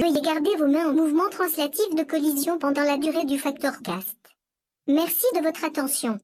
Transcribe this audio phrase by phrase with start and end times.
[0.00, 4.16] Veuillez garder vos mains en mouvement translatif de collision pendant la durée du facteur cast.
[4.86, 6.18] Merci de votre attention.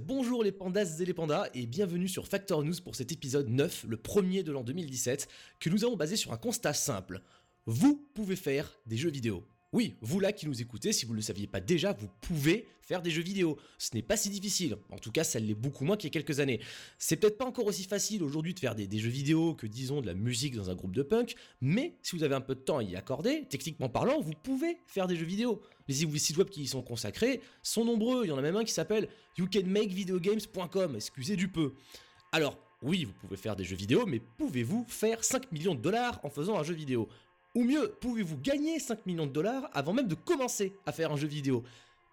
[0.00, 3.84] Bonjour les pandas et les pandas et bienvenue sur Factor News pour cet épisode 9,
[3.88, 5.28] le premier de l'an 2017,
[5.60, 7.22] que nous avons basé sur un constat simple.
[7.66, 9.46] Vous pouvez faire des jeux vidéo.
[9.72, 12.66] Oui, vous là qui nous écoutez, si vous ne le saviez pas déjà, vous pouvez
[12.82, 13.56] faire des jeux vidéo.
[13.78, 14.76] Ce n'est pas si difficile.
[14.90, 16.58] En tout cas, ça l'est beaucoup moins qu'il y a quelques années.
[16.98, 20.08] C'est peut-être pas encore aussi facile aujourd'hui de faire des jeux vidéo que disons de
[20.08, 22.78] la musique dans un groupe de punk, mais si vous avez un peu de temps
[22.78, 25.62] à y accorder, techniquement parlant, vous pouvez faire des jeux vidéo.
[25.90, 28.24] Les sites web qui y sont consacrés sont nombreux.
[28.24, 29.08] Il y en a même un qui s'appelle
[29.38, 30.94] youcanmakevideogames.com.
[30.94, 31.72] Excusez du peu.
[32.30, 36.20] Alors, oui, vous pouvez faire des jeux vidéo, mais pouvez-vous faire 5 millions de dollars
[36.22, 37.08] en faisant un jeu vidéo?
[37.56, 41.16] Ou mieux, pouvez-vous gagner 5 millions de dollars avant même de commencer à faire un
[41.16, 41.64] jeu vidéo?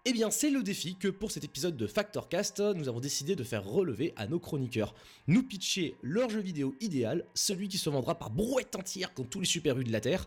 [0.04, 3.44] Eh bien, c'est le défi que pour cet épisode de Factorcast, nous avons décidé de
[3.44, 4.92] faire relever à nos chroniqueurs.
[5.28, 9.38] Nous pitcher leur jeu vidéo idéal, celui qui se vendra par brouette entière comme tous
[9.38, 10.26] les super de la Terre,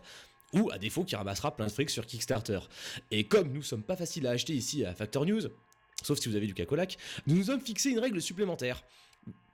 [0.52, 2.60] ou à défaut qui ramassera plein de fric sur Kickstarter.
[3.10, 5.42] Et comme nous sommes pas faciles à acheter ici à Factor News,
[6.02, 8.82] sauf si vous avez du cacolac, nous nous sommes fixé une règle supplémentaire.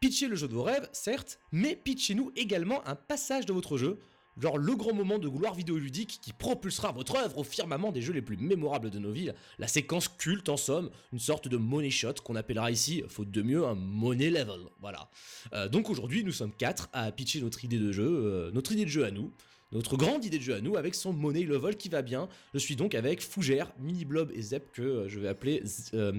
[0.00, 3.98] Pitchez le jeu de vos rêves, certes, mais pitchez-nous également un passage de votre jeu,
[4.40, 8.12] genre le grand moment de gloire vidéoludique qui propulsera votre œuvre au firmament des jeux
[8.12, 11.90] les plus mémorables de nos villes, la séquence culte en somme, une sorte de money
[11.90, 14.60] shot qu'on appellera ici, faute de mieux, un money level.
[14.80, 15.10] Voilà.
[15.52, 18.84] Euh, donc aujourd'hui, nous sommes quatre à pitcher notre idée de jeu, euh, notre idée
[18.84, 19.32] de jeu à nous
[19.72, 22.28] notre grande idée de jeu à nous avec son money level qui va bien.
[22.54, 25.62] Je suis donc avec Fougère, Mini Blob et Zep que euh, je vais appeler.
[25.64, 26.12] Z- euh,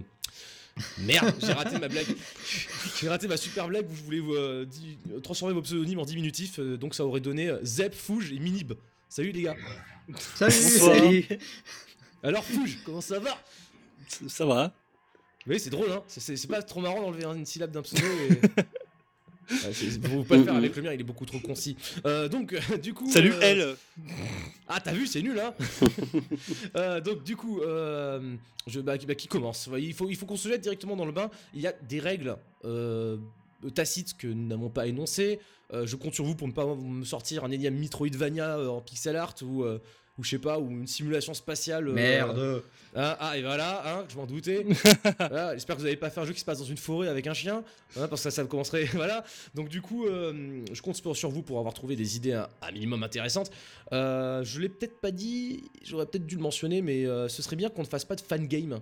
[0.99, 2.05] Merde, j'ai raté ma blague.
[3.01, 4.65] J'ai raté ma super blague où je voulais vous, euh,
[5.23, 8.73] transformer vos pseudonymes en diminutif, euh, donc ça aurait donné Zep, Fouge et Minib.
[9.09, 9.57] Salut les gars.
[10.35, 11.25] Salut Salut
[12.23, 13.37] Alors Fouge, comment ça va?
[14.27, 14.73] Ça va
[15.47, 16.01] Oui, c'est drôle, hein.
[16.07, 18.05] C'est pas trop marrant d'enlever une syllabe d'un pseudo.
[18.29, 18.39] Et...
[19.49, 21.75] Vous pouvez pas le faire avec le mien, il est beaucoup trop concis.
[22.05, 23.09] Euh, donc, du coup.
[23.11, 23.75] Salut euh, elle
[24.67, 25.53] Ah, t'as vu, c'est nul, hein
[26.75, 28.35] Euh, Donc, du coup, euh,
[28.67, 29.69] je, bah, qui- bah, qui commence?
[29.77, 31.29] Il faut, il faut qu'on se jette directement dans le bain.
[31.53, 33.17] Il y a des règles euh,
[33.73, 35.39] tacites que nous n'avons pas énoncées.
[35.73, 38.81] Euh, je compte sur vous pour ne pas me sortir un énième Metroidvania euh, en
[38.81, 39.79] pixel art ou, euh,
[40.19, 41.87] ou je sais pas, ou une simulation spatiale.
[41.87, 42.61] euh, Merde
[42.95, 44.65] Hein, ah, et voilà, hein, je m'en doutais.
[45.19, 47.07] Voilà, J'espère que vous n'avez pas fait un jeu qui se passe dans une forêt
[47.07, 47.63] avec un chien,
[47.95, 48.85] hein, parce que ça, ça commencerait.
[48.93, 49.23] Voilà.
[49.53, 52.71] Donc, du coup, euh, je compte sur vous pour avoir trouvé des idées un, un
[52.71, 53.51] minimum intéressantes.
[53.93, 57.55] Euh, je l'ai peut-être pas dit, j'aurais peut-être dû le mentionner, mais euh, ce serait
[57.55, 58.79] bien qu'on ne fasse pas de fan game.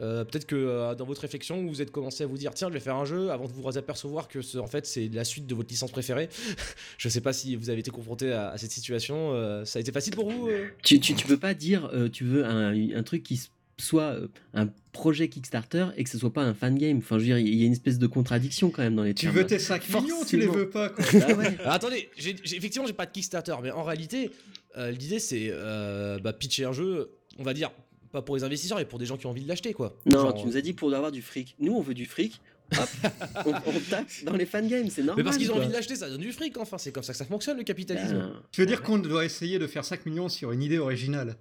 [0.00, 2.74] Euh, peut-être que euh, dans votre réflexion, vous êtes commencé à vous dire tiens, je
[2.74, 5.46] vais faire un jeu avant de vous apercevoir que ce- en fait c'est la suite
[5.46, 6.28] de votre licence préférée.
[6.98, 9.32] je sais pas si vous avez été confronté à, à cette situation.
[9.34, 10.68] euh, ça a été facile pour vous euh?
[10.84, 13.40] Tu, tu, tu peux pas dire euh, tu veux un, un truc qui
[13.80, 14.16] soit
[14.54, 16.98] un projet Kickstarter et que ce soit pas un fan game?
[16.98, 19.14] Enfin, je veux dire, il y a une espèce de contradiction quand même dans les
[19.14, 19.36] Tu termes.
[19.36, 20.52] veux tes 5 millions, tu les Forcément.
[20.64, 21.56] veux pas quoi Ah ouais.
[21.60, 24.30] Alors, attendez, j'ai, j'ai- effectivement, j'ai pas de Kickstarter, mais en réalité,
[24.76, 27.70] euh, l'idée c'est euh, bah, pitcher un jeu, on va dire,
[28.12, 29.96] pas pour les investisseurs, mais pour des gens qui ont envie de l'acheter, quoi.
[30.06, 31.54] Non, Genre, tu nous as dit pour avoir du fric.
[31.58, 32.40] Nous, on veut du fric.
[32.78, 32.88] Hop,
[33.46, 35.16] on, on tape dans les fan games, c'est normal.
[35.16, 35.62] Mais parce qu'ils ont quoi.
[35.62, 37.64] envie de l'acheter, ça donne du fric, enfin, c'est comme ça que ça fonctionne le
[37.64, 38.18] capitalisme.
[38.18, 41.36] Ben, Tu veux dire qu'on doit essayer de faire 5 millions sur une idée originale?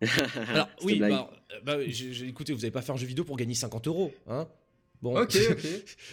[0.48, 3.54] Alors, oui, bah, euh, bah, écoutez, vous avez pas fait un jeu vidéo pour gagner
[3.54, 4.48] 50 euros, hein
[5.02, 5.58] Bon, Ok, ok.
[5.62, 5.68] je,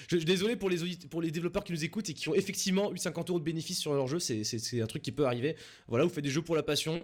[0.09, 0.77] je suis désolé pour les,
[1.11, 3.77] pour les développeurs qui nous écoutent et qui ont effectivement eu 50 euros de bénéfices
[3.79, 5.55] sur leur jeu, c'est- un truc qui peut arriver.
[5.88, 7.00] Voilà, vous faites des jeux pour la passion.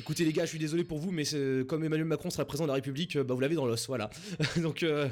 [0.00, 1.22] Écoutez les gars, je suis désolé pour vous, mais
[1.68, 4.10] comme Emmanuel Macron sera président de la République, euh, bah, vous l'avez dans l'os, voilà.
[4.60, 5.08] Donc, euh,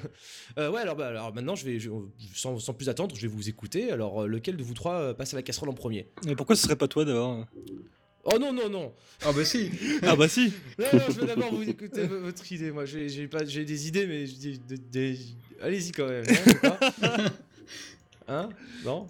[0.59, 1.91] euh, ouais, alors, bah, alors maintenant, je vais, je-
[2.35, 3.93] sans, sans plus attendre, je vais vous écouter.
[3.93, 6.09] Alors, lequel de vous trois passe à la casserole en premier?
[6.27, 7.47] Mais pourquoi ce serait pas toi d'abord?
[8.25, 9.71] Oh non, non, non Ah bah si
[10.03, 12.73] Ah bah si Non, non, je veux d'abord vous écouter votre idée.
[12.73, 15.19] Moi, j'ai j'ai pas, j'ai des idées, mais j'ai des- des-
[15.63, 16.25] allez-y quand même.
[16.63, 17.31] Hein,
[18.29, 18.49] Hein?
[18.85, 19.07] Non?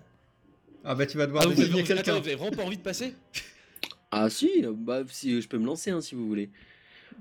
[0.84, 2.20] Ah bah tu vas devoir ah, vous, avez, désigner vous- attends, quelqu'un.
[2.20, 3.14] vous avez vraiment pas envie de passer?
[4.10, 6.50] Ah si, bah si je peux me lancer hein, si vous voulez.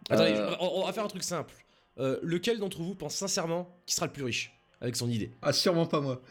[0.09, 1.53] Attendez, Euh, on, on va faire un truc simple.
[1.97, 4.51] Euh, lequel d'entre vous pense sincèrement qui sera le plus riche
[4.81, 5.31] avec son idée?
[5.41, 6.21] Ah sûrement pas moi.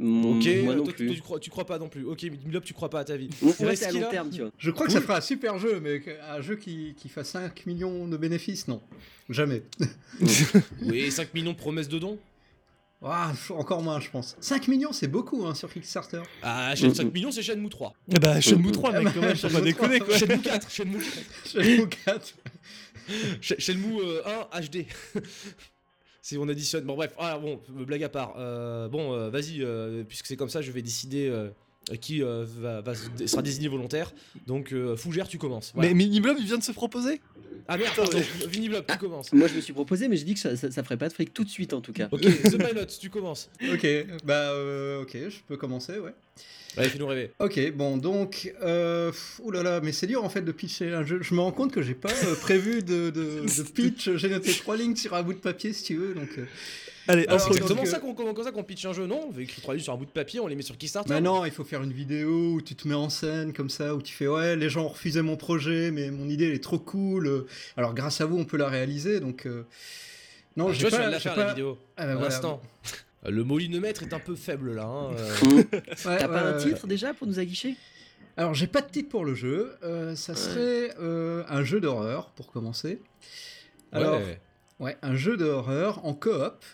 [0.00, 1.14] mm, Ok, moi non toi, plus.
[1.14, 2.04] tu, crois, tu crois pas non plus.
[2.04, 3.30] Ok, Milop, tu crois pas à ta vie.
[3.60, 4.50] À long terme, tu vois.
[4.58, 7.64] Je crois que ça fera un super jeu, mais un jeu qui, qui fasse 5
[7.66, 8.82] millions de bénéfices, non.
[9.30, 9.62] Jamais.
[10.82, 12.18] Oui, 5 millions de promesses de dons?
[13.06, 14.34] Ah, encore moins, je pense.
[14.40, 16.22] 5 millions, c'est beaucoup hein, sur Kickstarter.
[16.42, 17.92] Ah, Shenmue 5 millions, c'est Shenmue 3.
[18.08, 20.18] Eh bah, Shenmue 3, Ah mec, quand même, faut pas déconner, 3, quoi.
[20.18, 21.04] Shenmue 4, Shenmue,
[21.46, 22.34] Shenmue 4.
[23.42, 24.22] Sh- Shenmue euh,
[24.52, 24.86] 1 HD.
[26.22, 26.84] si on additionne.
[26.84, 28.34] Bon, bref, ah, bon, blague à part.
[28.38, 31.50] Euh, bon, euh, vas-y, euh, puisque c'est comme ça, je vais décider euh,
[32.00, 34.12] qui euh, va, va se- sera désigné volontaire.
[34.46, 35.72] Donc, euh, Fougère, tu commences.
[35.74, 35.88] Voilà.
[35.90, 37.20] Mais Miniblob, il vient de se proposer
[37.68, 39.32] Ah merde, pardon, Viniblob, tu commences.
[39.32, 41.12] Moi, je me suis proposé, mais j'ai dit que ça, ça, ça ferait pas de
[41.14, 42.08] fric tout de suite, en tout cas.
[42.10, 43.50] Ok, The Pilot, tu commences.
[43.72, 43.86] Ok,
[44.24, 46.14] bah euh, ok, je peux commencer, ouais.
[46.76, 47.30] Allez, fais-nous rêver.
[47.38, 51.20] Ok, bon, donc, euh, oulala, mais c'est dur en fait de pitcher un jeu.
[51.22, 54.10] Je me rends compte que j'ai pas euh, prévu de, de, de pitch.
[54.16, 56.30] J'ai noté trois lignes sur un bout de papier, si tu veux, donc.
[57.06, 59.42] Allez, C'est exactement euh, ça qu'on comme ça qu'on pitch un jeu, non On veut
[59.42, 61.08] écrire trois lignes sur un bout de papier, on les met sur Kickstarter.
[61.10, 63.94] Bah non, il faut faire une vidéo où tu te mets en scène comme ça,
[63.94, 66.62] où tu fais ouais, les gens ont refusé mon projet, mais mon idée elle est
[66.62, 67.46] trop cool.
[67.76, 69.46] Alors grâce à vous, on peut la réaliser, donc.
[69.46, 69.64] euh,
[70.56, 71.10] Non, Ah, tu j'ai vois, je pas.
[71.10, 71.78] la faire pas- la vidéo.
[71.96, 72.28] Ah, bah, voilà.
[72.28, 72.62] l'instant.
[73.26, 74.84] Le molinomètre est un peu faible là.
[74.84, 75.34] hein, euh.
[75.44, 75.66] Ouais,
[76.02, 77.74] T'as ouais, pas un titre déjà pour nous aguicher?
[78.36, 79.74] Alors, j'ai pas de titre pour le jeu.
[79.82, 83.00] euh, ça serait euh, un jeu d'horreur, pour commencer.
[83.92, 84.40] Alors, Ouais.
[84.80, 86.64] ouais, un jeu d'horreur en coop.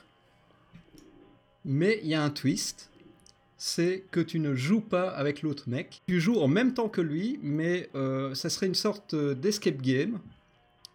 [1.64, 2.90] Mais il y a un twist.
[3.62, 6.00] C'est que tu ne joues pas avec l'autre mec.
[6.08, 9.82] Tu joues en même temps que lui, mais euh, ça serait une sorte euh, d'escape
[9.82, 10.18] game.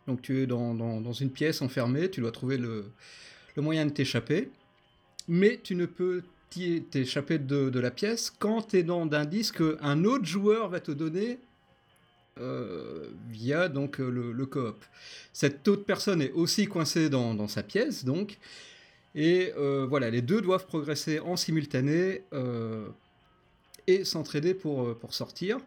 [0.07, 2.85] Donc tu es dans, dans- une pièce enfermée, tu dois trouver le,
[3.55, 4.49] le moyen de t'échapper.
[5.27, 6.23] Mais tu ne peux
[6.89, 10.91] t'échapper de, de la pièce quand tu es dans d'indices qu'un autre joueur va te
[10.91, 11.37] donner
[12.39, 14.83] euh, via donc le, le coop.
[15.33, 18.39] Cette autre personne est aussi coincée dans, dans sa pièce, donc.
[19.15, 22.87] Et euh, voilà, les deux doivent progresser en simultané euh,
[23.87, 25.57] et s'entraider pour, euh, pour sortir.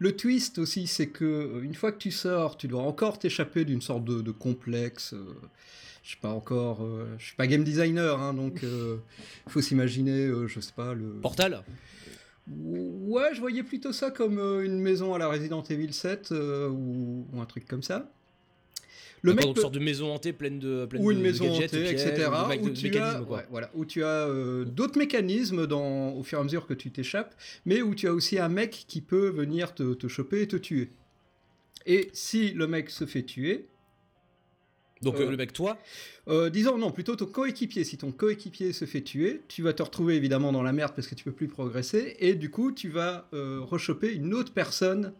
[0.00, 3.80] Le twist aussi, c'est que une fois que tu sors, tu dois encore t'échapper d'une
[3.80, 5.14] sorte de, de complexe.
[5.14, 5.24] euh,
[6.02, 8.98] je sais pas encore, euh, je suis pas game designer, hein, donc il
[9.48, 11.12] faut s'imaginer, je sais pas, le.
[11.22, 11.62] Portal
[12.46, 17.26] Ouais, je voyais plutôt ça comme une maison à la Resident Evil 7 euh, ou,
[17.32, 18.10] ou un truc comme ça.
[19.24, 21.18] Le D'accord, mec donc peut- une sorte de maison hantée pleine de pleine ou une
[21.18, 22.28] de maison gadgets, de hantée, pièges, etc.
[22.60, 23.38] Où tu as, mécanismes, quoi.
[23.38, 26.74] ouais, voilà, où tu as euh, d'autres mécanismes dans, au fur et à mesure que
[26.74, 27.34] tu t'échappes,
[27.64, 30.56] mais où tu as aussi un mec qui peut venir te, te choper et te
[30.56, 30.90] tuer.
[31.86, 33.66] Et si le mec se fait tuer,
[35.02, 35.78] Donc Euh, euh, le mec, toi,
[36.28, 37.84] euh, disons non, plutôt ton coéquipier.
[37.84, 41.08] Si ton coéquipier se fait tuer, tu vas te retrouver évidemment dans la merde parce
[41.08, 45.12] que tu peux plus progresser, et du coup tu vas euh, rechoper une autre personne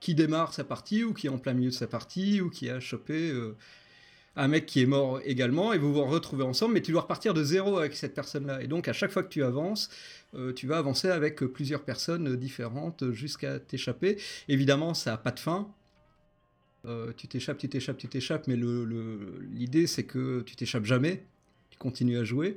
[0.00, 2.70] qui démarre sa partie ou qui est en plein milieu de sa partie ou qui
[2.70, 3.56] a chopé euh,
[4.36, 7.34] un mec qui est mort également, et vous vous retrouvez ensemble, mais tu dois repartir
[7.34, 8.62] de zéro avec cette personne-là.
[8.62, 9.90] Et donc à chaque fois que tu avances,
[10.34, 14.18] euh, tu vas avancer avec euh, plusieurs personnes différentes jusqu'à t'échapper.
[14.48, 15.68] Évidemment, ça n'a pas de fin.
[17.18, 21.22] Tu t'échappes, tu t'échappes, tu t'échappes, mais l'idée c'est que tu t'échappes jamais,
[21.68, 22.56] tu continues à jouer.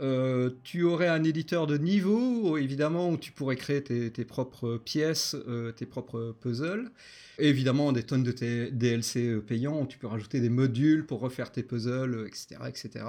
[0.00, 5.36] Euh, tu aurais un éditeur de niveau, évidemment, où tu pourrais créer tes, propres pièces,
[5.46, 6.90] euh, tes propres puzzles.
[7.38, 8.32] Évidemment, des tonnes de
[8.70, 12.60] DLC euh, payants, où tu peux rajouter des modules pour refaire tes puzzles, etc.
[12.68, 13.04] etc.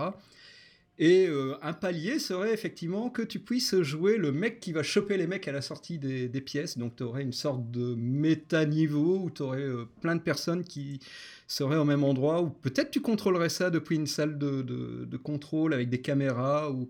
[1.03, 5.17] Et euh, un palier serait effectivement que tu puisses jouer le mec qui va choper
[5.17, 6.77] les mecs à la sortie des, des pièces.
[6.77, 9.67] Donc tu aurais une sorte de méta-niveau où tu aurais
[10.01, 10.99] plein de personnes qui
[11.47, 12.43] seraient au même endroit.
[12.43, 16.69] Ou peut-être tu contrôlerais ça depuis une salle de, de- de contrôle avec des caméras
[16.71, 16.87] ou,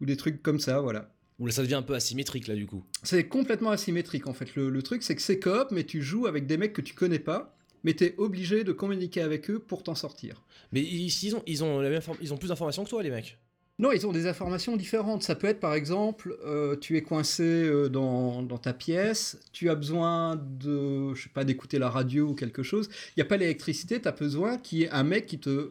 [0.00, 1.12] des trucs comme ça, voilà.
[1.40, 2.82] Ou là, ça devient un peu asymétrique là du coup.
[3.02, 4.54] C'est complètement asymétrique en fait.
[4.54, 6.94] Le, le truc c'est que c'est coop, mais tu joues avec des mecs que tu
[6.94, 7.54] connais pas,
[7.84, 10.42] mais tu es obligé de communiquer avec eux pour t'en sortir.
[10.72, 13.02] Mais ils, ils ont, ils, ont la même forme- ils ont plus d'informations que toi,
[13.02, 13.38] les mecs.
[13.78, 15.22] Non, ils ont des informations différentes.
[15.22, 19.70] Ça peut être par exemple, euh, tu es coincé euh, dans, dans ta pièce, tu
[19.70, 22.90] as besoin de, je sais pas, d'écouter la radio ou quelque chose.
[23.16, 25.70] Il n'y a pas l'électricité, tu as besoin qu'il y ait un mec qui te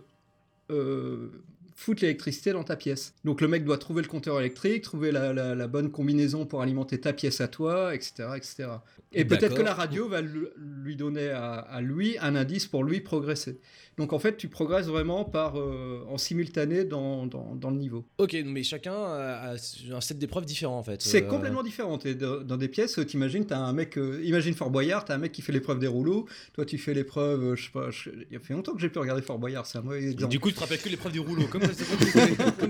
[0.72, 1.30] euh,
[1.80, 3.14] foute l'électricité dans ta pièce.
[3.24, 6.62] Donc le mec doit trouver le compteur électrique, trouver la, la- la bonne combinaison pour
[6.62, 8.30] alimenter ta pièce à toi, etc.
[8.36, 8.68] etc.
[9.14, 12.84] Et peut-être que la radio va lui- lui donner à, à lui un indice pour
[12.84, 13.60] lui progresser.
[14.00, 18.06] Donc en fait, tu progresses vraiment par, euh, en simultané dans, dans- dans le niveau.
[18.18, 19.56] Ok, mais chacun a,
[19.92, 21.02] un set d'épreuves différents en fait.
[21.02, 21.98] C'est Euh, complètement différent.
[21.98, 25.34] T'es dans des pièces, t'imagines, t'as un mec, euh, imagine Fort Boyard, t'as un mec
[25.34, 28.36] qui fait l'épreuve des rouleaux, toi tu fais l'épreuve, je sais pas, je- il y
[28.36, 30.32] a fait longtemps que j'ai pu regarder Fort Boyard, c'est un mauvais exemple.
[30.32, 31.62] Du coup, tu te rappelles que l'épreuve du rouleau, comme,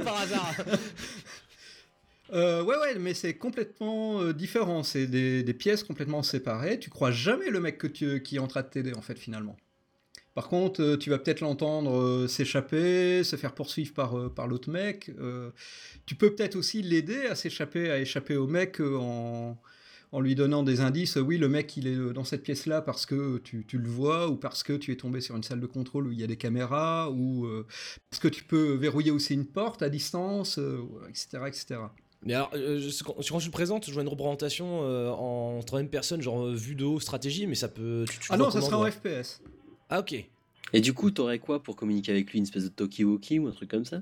[0.04, 0.56] par hasard.
[2.32, 4.84] Euh, ouais, ouais, mais c'est complètement euh, différent.
[4.84, 6.78] C'est des, des pièces complètement séparées.
[6.80, 9.18] Tu crois jamais le mec que tu, qui est en train de t'aider, en fait,
[9.18, 9.58] finalement.
[10.40, 14.48] Par contre, euh, tu vas peut-être l'entendre euh, s'échapper, se faire poursuivre par, euh, par
[14.48, 15.12] l'autre mec.
[16.06, 19.58] Tu peux peut-être aussi l'aider à s'échapper, à échapper au mec en,
[20.14, 21.18] en lui donnant des indices.
[21.18, 24.38] Oui, le mec, il est dans cette pièce-là parce que tu, tu le vois, ou
[24.38, 26.38] parce que tu es tombé sur une salle de contrôle où il y a des
[26.38, 27.68] caméras, ou euh,
[28.10, 30.80] parce que tu peux verrouiller aussi une porte à distance, euh,
[31.10, 31.82] etc., etc.
[32.24, 34.80] Mais alors, euh, je- quand, quand je le présente, je vois une représentation
[35.20, 38.06] en troisième personne, genre vue de haut, stratégie, mais ça peut.
[38.10, 39.42] Tu, tu Ah non, ça sera en FPS.
[39.90, 40.16] Ah, ok.
[40.74, 43.52] Et du coup, t'aurais quoi pour communiquer avec lui Une espèce de talkie-walkie ou un
[43.52, 44.02] truc comme ça?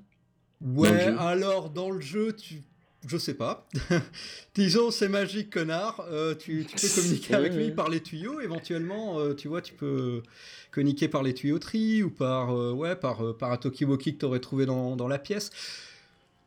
[0.62, 2.62] Ouais, Dans alors dans le jeu, tu...
[3.08, 3.68] je sais pas.
[4.56, 6.02] Disons, c'est magique, connard.
[6.10, 8.42] Euh, tu, tu peux communiquer avec lui par les tuyaux.
[8.42, 10.24] Éventuellement, euh, tu vois, tu peux
[10.72, 14.26] communiquer par les tuyauteries ou par, euh, ouais, par, euh, par un Tokiwoki que tu
[14.26, 15.52] aurais trouvé dans, dans la pièce.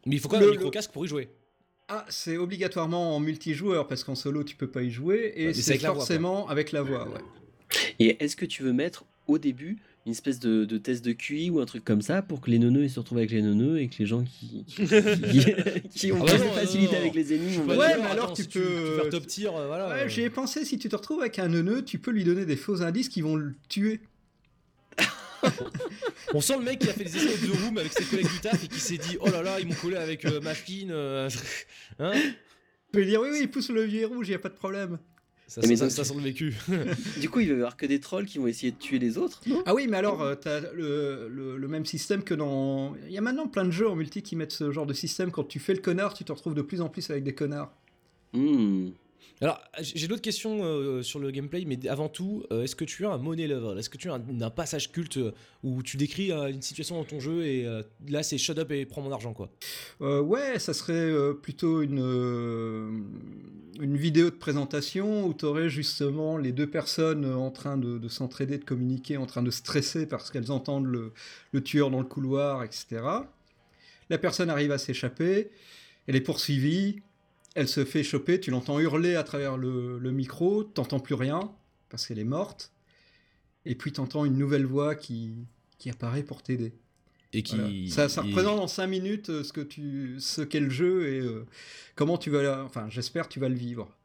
[0.06, 1.28] Mais il faut quand Le- même un micro-casque pour y jouer.
[1.88, 5.32] Ah, c'est obligatoirement en multijoueur parce qu'en solo, tu peux pas y jouer.
[5.36, 6.04] Et c'est c'est avec la voix, quoi.
[6.06, 7.20] forcément avec la voix, ouais.
[7.98, 11.50] Et est-ce que tu veux mettre au début une espèce de, de test de QI
[11.50, 13.80] ou un truc comme ça pour que les neuneux ils se retrouvent avec les neuneux
[13.80, 17.00] et que les gens qui, qui, qui- qui ont Ah bah non, non, facilité non.
[17.00, 19.48] avec les ennemis vont Ouais, mais alors attends, tu si peux- Tu, faire top tier,
[19.48, 19.88] euh, voilà.
[19.88, 20.08] Ouais, euh.
[20.08, 22.56] j'y ai pensé, si tu te retrouves avec un neuneu, tu peux lui donner des
[22.56, 24.00] faux indices qui vont le tuer.
[26.34, 28.40] On sent le mec qui a fait des essais de room avec ses collègues du
[28.40, 30.90] taf et qui s'est dit Oh là là, ils m'ont collé avec euh, machine.
[30.92, 31.28] euh,
[31.98, 34.40] hein Tu peux lui dire, oui, oui, il pousse le levier rouge, il n'y a
[34.40, 34.98] pas de problème.
[35.50, 36.54] Ça, Mais ça, donc- ça sent le vécu.
[37.20, 39.18] Du coup, il va y avoir que des trolls qui vont essayer de tuer les
[39.18, 39.62] autres, non?
[39.66, 42.94] Ah oui, mais alors, euh, t'as le, le, le même système que dans...
[43.06, 45.30] Il y a maintenant plein de jeux en multi qui mettent ce genre de système.
[45.30, 47.72] Quand tu fais le connard, tu te retrouves de plus en plus avec des connards.
[48.32, 48.90] Hmm.
[49.42, 53.06] Alors, j'ai d'autres questions euh, sur le gameplay, mais avant tout, euh, est-ce que tu
[53.06, 56.30] as un money level Est-ce que tu as un, passage culte euh, où tu décris
[56.30, 57.66] une situation dans ton jeu et
[58.08, 59.50] là c'est shut up et prends mon argent quoi?
[60.00, 61.98] Ouais, ça serait plutôt une,
[63.80, 68.08] une vidéo de présentation où tu aurais justement les deux personnes en train de, de
[68.08, 71.12] s'entraider, de communiquer, en train de stresser parce qu'elles entendent le,
[71.52, 73.02] le tueur dans le couloir, etc.
[74.08, 75.50] La personne arrive à s'échapper,
[76.06, 77.02] elle est poursuivie,
[77.54, 81.52] elle se fait choper, tu l'entends hurler à travers le, le micro, t'entends plus rien
[81.88, 82.72] parce qu'elle est morte,
[83.64, 85.32] et puis t'entends une nouvelle voix qui,
[85.78, 86.72] qui apparaît pour t'aider.
[87.32, 87.56] Et qui.
[87.56, 87.90] Voilà.
[87.90, 91.08] Ça, ça et- représente en 5 minutes euh, ce que tu, ce qu'est le jeu
[91.08, 91.46] et euh,
[91.94, 93.96] comment tu vas, la- enfin, j'espère tu vas le vivre.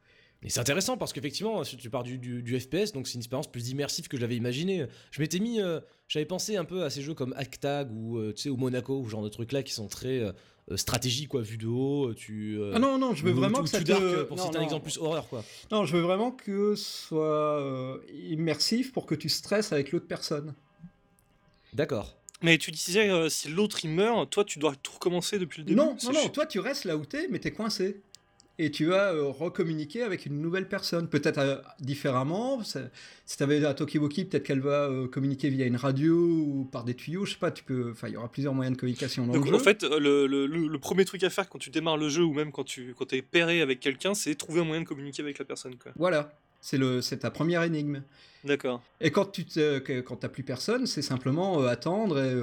[0.42, 3.50] Et c'est intéressant parce qu'effectivement, tu pars du, du- du FPS, donc c'est une expérience
[3.50, 4.86] plus immersive que j'avais imaginé.
[5.10, 8.32] Je m'étais mis, euh, j'avais pensé un peu à ces jeux comme Actag ou euh,
[8.32, 10.20] tu sais, ou Monaco, ou genre de trucs là qui sont très
[10.74, 12.12] stratégie quoi, vue de haut.
[12.14, 12.56] Tu.
[12.58, 13.84] euh, Ah non, non, je veux vraiment que ça te...
[13.84, 14.66] Dark, euh, pour non, citer un non.
[14.66, 15.44] exemple plus horreur quoi.
[15.70, 20.08] Non, je veux vraiment que ce soit euh, immersif pour que tu stresses avec l'autre
[20.08, 20.54] personne.
[21.72, 22.16] D'accord.
[22.42, 25.64] Mais tu disais, euh, si l'autre il meurt, toi tu dois tout recommencer depuis le
[25.64, 25.76] début.
[25.78, 28.00] Non, non, non, toi tu restes là où t'es, mais t'es coincé.
[28.58, 32.62] Et tu vas euh, recommuniquer avec une nouvelle personne, peut-être euh, différemment.
[32.64, 36.94] Si t'avais un Tokiwoki, peut-être qu'elle va euh, communiquer via une radio ou par des
[36.94, 37.92] tuyaux, je sais pas, tu peux...
[38.04, 39.56] Il y aura plusieurs moyens de communication dans Donc le jeu.
[39.56, 42.22] en fait, le, le- le- le premier truc à faire quand tu démarres le jeu
[42.24, 45.20] ou même quand tu quand es pairé avec quelqu'un, c'est trouver un moyen de communiquer
[45.22, 45.76] avec la personne.
[45.76, 45.92] Quoi.
[45.96, 46.32] Voilà,
[46.62, 48.02] c'est ta première énigme.
[48.42, 48.82] D'accord.
[49.02, 49.44] Et quand tu
[50.06, 52.34] quand t'as plus personne, c'est simplement attendre et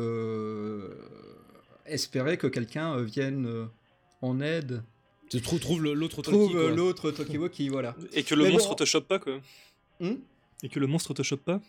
[1.91, 3.67] espérer que quelqu'un vienne
[4.21, 4.83] en aide.
[5.37, 7.95] Tu trou- trouves l'autre Trouve euh, l'autre Tokiwoki, voilà.
[8.13, 8.75] Et que le Mais monstre bon.
[8.75, 9.39] te chope pas quoi.
[9.99, 10.15] Hmm?
[10.63, 11.59] Et que le monstre te chope pas?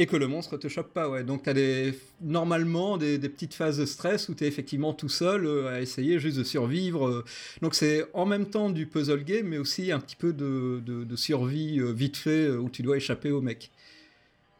[0.00, 1.24] et que le monstre te chope pas, ouais.
[1.24, 5.44] Donc t'as des, normalement des, des petites phases de stress où t'es effectivement tout seul
[5.44, 7.08] euh, à essayer juste de survivre.
[7.08, 7.24] euh.
[7.62, 11.02] Donc c'est en même temps du puzzle game, mais aussi un petit peu de, de-
[11.02, 13.72] de survie euh, vite fait où tu dois échapper au mec.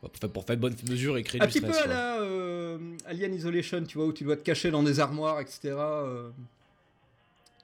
[0.00, 1.76] Pour faire, pour faire bonne mesure et créer Un du petit stress.
[1.78, 4.98] peu à la euh, Alien Isolation, tu vois, où tu dois te cacher dans des
[4.98, 5.74] armoires, etc.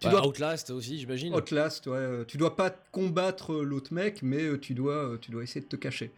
[0.05, 1.35] Tu Bah, dois Outlast aussi, j'imagine.
[1.35, 1.97] Outlast, ouais.
[1.97, 5.61] euh, Tu dois pas combattre euh, l'autre mec, mais euh, tu dois, tu dois essayer
[5.61, 6.11] de te cacher.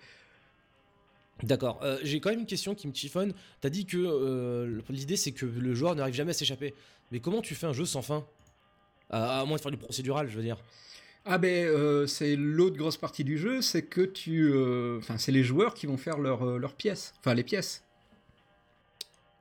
[1.43, 1.81] D'accord.
[1.83, 3.35] Euh, J'ai quand même une question qui me chiffonne.
[3.61, 6.75] T'as dit que euh, l'idée c'est que le joueur n'arrive jamais à s'échapper.
[7.13, 8.27] Mais comment tu fais un jeu sans fin?
[9.11, 10.57] À, à moins de faire du procédural, je veux dire.
[11.25, 14.53] Ah ben, euh, c'est l'autre grosse partie du jeu, c'est que tu,
[14.99, 17.83] enfin, c'est les joueurs qui vont faire leurs leurs pièces, enfin les pièces.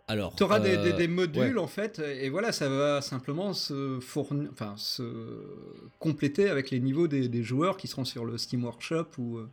[0.08, 0.36] Alors.
[0.36, 1.64] Tu auras des, euh, des- des modules ouais.
[1.64, 5.02] en fait, et voilà, ça va simplement se fournir, enfin, se
[6.00, 9.50] compléter avec les niveaux des, des joueurs qui seront sur le Steam Workshop ou, euh,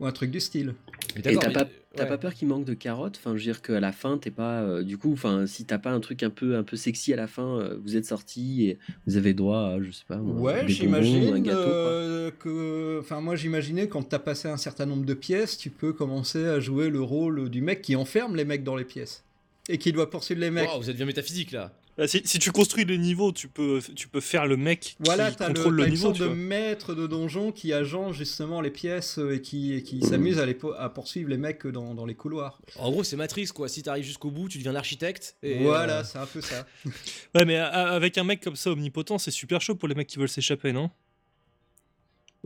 [0.00, 0.74] ou un truc du style.
[1.16, 2.08] Et t'as mais- pas, t'as ouais.
[2.10, 3.16] pas peur qu'il manque de carottes?
[3.16, 4.60] Enfin, je veux dire qu'à la fin, t'es pas.
[4.60, 7.16] euh, du coup, enfin, si t'as pas un truc un peu, un peu sexy à
[7.16, 10.38] la fin, euh, vous êtes sorti et vous avez droit à, je sais pas, moi,
[10.52, 12.98] Ouais, j'imagine euh, que.
[13.00, 16.60] Enfin, moi, j'imaginais quand t'as passé un certain nombre de pièces, tu peux commencer à
[16.60, 19.24] jouer le rôle du mec qui enferme les mecs dans les pièces.
[19.68, 20.68] Et qui doit poursuivre les mecs.
[20.68, 21.72] Wow, vous êtes bien métaphysique là.
[21.96, 25.30] Bah, si, si tu construis les niveaux, tu peux, tu peux faire le mec Voilà,
[25.30, 26.02] qui t'as le, contrôle t'as le, une niveau.
[26.08, 26.34] sorte tu de vois.
[26.34, 30.44] maître de donjon qui agence justement les pièces euh, et qui, et qui s'amuse à,
[30.46, 32.60] les à poursuivre les mecs dans, dans les couloirs.
[32.80, 33.68] En gros, c'est Matrix quoi.
[33.68, 35.36] Si t'arrives jusqu'au bout, tu deviens l'architecte.
[35.44, 36.66] et, voilà, euh, c'est un peu ça.
[37.36, 40.18] Ouais, mais avec un mec comme ça omnipotent, c'est super chaud pour les mecs qui
[40.18, 40.90] veulent s'échapper, non?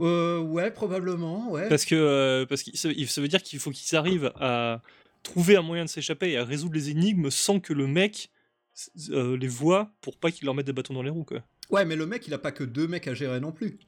[0.00, 1.68] Euh, ouais, probablement, ouais.
[1.68, 4.80] Parce que, euh, parce que ça, ça veut dire qu'il faut qu'ils arrivent à
[5.22, 8.30] trouver un moyen de s'échapper et à résoudre les énigmes sans que le mec
[9.10, 11.44] euh, les voit pour pas qu'il leur mette des bâtons dans les roues, quoi.
[11.70, 13.78] Ouais, mais le mec, il a pas que deux mecs à gérer non plus.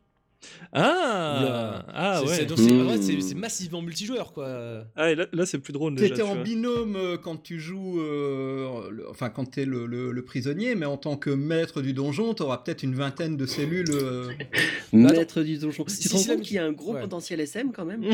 [0.73, 2.37] Ah, ah C'est- ouais.
[2.37, 3.39] c'est- donc c'est- Mmh.
[3.39, 4.85] massivement multijoueur quoi.
[4.97, 6.09] Ah, et là, là c'est plus drôle déjà.
[6.09, 6.43] T'étais tu en vois.
[6.45, 10.87] binôme euh, quand tu joues, euh, le- enfin quand t'es le, le, le prisonnier, mais
[10.87, 13.91] en tant que maître du donjon, t'auras peut-être une vingtaine de cellules.
[13.91, 14.29] euh,
[14.93, 15.85] Maître du donjon.
[15.89, 17.01] si- tu te rends compte qu'il y a un gros ouais.
[17.01, 18.05] potentiel SM quand même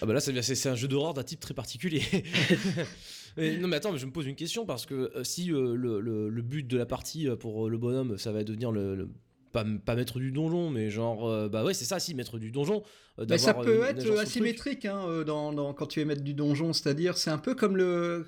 [0.00, 2.02] Ah bah là, c'est un jeu d'horreur d'un type très particulier.
[3.36, 5.74] Mais non mais attends, mais je me pose une question parce que euh, si euh,
[5.74, 8.70] le, le- le but de la partie euh, pour euh, le bonhomme, ça va devenir
[8.70, 9.08] le, le-
[9.54, 12.50] pas, pas maître du donjon, mais genre euh, bah ouais c'est ça, si maître du
[12.50, 12.82] donjon.
[13.18, 16.04] euh, Mais ça d'avoir, peut euh, être asymétrique hein, euh, dans, dans- quand tu es
[16.04, 18.26] maître du donjon, c'est-à-dire c'est un peu comme le.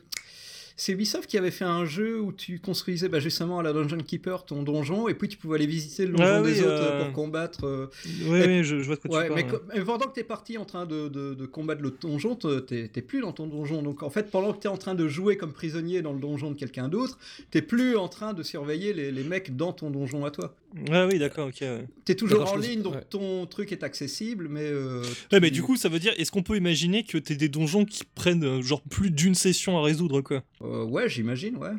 [0.78, 3.96] C'est Ubisoft qui avait fait un jeu où tu construisais bah, justement à la Dungeon
[3.96, 6.68] Keeper ton donjon et puis tu pouvais aller visiter le donjon Ah oui, des autres
[6.70, 7.64] euh, pour combattre.
[7.64, 7.86] euh,
[8.26, 9.62] Oui, Et- oui, je, je vois de quoi Ouais, tu mais, parles.
[9.74, 12.88] mais pendant que t'es parti en train de, de- de combattre le donjon, te- t'es
[12.88, 13.80] t'es plus dans ton donjon.
[13.82, 16.50] Donc en fait, pendant que t'es en train de jouer comme prisonnier dans le donjon
[16.50, 17.18] de quelqu'un d'autre,
[17.50, 20.54] t'es plus en train de surveiller les, les mecs dans ton donjon à toi.
[20.92, 21.56] Ah oui, d'accord, ok.
[21.62, 21.86] Ouais.
[22.04, 23.04] T'es toujours en ligne, donc ouais.
[23.08, 24.64] ton truc est accessible, mais.
[24.64, 27.48] euh, Ouais, mais du coup, ça veut dire, est-ce qu'on peut imaginer que t'es des
[27.48, 30.42] donjons qui prennent euh, genre plus d'une session à résoudre, quoi?
[30.62, 31.70] Euh, ouais, j'imagine, ouais.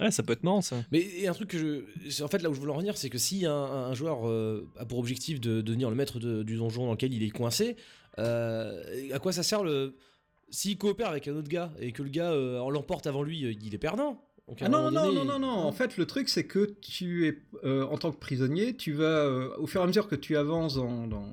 [0.00, 0.82] Ouais, ça peut être marrant, ça.
[0.90, 2.10] Mais et un truc que je.
[2.10, 4.26] c'est- En fait, là où je voulais en venir, c'est que si un, un joueur
[4.28, 7.22] euh, a pour objectif de, de devenir le maître de- du donjon dans lequel il
[7.22, 7.76] est coincé,
[8.18, 8.82] euh,
[9.12, 9.96] à quoi ça sert le.
[10.50, 13.40] S'il coopère avec un autre gars et que le gars euh, en l'emporte avant lui,
[13.40, 14.22] il est perdant?
[14.48, 15.48] Donc, Ah non, non, donné, non, non, non.
[15.48, 19.04] En fait, le truc, c'est que tu es, euh, en tant que prisonnier, tu vas,
[19.04, 21.32] euh, au fur et à mesure que tu avances dans, dans-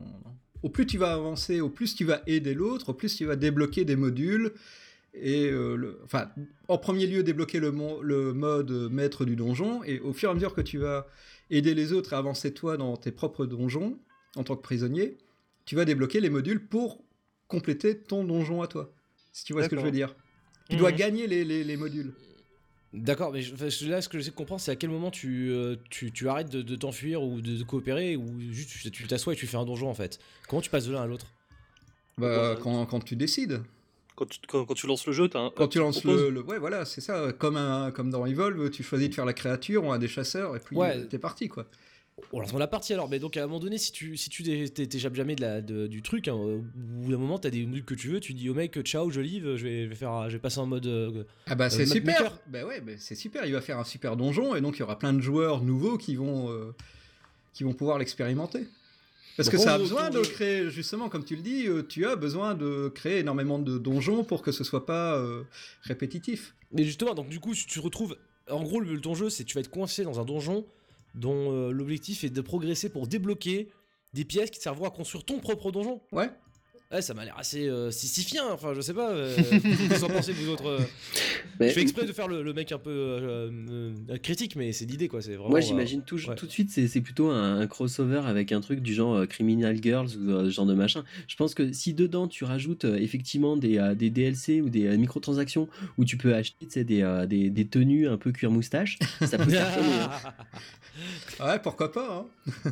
[0.61, 3.35] Au plus tu vas avancer, au plus tu vas aider l'autre, au plus tu vas
[3.37, 4.51] débloquer des modules.
[5.13, 6.29] Et, euh, le- enfin,
[6.67, 9.83] en premier lieu, débloquer le, mo- le mode euh, maître du donjon.
[9.85, 11.07] Et au fur et à mesure que tu vas
[11.49, 13.97] aider les autres et avancer toi dans tes propres donjons,
[14.35, 15.17] en tant que prisonnier,
[15.65, 17.03] tu vas débloquer les modules pour
[17.47, 18.93] compléter ton donjon à toi.
[19.31, 20.15] Si tu vois ce que je veux dire.
[20.69, 20.97] Tu dois Mhm.
[20.97, 22.13] gagner les- les- les modules.
[22.93, 25.51] D'accord, mais je- je- là, ce que j'essaie de comprendre, c'est à quel moment tu,
[25.51, 29.33] euh, tu, tu arrêtes de, de t'enfuir ou de, de coopérer ou juste tu- t'assois
[29.33, 30.17] et tu fais un donjon en fait.
[30.47, 31.27] Comment tu passes de l'un à l'autre
[32.17, 32.57] Bah, Ouais.
[32.61, 33.61] quand, quand tu décides.
[34.15, 35.49] Quand tu, quand, quand tu lances le jeu, t'as un.
[35.51, 37.31] Quand tu lances le, le- Ouais, voilà, c'est ça.
[37.37, 40.55] Comme, un, comme dans Evolve, tu choisis de faire la créature, on a des chasseurs,
[40.55, 40.97] et puis Ouais.
[40.97, 41.65] euh, t'es parti, quoi.
[42.33, 44.43] On lance la partie alors, mais donc à un moment donné, si tu si tu
[44.43, 47.49] t'é- t'é- t'échappes jamais de la, de- du truc, hein, au bout d'un moment, t'as
[47.49, 50.29] des modules que tu veux, tu dis au mec ciao, je livre, je vais, faire,
[50.29, 50.85] je vais passer en mode.
[50.87, 52.39] euh, Ah bah c'est super Maker.
[52.47, 54.83] Bah ouais, bah, c'est super, il va faire un super donjon, et donc il y
[54.83, 56.73] aura plein de joueurs nouveaux qui vont, euh,
[57.53, 58.67] qui vont pouvoir l'expérimenter.
[59.37, 62.17] Parce que ça a besoin de créer, justement, comme tu le dis, euh, tu as
[62.17, 65.43] besoin de créer énormément de donjons pour que ce soit pas euh,
[65.83, 66.55] répétitif.
[66.73, 68.17] Mais justement, donc du coup, tu te retrouves.
[68.49, 70.65] En gros, le, ton jeu, c'est tu vas être coincé dans un donjon
[71.15, 73.69] dont euh, l'objectif est de progresser pour débloquer
[74.13, 76.01] des pièces qui te serviront à construire ton propre donjon.
[76.11, 76.29] Ouais.
[76.91, 77.91] Ouais, ça m'a l'air assez euh,
[78.51, 79.11] enfin, je sais pas.
[79.11, 79.37] Euh,
[79.89, 80.79] vous en pensez, vous autres euh,
[81.59, 83.51] Mais- Je fais exprès de faire le, le mec un peu euh,
[84.09, 85.21] euh, critique, mais c'est l'idée, quoi.
[85.21, 85.49] C'est vraiment.
[85.51, 86.33] Moi, euh, j'imagine tout, ouais.
[86.33, 89.77] tout de suite, c'est plutôt un, un crossover avec un truc du genre euh, Criminal
[89.79, 91.03] Girls ou euh, ce genre de machin.
[91.27, 94.87] Je pense que si dedans tu rajoutes euh, effectivement des, euh, des DLC ou des
[94.87, 98.31] euh, microtransactions où tu peux acheter tu sais, des, euh, des, des tenues un peu
[98.31, 99.93] cuir moustache, ça peut cartonner.
[101.39, 101.45] hein.
[101.45, 102.51] Ouais, pourquoi pas, hein.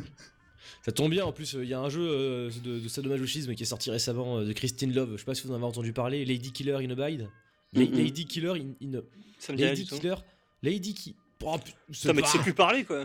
[0.84, 3.62] Ça tombe bien, en plus, il y a un jeu euh, de, de sadomasochisme qui
[3.62, 5.12] est sorti récemment euh, de Christine Love.
[5.12, 6.24] Je sais pas si vous en avez entendu parler.
[6.24, 7.28] Lady Killer in Abide.
[7.74, 7.92] Mhm.
[7.92, 8.72] Lady Killer in.
[8.82, 9.02] in-
[9.38, 9.96] Ça me Lady tout.
[9.96, 10.14] Killer.
[10.62, 11.14] Lady qui.
[11.44, 13.04] Oh, pu- Putain, mais tu sais plus parler, quoi.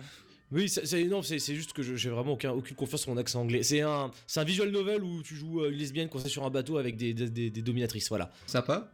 [0.51, 3.63] Oui, c'est non, c'est juste que j'ai vraiment aucun, aucune confiance en mon accent anglais.
[3.63, 6.51] C'est un, c'est un visual novel où tu joues euh, une lesbienne coincée sur un
[6.51, 8.29] bateau avec des, des, des- des dominatrices, voilà.
[8.45, 8.93] Sympa.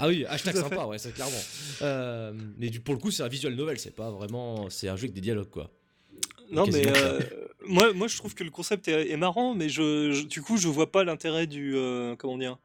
[0.00, 1.32] Ah oui, hashtag sympa, ouais, c'est clairement.
[1.82, 4.96] Euh, mais du, pour le coup, c'est un visual novel, c'est pas vraiment, c'est un
[4.96, 5.70] jeu avec des dialogues, quoi.
[6.50, 7.20] Non, mais euh,
[7.66, 10.56] moi, moi, je trouve que le concept est, est marrant, mais je, je- du coup,
[10.56, 11.76] je vois pas l'intérêt du.
[11.76, 12.58] euh, comment dire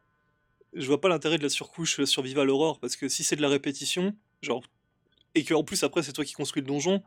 [0.73, 3.41] Je vois pas l'intérêt de la surcouche euh, Survival Horror, parce que si c'est de
[3.41, 4.63] la répétition, genre.
[5.35, 7.03] Et que en plus, après, c'est toi qui construis le donjon,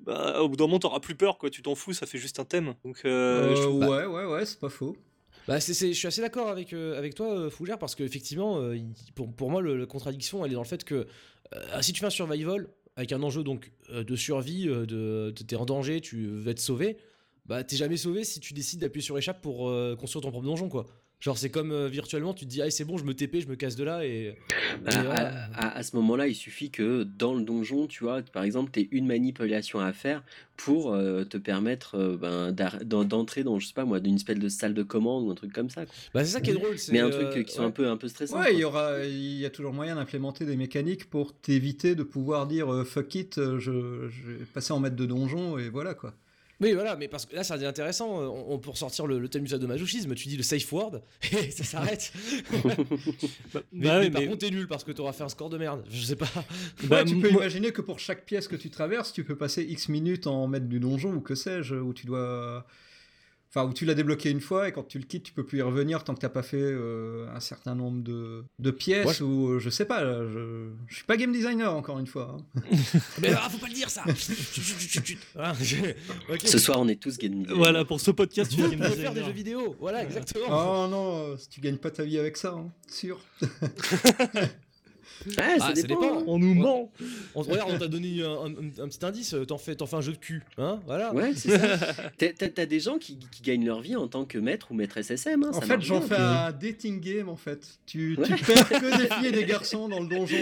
[0.00, 1.50] bah, au bout d'un moment, t'auras plus peur, quoi.
[1.50, 2.74] Tu t'en fous, ça fait juste un thème.
[2.84, 4.96] Donc, euh, Euh, je trouve- ouais, ouais, ouais, c'est pas faux.
[5.48, 8.58] Bah, c'est, c'est- je suis assez d'accord avec, euh, avec toi, euh, Fougère, parce qu'effectivement,
[8.60, 8.78] euh,
[9.14, 11.06] pour, pour moi, le- la contradiction, elle est dans le fait que
[11.54, 15.32] euh, si tu fais un survival avec un enjeu donc euh, de survie, euh, de,
[15.36, 16.96] de- t'es en danger, tu veux être sauvé,
[17.46, 20.46] bah t'es jamais sauvé si tu décides d'appuyer sur échappe pour euh, construire ton propre
[20.46, 20.86] donjon, quoi.
[21.20, 23.46] Genre, c'est comme euh, virtuellement, tu te dis, ah, c'est bon, je me TP, je
[23.48, 24.36] me casse de là, et.
[24.84, 25.44] Bah, et à, voilà.
[25.54, 28.88] à- à ce moment-là, il suffit que dans le donjon, tu vois, par exemple, tu
[28.90, 30.22] une manipulation à faire
[30.58, 32.52] pour euh, te permettre euh, ben,
[32.84, 35.52] d'entrer dans, je sais pas moi, d'une espèce de salle de commande ou un truc
[35.52, 35.86] comme ça.
[35.86, 35.94] quoi.
[36.12, 36.92] Bah, c'est ça qui est drôle, c'est.
[36.92, 37.64] Mais un euh, truc qui ouais.
[37.64, 38.38] un peu, un peu stressant.
[38.38, 42.02] Ouais, il y aura, il y a toujours moyen d'implémenter des mécaniques pour t'éviter de
[42.02, 46.12] pouvoir dire fuck it, je, je vais passer en maître de donjon et voilà quoi.
[46.60, 48.08] Oui, voilà, mais parce que là, ça devient intéressant.
[48.10, 50.14] On, on peut ressortir le, le thème du sadomasochisme.
[50.14, 51.00] Tu dis le safe word
[51.32, 52.12] et ça s'arrête.
[52.64, 52.70] Bah,
[53.72, 55.58] mais, bah mais par mais- contre, t'es nul parce que t'auras fait un score de
[55.58, 55.84] merde.
[55.90, 56.28] Je sais pas.
[56.84, 59.36] bah, Ouais, tu peux moi- imaginer que pour chaque pièce que tu traverses, tu peux
[59.36, 62.66] passer X minutes en maître du donjon ou que sais-je, où tu dois.
[63.56, 65.58] Enfin, où tu l'as débloqué une fois et quand tu le quittes, tu peux plus
[65.58, 69.22] y revenir tant que t'as pas fait euh, un certain nombre de, de pièces je-
[69.24, 70.02] ou euh, je sais pas.
[70.02, 70.70] là, Je...
[70.88, 72.36] je suis pas game designer encore une fois.
[72.36, 72.60] hein.
[73.22, 74.02] mais ah, faut pas le dire ça.
[76.28, 76.40] Ok.
[76.44, 77.56] Ce soir, on est tous game designer.
[77.56, 79.76] Voilà, pour ce podcast, tu me faire des jeux vidéo.
[79.78, 80.46] Voilà, exactement.
[80.48, 83.20] Oh non, euh, tu gagnes pas ta vie avec ça, hein, sûr.
[85.26, 86.00] Ouais, ça Ah, ça dépend.
[86.00, 86.18] dépend.
[86.20, 86.24] hein.
[86.26, 86.90] On nous ment.
[87.34, 89.34] On, regarde, on t'a donné un, un- un petit indice.
[89.48, 91.12] T'en fais, t'en fais un jeu de cul, hein Voilà.
[91.14, 91.78] Ouais, c'est ça.
[92.54, 95.42] T'as- des gens qui, qui gagnent leur vie en tant que maître ou maîtresse SM.
[95.44, 97.78] Hein, En ça fait, j'en fais un dating game en fait.
[97.86, 98.28] Tu, tu Ouais.
[98.28, 100.36] perds que des filles et des garçons dans le donjon.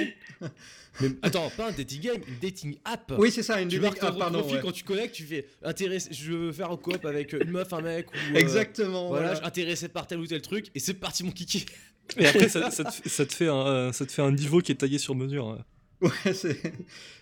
[1.01, 3.15] Mais attends, pas un dating game, une dating app.
[3.17, 4.43] Oui, c'est ça, une Tu dating ah, pardon.
[4.47, 4.61] ouais.
[4.63, 7.81] quand tu connectes, tu fais intéressé, je veux faire un coop avec une meuf, un
[7.81, 9.09] mec ou euh, Exactement.
[9.09, 9.47] Voilà, voilà.
[9.47, 11.65] intéressé par tel ou tel truc et c'est parti mon kiki.
[12.19, 14.33] Et après, ça, ça te, fait- ça, te fait un, euh, ça te fait un
[14.33, 15.49] niveau qui est taillé sur mesure.
[15.49, 15.65] hein.
[16.01, 16.61] Ouais, c'est.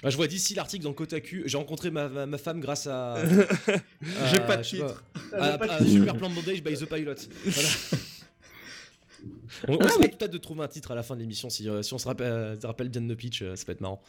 [0.03, 1.43] Ah, je vois d'ici l'article dans Kotaku.
[1.45, 3.17] J'ai rencontré ma, ma, ma femme grâce à.
[4.31, 5.05] J'ai pas de sais pas, titre.
[5.35, 7.15] à- à Super Plan Bondage by The Pilot.
[7.45, 7.69] Voilà.
[9.69, 11.69] On, on Ah, mais- peut-être de trouver un titre à la fin de l'émission si,
[11.69, 13.83] euh, si on se rappelle, euh, se rappelle bien de nos pitch, ça peut être
[13.83, 14.01] marrant.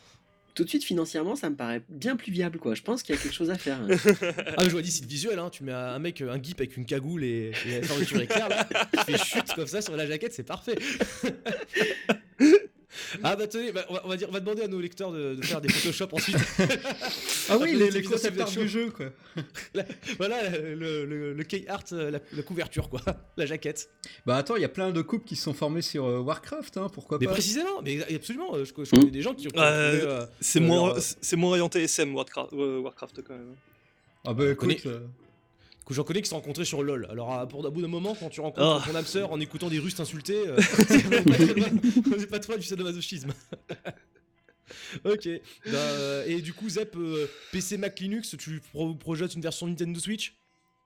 [0.54, 2.60] Tout de suite, financièrement, ça me paraît bien plus viable.
[2.60, 2.76] quoi.
[2.76, 3.80] Je pense qu'il y a quelque chose à faire.
[3.82, 3.88] hein.
[4.58, 6.86] Ah, je vois d'ici le visuel, hein, tu mets un mec, un guip avec une
[6.86, 10.34] cagoule et, et la fermeture éclair, là, tu fais chute comme ça sur la jaquette,
[10.34, 10.76] c'est parfait.
[13.24, 15.12] ah bah tenez, bah, on, va, on va dire, on va demander à nos lecteurs
[15.12, 16.38] de, de faire des Photoshop ensuite.
[17.50, 19.08] Ah oui, les, les concept art du jeu, quoi.
[20.18, 23.02] voilà le, le, le key art, la, la couverture quoi,
[23.38, 23.90] la jaquette.
[24.26, 26.78] Bah attends, il y a plein de couples qui se sont formés sur euh, Warcraft,
[26.78, 29.00] hein, pourquoi Mais pas précisément, mais absolument, euh, je, je Hmm.
[29.00, 29.52] connais des gens qui ont.
[29.58, 33.56] Euh, C'est Euh, moins, c'est moins orienté SM Warcraft, euh, Warcraft quand même.
[34.26, 35.00] Ah bah connais- écoute, euh,
[35.92, 37.08] que j'en connais qui se sont rencontrés sur LoL.
[37.10, 38.90] Alors, à- pour, à bout d'un moment, quand tu rencontres Oh.
[38.92, 43.32] ton âme sœur en écoutant des Russes t'insulter, euh, c'est pas loin du sadomasochisme.
[45.06, 45.30] ok.
[45.66, 49.68] Bah, euh, et du coup, Zep, euh, PC Mac Linux, tu pro- projettes une version
[49.68, 50.36] Nintendo Switch?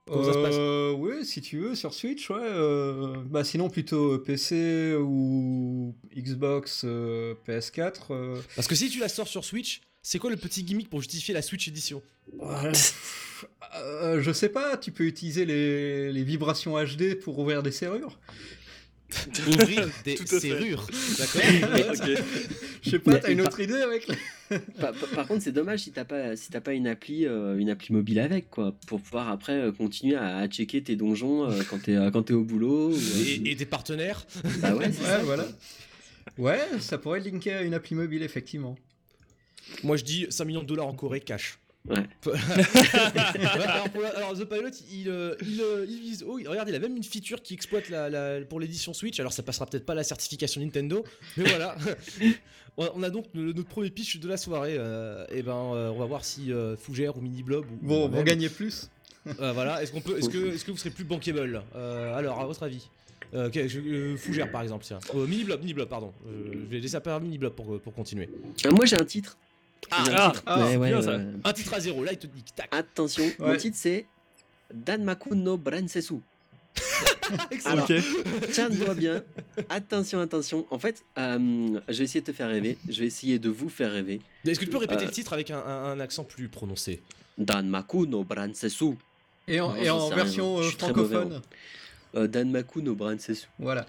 [0.08, 0.54] Comment ça se passe?
[0.56, 2.36] Euh, ouais, si tu veux, sur Switch, ouais.
[2.40, 7.92] euh, bah sinon plutôt PC ou Xbox, euh, PS4.
[8.12, 11.00] euh, Parce que si tu la sors sur Switch, c'est quoi le petit gimmick pour
[11.00, 12.00] justifier la Switch Edition
[12.38, 12.70] ouais,
[13.76, 18.16] euh, je sais pas, tu peux utiliser les, les vibrations HD pour ouvrir des serrures.
[19.48, 20.86] Ouvrir des serrures.
[21.18, 21.42] D'accord.
[22.82, 24.06] Je sais pas, t'as une autre idée avec
[24.80, 27.56] par, par- par contre, c'est dommage si t'as pas, si t'as pas une appli, euh,
[27.56, 31.48] une appli mobile avec, quoi, pour pouvoir après euh, continuer à, à checker tes donjons
[31.50, 32.90] euh, quand t'es, quand t'es au boulot.
[32.90, 34.24] ou, euh, et, et des partenaires.
[34.60, 35.18] Bah ouais, c'est Ouais, ça.
[35.22, 35.46] voilà.
[36.38, 38.76] Ouais, ça pourrait être linké à une appli mobile, effectivement.
[39.82, 41.58] Moi je dis 5 millions de dollars en Corée cash.
[41.88, 41.98] Ouais.
[42.26, 46.24] Ouais, alors, la- The Pilot, il, euh, il, euh, il vise.
[46.26, 49.18] Oh, regarde, il a même une feature qui exploite la, la- pour l'édition Switch.
[49.20, 51.04] Alors ça passera peut-être pas la certification Nintendo,
[51.36, 51.76] mais voilà.
[52.78, 54.76] On on a donc le- notre premier pitch de la soirée.
[54.78, 57.94] euh, et ben, euh, on va voir si euh, Fougère ou Mini Blob ou Bon,
[57.94, 58.90] ou on va moi-même, gagner plus.
[59.40, 59.82] euh, voilà.
[59.82, 62.62] Est-ce qu'on peut, est-ce que, est-ce que vous serez plus bankable Euh, Alors, à votre
[62.62, 62.86] avis?
[63.34, 64.98] Euh, euh, Fougère par exemple, tiens.
[65.14, 66.12] Euh, mini Blob, Mini Blob, pardon.
[66.28, 68.28] Euh, je vais laisser à Mini Blob pour, pour continuer.
[68.66, 69.38] Euh, moi, j'ai un titre.
[69.90, 70.42] Ah, ah, titre.
[70.46, 71.16] ah, Ouais, ouais, bien, ouais, ça.
[71.16, 71.24] ouais.
[71.44, 72.68] Un titre à zéro, là il te dit tac.
[72.72, 73.56] Attention, mon Ouais.
[73.56, 74.06] titre c'est
[74.72, 76.14] Danmaku no Bransesu.
[77.64, 77.96] Alors, Ok.
[78.52, 79.22] Tiens-toi bien.
[79.68, 80.66] Attention, attention.
[80.70, 82.76] En fait, euh, je vais essayer de te faire rêver.
[82.88, 84.20] Je vais essayer de vous faire rêver.
[84.46, 87.02] Est-ce que tu peux répéter Euh, le titre avec un, un- un accent plus prononcé?
[87.38, 88.94] Danmaku no Bransesu.
[89.48, 90.76] Et en, et version je
[92.16, 92.76] euh, suis très mauvais, francophone.
[92.76, 93.46] Euh, Danmaku no Bransesu.
[93.58, 93.86] Voilà.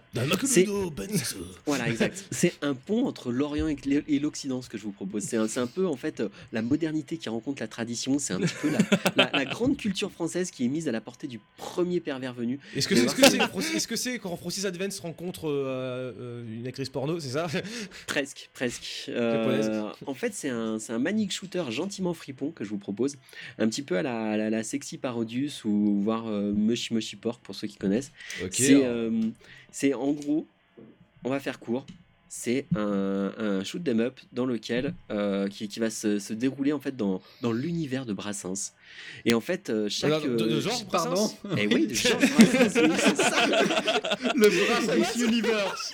[0.47, 1.07] C'est- Ben
[1.65, 2.25] Voilà, exact.
[2.31, 5.23] C'est un pont entre l'Orient et l'Occident, ce que je vous propose.
[5.23, 8.19] C'est un, peu, en fait, euh, la modernité qui rencontre la tradition.
[8.19, 8.79] C'est un petit peu la,
[9.15, 12.59] la- la grande culture française qui est mise à la portée du premier pervers venu.
[12.75, 16.57] Est-ce que c'est est-ce que c'est est-ce que c'est quand Francis Advance rencontre euh, euh,
[16.59, 17.47] une actrice porno, c'est ça?
[18.07, 19.05] Presque, presque.
[19.17, 19.95] Euh, Japonaise.
[20.05, 23.15] en fait, c'est un, un manic shooter gentiment fripon que je vous propose.
[23.57, 27.15] Un petit peu à la, à la, la sexy parodius ou voire euh, Moshi Moshi
[27.15, 28.11] Pork pour ceux qui connaissent.
[28.51, 29.21] C'est, euh,
[29.71, 30.47] c'est en gros,
[31.23, 31.86] on va faire court.
[32.30, 36.73] C'est un, un shoot 'em up dans lequel euh, qui, qui va se, se dérouler
[36.73, 38.73] en fait dans, dans l'univers de Brassens.
[39.26, 42.32] Et en fait, euh, chaque de, de euh, genre Pardon Brassens Eh oui, de Georges
[42.32, 43.45] Brassens, oui, c'est ça.
[44.36, 45.93] Le Brass Ice Universe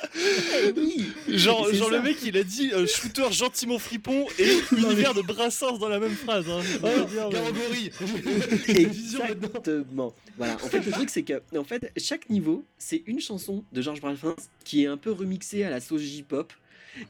[0.78, 1.06] Oui.
[1.30, 5.78] Genre, genre le mec il a dit euh, shooter gentiment fripon et univers de Brassens
[5.80, 6.46] dans la même phrase.
[6.50, 6.62] Hein.
[7.32, 8.52] Garogori maintenant.
[8.68, 10.14] Exactement.
[10.38, 10.54] Voilà.
[10.56, 14.02] En fait, le truc, c'est que en fait, chaque niveau, c'est une chanson de Georges
[14.02, 16.54] Brassens qui est un peu remixé à la sauce J-pop.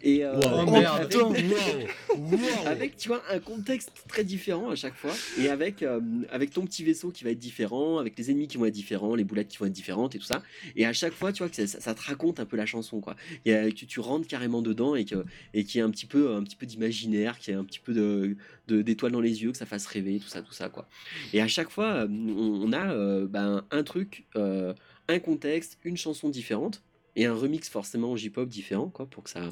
[0.01, 1.01] Et euh, Wow, Oh, merde.
[1.01, 1.33] avec, Wow,
[2.17, 2.67] wow.
[2.67, 6.65] avec, tu vois, un contexte très différent à chaque fois, et avec, euh, avec ton
[6.65, 9.47] petit vaisseau qui va être différent, avec les ennemis qui vont être différents, les boulettes
[9.49, 10.41] qui vont être différentes et tout ça.
[10.75, 13.15] Et à chaque fois, tu vois, que ça, te raconte un peu la chanson, quoi.
[13.45, 16.05] Y a- tu, tu rentres carrément dedans et que et qu'il y ait un petit
[16.05, 18.35] peu, un petit peu d'imaginaire, qu'il y ait un petit peu de
[18.67, 20.87] d'étoiles dans les yeux, que ça fasse rêver, tout ça, tout ça, quoi.
[21.33, 24.73] Et à chaque fois, euh, on, on a euh, ben, un truc, euh,
[25.09, 26.81] un contexte, une chanson différente
[27.15, 29.49] et un remix forcément en J-pop différent, quoi, pour que ça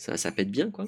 [0.00, 0.86] ça, ça pète bien quoi.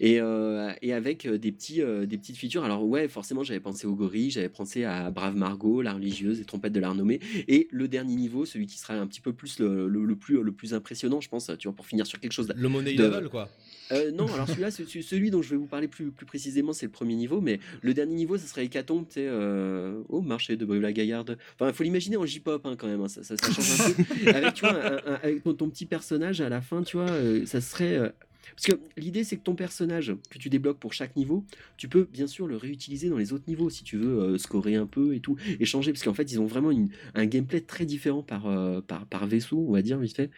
[0.00, 2.64] Et, euh, et avec euh, des petits euh, des petites features.
[2.64, 6.44] Alors ouais forcément j'avais pensé au gorille j'avais pensé à Brave Margot la religieuse et
[6.46, 7.20] trompette de la renommée.
[7.48, 10.42] Et le dernier niveau celui qui sera un petit peu plus le, le- le plus
[10.42, 13.02] le plus impressionnant je pense tu vois pour finir sur quelque chose Le money De-
[13.04, 13.50] level, quoi.
[13.92, 16.92] Euh, non, alors celui-là, celui dont je vais vous parler plus, plus précisément, c'est le
[16.92, 20.64] premier niveau, mais le dernier niveau, ça serait Hécatombe, tu sais, euh, au marché de
[20.64, 21.38] Brive-la-Gaillarde.
[21.54, 23.92] Enfin, il faut l'imaginer en J-pop hein, quand même, hein, ça, ça- ça change un
[23.92, 24.28] peu.
[24.36, 27.10] avec, tu vois, un- un- avec ton, ton petit personnage à la fin, tu vois,
[27.10, 27.96] euh, ça serait.
[27.96, 28.08] euh,
[28.54, 31.44] parce que l'idée, c'est que ton personnage que tu débloques pour chaque niveau,
[31.76, 34.76] tu peux bien sûr le réutiliser dans les autres niveaux si tu veux euh, scorer
[34.76, 37.60] un peu et tout, et changer, parce qu'en fait, ils ont vraiment une- un gameplay
[37.60, 40.30] très différent par, euh, par, par vaisseau, on va dire, vite fait.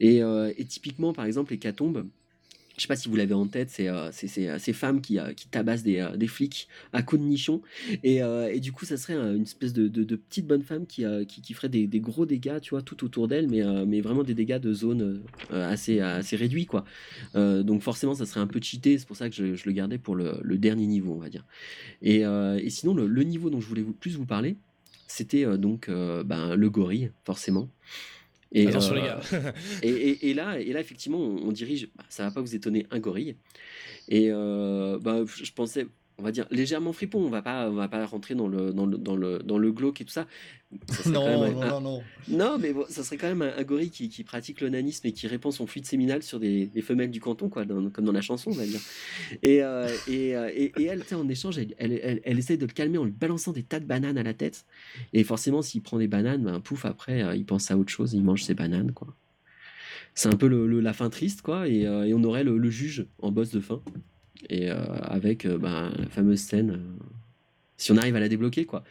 [0.00, 2.06] Et, euh, et typiquement, par exemple, Hécatombe,
[2.82, 5.32] je sais pas si vous l'avez en tête, c'est euh, euh, ces femmes qui, euh,
[5.52, 7.62] tabassent des, flics à coups de nichon.
[8.02, 8.20] Et,
[8.58, 11.04] du coup, ça serait une espèce de, petite bonne femme qui,
[11.54, 15.22] ferait des, gros dégâts, tu vois, tout autour d'elle, mais, vraiment des dégâts de zone
[15.52, 16.84] assez, assez réduits, quoi.
[17.34, 20.16] Donc forcément, ça serait un peu cheaté, c'est pour ça que je, le gardais pour
[20.16, 21.46] le, dernier niveau, on va dire.
[22.02, 22.24] Et,
[22.68, 24.56] sinon, le, niveau dont je voulais vous, plus vous parler,
[25.06, 27.68] c'était donc ben, le gorille, forcément.
[28.54, 29.20] Et, Attention, euh, les gars.
[29.82, 32.54] et, et- et là, et là, effectivement, on, on dirige, bah, ça va pas vous
[32.54, 33.36] étonner, un gorille.
[34.08, 35.86] Et euh, bah, je pensais,
[36.22, 38.86] on va dire, légèrement fripon, on va pas, on va pas rentrer dans le, dans
[38.86, 40.28] le, dans le, dans le glauque et tout ça.
[40.88, 42.02] Ça serait quand Non, même non, un- non, non.
[42.28, 45.12] non, mais bon, ça serait quand même un, un gorille qui, qui pratique l'onanisme et
[45.12, 48.12] qui répand son fluide séminal sur des, des femelles du canton, quoi, dans- comme dans
[48.12, 48.80] la chanson, on va dire.
[49.42, 52.64] Et, euh, et, euh, et, et elle, en échange, elle, elle, elle, elle essaie de
[52.66, 54.64] le calmer en lui balançant des tas de bananes à la tête.
[55.12, 58.14] Et forcément, s'il prend des bananes, ben, pouf, après, euh, il pense à autre chose,
[58.14, 59.08] il mange ses bananes, quoi.
[60.14, 62.70] C'est un peu le, le- la fin triste, quoi, et, et on aurait le, le
[62.70, 63.82] juge en boss de fin.
[64.48, 67.04] Et euh, avec euh, ben, la fameuse scène, euh,
[67.76, 68.84] si on arrive à la débloquer, quoi.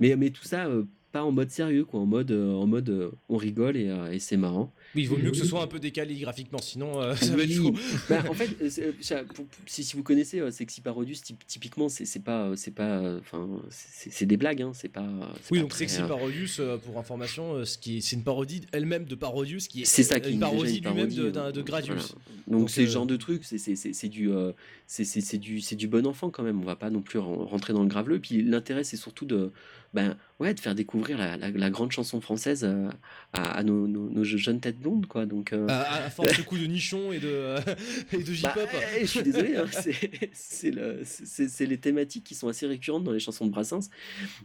[0.00, 0.68] Mais, mais tout ça,
[1.12, 4.72] pas en mode sérieux, quoi, en mode, en mode on rigole et, et c'est marrant.
[4.94, 7.42] Oui, il vaut mieux que ce soit un peu décalé graphiquement, sinon euh, ça va
[7.42, 7.74] être chaud.
[8.08, 8.92] Bah, en fait, euh,
[9.34, 12.70] pour- pour- si, si vous connaissez euh, Sexy Parodius, typ- typiquement, c'est pas, euh, c'est
[12.70, 15.06] pas, euh, enfin, c'est des blagues, hein, c'est pas.
[15.50, 18.16] Oui, pas donc très, Sexy euh, Parodius, euh, pour information, euh, ce qui est- c'est
[18.16, 21.12] une parodie elle-même de Parodius, qui est, C'est ça euh, qui est une parodie lui-même
[21.12, 22.14] de, euh, de Gradius.
[22.46, 22.60] voilà.
[22.60, 24.52] Donc c'est ce euh, genre de truc, c'est du, euh,
[24.86, 26.60] c'est du, c'est du bon enfant quand même.
[26.60, 28.20] On va pas non plus ren- rentrer dans le graveleux.
[28.20, 29.50] Puis l'intérêt, c'est surtout de,
[29.96, 32.88] ben ouais, de faire découvrir la, la- la grande chanson française euh,
[33.32, 35.24] à, à nos, nos- nos jeunes têtes blondes, quoi.
[35.26, 37.54] Donc euh, À, à force de coups de nichon et de,
[38.12, 38.68] et de Bah, J-pop.
[38.96, 42.66] eh, je suis désolé, hein, c'est- c'est le- c'est c'est les thématiques qui sont assez
[42.66, 43.88] récurrentes dans les chansons de Brassens.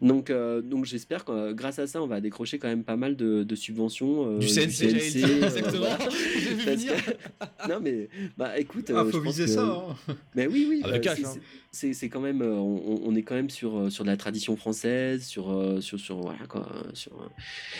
[0.02, 3.16] Donc, euh, donc j'espère que grâce à ça, on va décrocher quand même pas mal
[3.18, 4.36] de, de subventions.
[4.36, 5.78] euh, du CNC, le dire, euh, exactement.
[5.80, 5.98] voilà.
[6.10, 6.94] J'ai vu Parce venir.
[7.06, 9.64] que- non mais bah écoute, Ah, euh, je faut pense viser que- ça.
[9.64, 10.14] hein.
[10.36, 10.82] Mais oui, oui.
[10.86, 11.94] Ah, bah, c'est- hein.
[11.94, 15.24] c'est- quand même, euh, on, on est quand même sur sur de la tradition française,
[15.26, 17.14] sur euh, sur sur voilà quoi, euh, sur.
[17.22, 17.28] euh.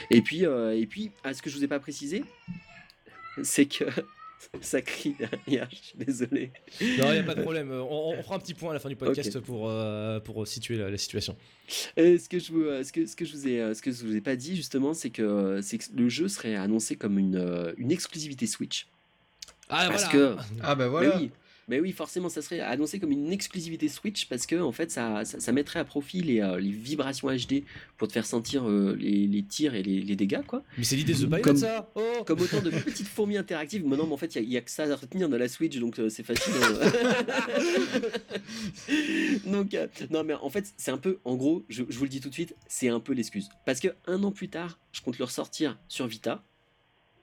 [0.10, 2.24] Et puis euh, et puis, à ce que je vous ai pas précisé,
[3.44, 3.86] c'est que
[4.62, 5.68] ça crie derrière.
[5.72, 6.52] Je suis désolé.
[6.82, 7.72] Non, il n'y a pas de problème.
[7.72, 10.78] On, on fera un petit point à la fin du podcast pour, euh, pour situer
[10.78, 11.36] la, la situation.
[11.96, 14.16] Ce que je vous, ce que, ce que je vous ai, ce que je vous
[14.16, 17.92] ai pas dit justement, c'est que, c'est que le jeu serait annoncé comme une, une
[17.92, 18.88] exclusivité Switch.
[19.70, 20.36] Ah, Parce voilà.
[20.36, 21.16] que, Ah bah voilà.
[21.16, 21.32] mais oui,
[21.72, 25.24] mais oui, forcément, ça serait annoncé comme une exclusivité Switch parce que en fait, ça,
[25.24, 27.64] ça, ça mettrait à profit les, euh, les vibrations HD
[27.98, 30.64] pour te faire sentir euh, les, les tirs et les, les dégâts, quoi.
[30.78, 33.86] Mais c'est l'idée de The Comme- ça Oh Comme autant de petites fourmis interactives.
[33.86, 35.98] Maintenant, mais en fait, il n'y a, que ça à retenir dans la Switch, donc
[35.98, 36.52] euh, c'est facile.
[36.62, 36.92] hein.
[39.46, 39.78] donc,
[40.10, 42.28] non, mais en fait, c'est un peu, en gros, je, je vous le dis tout
[42.30, 43.48] de suite, c'est un peu l'excuse.
[43.66, 46.44] Parce que un an plus tard, je compte le ressortir sur Vita.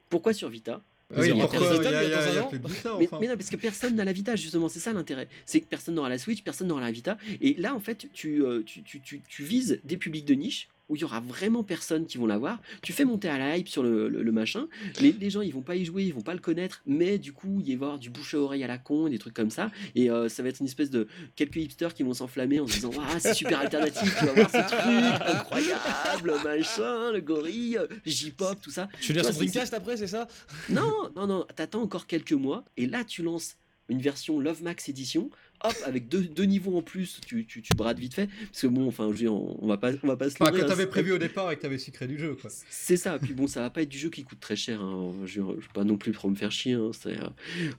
[0.09, 0.83] Pourquoi sur Vita?
[1.17, 2.69] Oui, Il y a plus de
[2.99, 3.19] mais, enfin.
[3.21, 5.29] mais non, parce que personne n'a la Vita, justement, c'est ça l'intérêt.
[5.47, 7.17] C'est que personne n'aura la Switch, personne n'aura la Vita.
[7.41, 10.69] Et là, en fait, tu, euh, tu, tu, tu, tu vises des publics de niche
[10.89, 12.59] où il y aura vraiment personne qui vont l'avoir.
[12.83, 14.69] Tu fais monter à la hype sur le, le- le machin.
[15.01, 17.33] Les, les gens, ils vont pas y jouer, ils vont pas le connaître, mais du
[17.33, 19.51] coup, il va y avoir du bouche à oreille à la con, des trucs comme
[19.51, 19.71] ça.
[19.95, 22.73] Et euh, ça va être une espèce de quelques hipsters qui vont s'enflammer en se
[22.75, 28.59] disant Ah, c'est super alternatif, tu vas voir ce truc incroyable, machin, le gorille, J-pop,
[28.61, 28.89] tout ça.
[29.01, 30.29] Tu veux dire Ouais, sur Dreamcast après, c'est ça?
[30.69, 33.57] Non, non, non, t'attends encore quelques mois et là tu lances
[33.89, 35.31] une version Love Max Edition
[35.65, 38.29] hop, avec deux, deux niveaux en plus, tu, tu, tu brades vite fait.
[38.51, 40.61] Parce que bon, enfin, je on, on va pas, on va pas se Enfin, leurrer,
[40.61, 42.51] que hein, t'avais prévu au départ et que t'avais sucré du jeu, quoi.
[42.71, 44.81] C'est ça, puis bon, ça va pas être du jeu qui coûte très cher.
[44.81, 45.13] hein.
[45.25, 46.75] Je, vais pas non plus trop me faire chier.
[46.75, 46.91] hein.
[47.07, 47.29] Euh,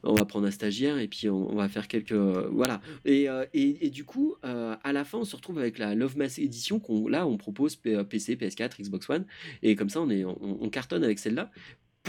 [0.04, 2.12] on va prendre un stagiaire et puis on, on va faire quelques.
[2.12, 2.82] euh, voilà.
[3.06, 6.18] Et, euh, et, et du coup, à la fin, on se retrouve avec la Love
[6.18, 6.80] Mass Edition.
[6.80, 9.26] Qu'on, là, on propose PC, PS4, Xbox One.
[9.64, 11.52] Et comme ça, on, est, on, on cartonne avec celle-là.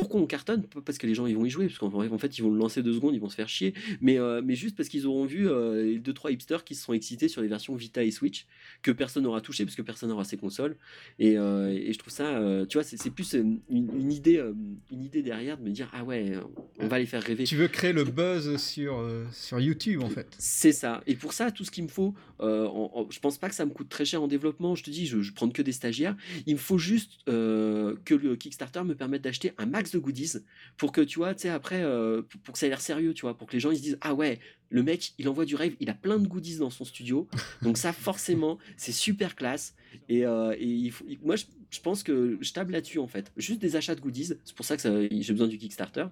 [0.01, 0.63] Pourquoi on cartonne?
[0.65, 2.51] Pas parce que les gens ils vont y jouer, parce qu'en en fait ils vont
[2.51, 5.07] le lancer deux secondes, ils vont se faire chier, mais, euh, mais juste parce qu'ils
[5.07, 8.03] auront vu euh, les deux trois hipsters qui se sont excités sur les versions Vita
[8.03, 8.47] et Switch
[8.83, 10.77] que personne n'aura touché parce que personne n'aura ces consoles
[11.19, 14.39] et, euh, et je trouve ça, euh, tu vois, c'est plus euh, une, une idée,
[14.39, 14.53] euh,
[14.91, 16.33] une idée derrière de me dire ah ouais,
[16.79, 17.45] on va les faire rêver.
[17.45, 20.27] Tu veux créer le buzz sur, euh, sur YouTube, en fait.
[20.39, 21.03] C'est ça.
[21.07, 23.55] Et pour ça, tout ce qu'il me faut, euh, en- en- je pense pas que
[23.55, 24.75] ça me coûte très cher en développement.
[24.75, 26.17] Je te dis, je, je prends que des stagiaires.
[26.47, 30.33] Il me faut juste euh, que le Kickstarter me permette d'acheter un max de goodies
[30.77, 33.15] pour que tu vois, tu sais, après, euh, pour, pour que ça ait l'air sérieux,
[33.15, 34.39] tu vois, pour que les gens ils se disent ah ouais,
[34.71, 37.29] le mec, il envoie du rêve, il a plein de goodies dans son studio.
[37.63, 39.75] Donc ça, forcément, c'est super classe.
[40.09, 43.09] Et, euh, et il faut- il- moi, je, je pense que je table là-dessus en
[43.09, 43.33] fait.
[43.37, 44.33] Juste des achats de goodies.
[44.45, 46.07] C'est pour ça que j'ai besoin du Kickstarter.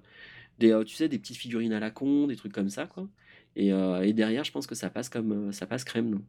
[0.58, 3.08] Des, euh, tu sais, des petites figurines à la con, des trucs comme ça, quoi.
[3.56, 6.22] Et, et derrière, je pense que ça passe comme ça passe crème, non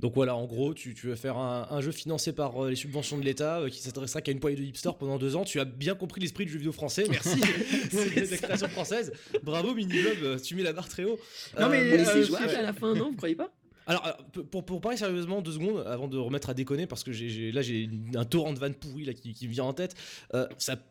[0.00, 2.76] Donc voilà, en gros, tu, tu veux faire un, un jeu financé par euh, les
[2.76, 5.44] subventions de l'État euh, qui s'adressera qu'à une poignée de hipsters pendant deux ans.
[5.44, 7.40] Tu as bien compris l'esprit du jeu vidéo français, merci.
[7.90, 9.12] C'est la création française.
[9.42, 11.18] Bravo, Miniglobe, euh, tu mets la barre très haut.
[11.58, 13.50] Non, mais, Mais euh, c'est c'est- jouable à la fin, non Vous croyez pas?
[13.86, 17.10] Alors, euh, pour, pour parler sérieusement, deux secondes, avant de remettre à déconner, parce que
[17.52, 19.94] là j'ai un torrent de vannes pourries là, qui, qui me vient en tête.
[20.34, 20.46] Euh,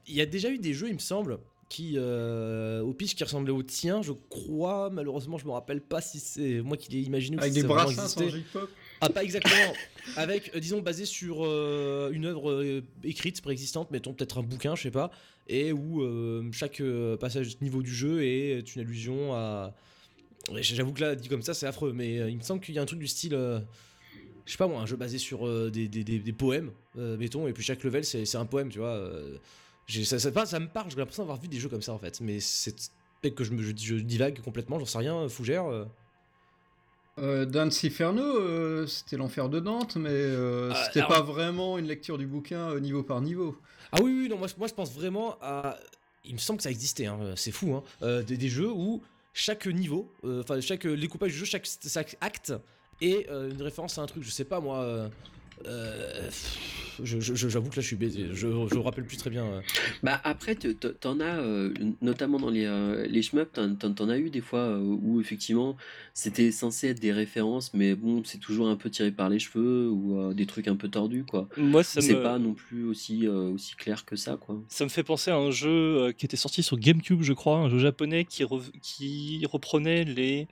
[0.07, 1.39] Il y a déjà eu des jeux, il me semble,
[1.69, 4.91] qui, euh, au pitch qui ressemblaient au tien, je crois.
[4.91, 7.67] Malheureusement, je me rappelle pas si c'est moi qui l'ai imaginé ou Avec si des
[7.67, 8.29] ça a vraiment brassins sans.
[8.29, 8.69] J-pop.
[9.03, 9.73] Ah, pas exactement.
[10.15, 14.75] Avec, euh, disons, basé sur euh, une œuvre euh, écrite, préexistante, mettons peut-être un bouquin,
[14.75, 15.11] je sais pas,
[15.49, 16.01] et où
[16.53, 16.81] chaque
[17.19, 19.73] passage niveau du jeu est une allusion à.
[20.59, 22.81] J'avoue que là, dit comme ça, c'est affreux, mais il me semble qu'il y a
[22.81, 23.31] un truc du style.
[24.45, 27.63] je sais pas moi, un jeu basé sur des, des- des- poèmes, mettons, et puis
[27.63, 29.09] chaque level c'est un poème, tu vois.
[29.87, 32.75] ça, me parle, j'ai l'impression d'avoir vu des jeux comme ça en fait, mais c'est
[33.21, 35.65] peut-être que je, je divague complètement, j'en sais rien, fougère.
[37.19, 37.43] Euh.
[37.43, 41.78] Euh, Dance Inferno, euh, c'était l'enfer de Dante, mais euh, Ah, c'était alors- pas vraiment
[41.78, 43.58] une lecture du bouquin euh, niveau par niveau.
[43.91, 45.78] Ah oui, oui, non, moi, je- moi je pense vraiment à.
[46.26, 49.02] Il me semble que ça existait, hein, c'est fou, hein, euh, des, des jeux où
[49.34, 52.54] chaque niveau, euh, enfin chaque euh, découpage du jeu, chaque, chaque acte
[53.02, 55.10] est euh, une référence à un truc, je sais pas moi.
[55.67, 56.30] Euh,
[57.04, 59.45] J'avoue que là je suis baisé, je, me rappelle plus très bien.
[59.45, 59.62] euh.
[60.04, 64.17] Bah après, te- te- t'en as, euh, notamment dans les, euh, les shmups, t'en, as
[64.17, 65.76] eu des fois euh, où effectivement
[66.13, 69.89] c'était censé être des références, mais bon, c'est toujours un peu tiré par les cheveux
[69.89, 71.47] ou euh, des trucs un peu tordus, quoi.
[71.58, 74.62] Moi, ça C'est me, pas non plus aussi, euh, aussi clair que ça, quoi.
[74.67, 77.69] ça me fait penser à un jeu qui était sorti sur GameCube, je crois, un
[77.69, 80.47] jeu japonais qui, rev- qui reprenait les,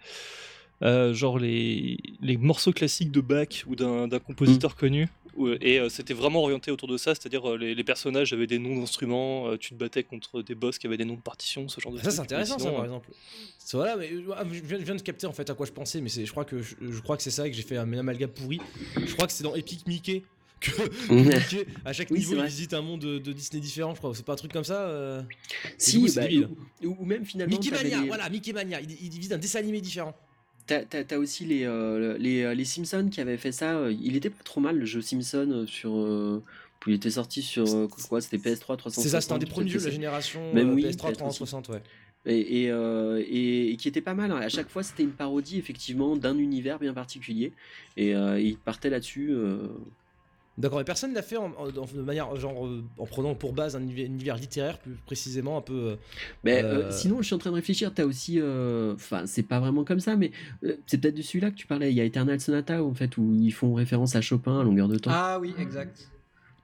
[0.84, 5.08] euh, genre les, les morceaux classiques de Bach ou d'un compositeur connu.
[5.38, 8.48] Où- Et euh, c'était vraiment orienté autour de ça, c'est-à-dire euh, les, les personnages avaient
[8.48, 11.22] des noms d'instruments, euh, tu te battais contre des boss qui avaient des noms de
[11.22, 12.16] partitions, ce genre de Ça trucs.
[12.16, 13.10] c'est intéressant ça par euh, exemple.
[13.58, 15.72] C'est- Voilà, mais ah, je viens, je viens de capter en fait à quoi je
[15.72, 17.64] pensais, mais c'est, je crois que je, je crois que c'est ça et que j'ai
[17.64, 18.60] fait un amalgame pourri.
[18.98, 20.24] Je crois que c'est dans Epic Mickey
[20.60, 20.72] que,
[21.08, 24.00] que Mickey, à chaque Oui, niveau il visite un monde de, de Disney différent, je
[24.00, 24.14] crois.
[24.14, 24.82] C'est pas un truc comme ça.
[24.90, 25.22] euh
[25.78, 26.24] Si, coup, bah,
[26.84, 29.60] ou, ou même finalement, Mickey Mania, les- voilà, Mickey Mania, il, il divise un dessin
[29.60, 30.14] animé différent.
[30.68, 33.76] T'as, aussi les, euh, les, euh, les Simpsons qui avaient fait ça.
[33.78, 35.96] euh, Il était pas trop mal le jeu Simpson sur.
[35.98, 36.42] euh,
[36.88, 39.04] il était sorti sur quoi C'était PS3 360.
[39.04, 41.70] C'est ça, c'était un des premiers jeux de la génération Même oui, PS3 peut-être 360,
[41.70, 41.82] ouais.
[42.26, 44.32] Et, et, euh, et- et qui était pas mal.
[44.32, 44.38] hein.
[44.38, 47.52] À chaque fois, c'était une parodie effectivement d'un univers bien particulier.
[47.98, 49.32] Et il partait là-dessus.
[50.58, 53.82] D'accord, et personne l'a fait en, de manière genre euh, en prenant pour base un
[53.82, 55.74] univers, univers littéraire plus précisément un peu.
[55.74, 55.96] euh,
[56.44, 57.94] Mais Euh, euh, sinon, je suis en train de réfléchir.
[57.94, 60.32] T'as aussi, euh, enfin, c'est pas vraiment comme ça, mais
[60.64, 61.92] euh, c'est peut-être de celui-là que tu parlais.
[61.92, 64.90] Il y a Eternal Sonata en fait où ils font référence à Chopin à longueur
[64.90, 65.12] de temps.
[65.14, 66.10] Ah oui, exact.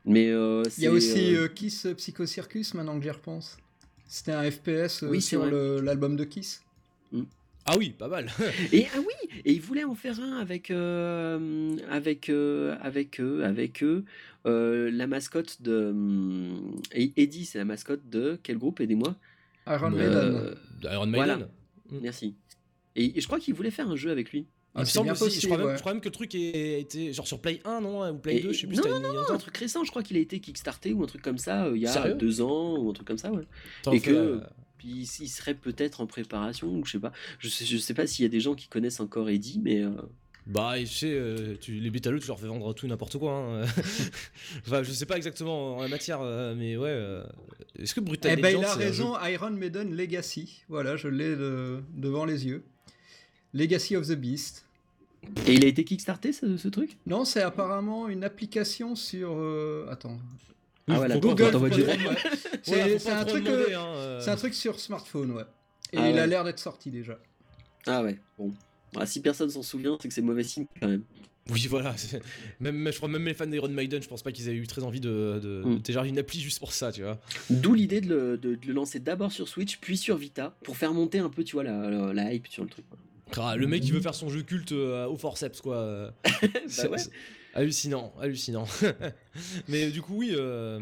[0.05, 3.57] Mais euh, Il y a aussi Kiss Psycho Circus, maintenant que j'y repense.
[4.05, 6.61] C'était un FPS euh, Oui, sur l'album de Kiss.
[7.67, 8.27] Ah oui, pas mal.
[8.71, 13.43] Et ah oui, et ils voulaient en faire un avec euh, avec euh, avec eux,
[13.43, 14.05] avec eux,
[14.45, 18.79] euh, la mascotte de hum, et Eddie, c'est la mascotte de quel groupe?
[18.79, 19.15] Aidez-moi.
[19.67, 20.55] Iron Euh, Maiden.
[20.93, 21.25] Iron Maiden.
[21.25, 21.35] Voilà.
[21.91, 21.97] Mm.
[22.01, 22.35] Merci.
[22.95, 24.45] Et, et je crois qu'ils voulaient faire un jeu avec lui.
[24.75, 25.75] Il me c'est semble bien aussi, je, possible, crois même, ouais.
[25.75, 28.09] je crois même que le truc ait été genre sur Play 1, non?
[28.11, 28.75] Ou Play Et- 2, je sais plus.
[28.77, 29.83] non, non, il a non, un truc récent.
[29.83, 31.91] Je crois qu'il a été kickstarté ou un truc comme ça euh, il y a
[31.91, 32.13] Sérieux?
[32.13, 33.31] deux ans ou un truc comme ça.
[33.31, 33.43] Ouais.
[33.81, 34.39] Attends, et que-
[34.77, 37.11] Puis il serait peut-être en préparation ou je sais pas.
[37.39, 39.81] Je sais, je sais pas s'il y a des gens qui connaissent encore Eddie, mais
[39.83, 39.89] euh,
[40.45, 43.17] Bah, et tu sais, euh, tu, les bétaleux, tu leur fais vendre tout et n'importe
[43.17, 43.33] quoi.
[43.33, 43.61] hein.
[44.65, 46.89] enfin, je sais pas exactement en la matière, euh, mais ouais.
[46.89, 47.23] euh,
[47.79, 50.63] Est-ce que Brutal Eh ben, il a raison, Iron Maiden Legacy.
[50.69, 52.63] Voilà, je l'ai de- devant les yeux.
[53.53, 54.65] Legacy of the Beast.
[55.47, 56.97] Et il a été kickstarté ce, ce truc?
[57.07, 59.31] Non, c'est apparemment une application sur.
[59.33, 60.19] euh, Attends.
[60.89, 61.55] Ah pas- donc Google.
[61.57, 62.17] ouais.
[62.63, 63.47] C'est un truc.
[63.47, 64.19] euh, hein, euh.
[64.21, 65.43] C'est un truc sur smartphone, ouais.
[65.93, 66.27] Et Ah il a ouais.
[66.27, 67.17] l'air d'être sorti déjà.
[67.85, 68.53] Ah ouais, bon.
[68.95, 71.03] Ah, si personne s'en souvient, c'est que c'est mauvais signe quand même.
[71.49, 71.95] Oui, voilà.
[72.59, 74.83] Même, je crois même les fans d'Iron Maiden, je pense pas qu'ils aient eu très
[74.83, 75.75] envie de, de, Mm.
[75.75, 77.19] de télécharger une appli juste pour ça, tu vois.
[77.49, 80.75] D'où l'idée de le, de- de le lancer d'abord sur Switch, puis sur Vita, pour
[80.75, 82.85] faire monter un peu, tu vois, la, la- la hype sur le truc.
[82.89, 82.97] quoi.
[83.45, 86.11] Ah, le mec, il veut faire son jeu culte euh, au forceps, quoi.
[86.67, 86.97] C'est- ouais.
[87.57, 88.65] Hallucinant, hallucinant.
[89.67, 90.31] Mais du coup, oui.
[90.35, 90.79] euh,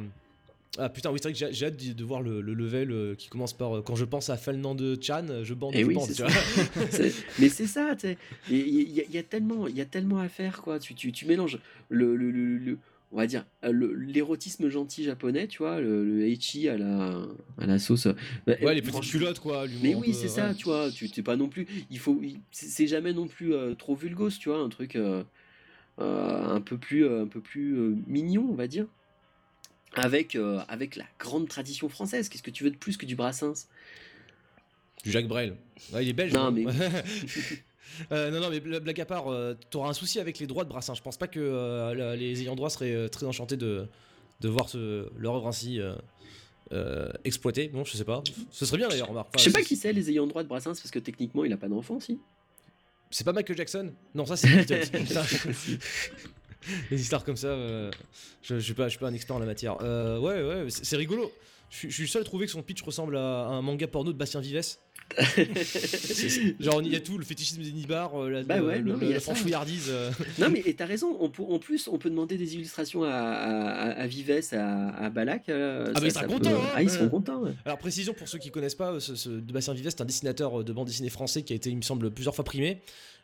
[0.77, 3.29] Ah putain, oui, c'est vrai que j'ai- hâte de, voir le, le level euh, qui
[3.29, 3.77] commence par.
[3.77, 6.15] euh, quand je pense à Fernand de Chan, je bande, Eh je oui, bande, c'est
[6.15, 6.31] tu vois.
[7.39, 8.15] Mais c'est ça, tu
[8.49, 8.57] Il
[8.91, 10.77] y, a- il y a tellement, il y a tellement à faire, quoi.
[10.79, 11.59] Tu, tu, tu mélanges
[11.89, 12.77] le, le,
[13.11, 17.21] on va dire, l'érotisme gentil japonais, tu vois, le, le ecchi à la,
[17.57, 18.07] à la sauce.
[18.45, 19.65] Bah, Ouais, les petites culottes, quoi.
[19.81, 20.55] Mais oui, c'est ça, ouais.
[20.55, 20.91] tu vois.
[20.91, 21.67] Tu t'es pas non plus.
[21.89, 22.21] Il faut,
[22.51, 25.23] c'est jamais non plus euh, trop vulgose, tu vois, un truc euh,
[25.97, 28.85] un peu plus, euh, un peu plus euh, mignon, on va dire.
[29.95, 32.27] Avec, euh, avec la grande tradition française.
[32.27, 33.67] Qu'est-ce que tu veux de plus que du Brassens?
[35.03, 35.55] Du Jacques Brel.
[35.93, 36.33] Ouais, il est belge.
[36.33, 36.51] Non, hein.
[36.51, 36.65] mais-
[38.11, 40.65] Euh, non, non, mais bla- blague à part, euh, t'auras un souci avec les droits
[40.65, 40.95] de Brassin.
[40.95, 43.87] Je pense pas que euh, les ayants droit seraient euh, très enchantés de,
[44.41, 45.95] de voir ce, leur œuvre ainsi euh,
[46.73, 47.69] euh, exploitée.
[47.73, 48.21] Non, je sais pas.
[48.51, 49.29] Ce serait bien d'ailleurs, remarque.
[49.29, 51.53] Enfin, Je sais pas qui c'est les ayants droit de Brassens parce que techniquement il
[51.53, 52.19] a pas d'enfant, si.
[53.11, 53.93] C'est pas Michael Jackson?
[54.13, 54.65] Non, ça c'est.
[56.91, 57.91] Les histoires comme ça, euh,
[58.41, 59.77] je, je, suis pas, je suis pas un expert en la matière.
[59.81, 61.31] Euh, ouais, ouais, c'est rigolo.
[61.75, 63.85] Je, suis- je suis le seul à trouver que son pitch ressemble à un manga
[63.85, 64.61] porno de Bastien Vives.
[66.59, 68.97] Genre, il y a tout, le fétichisme des nibards, euh, la, Bah ouais, le- non,
[69.01, 69.87] la franchouillardise.
[69.89, 70.11] euh.
[70.39, 71.17] non mais t'as raison.
[71.19, 75.09] On peut, en plus on peut demander des illustrations à, à, à Vives, à, à
[75.09, 75.49] Balak.
[75.49, 76.93] euh, Ah, ça- mais ils seront contents, peut- hein, Ah ils ouais.
[76.93, 77.41] seront contents.
[77.43, 77.51] ouais.
[77.65, 80.63] Alors précision pour ceux qui connaissent pas, ce, ce- de Bastien Vives, c'est un dessinateur
[80.63, 82.81] de bande dessinée français qui a été, il me semble, plusieurs fois primé,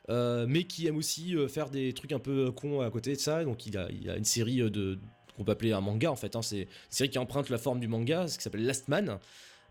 [0.10, 3.44] euh, mais qui aime aussi faire des trucs un peu cons à côté de ça.
[3.44, 5.00] Donc il a, il a une série de
[5.38, 6.36] qu'on peut appeler un manga en fait.
[6.36, 6.42] hein.
[6.42, 9.20] c'est une série qui emprunte la forme du manga, ce qui s'appelle Last Man.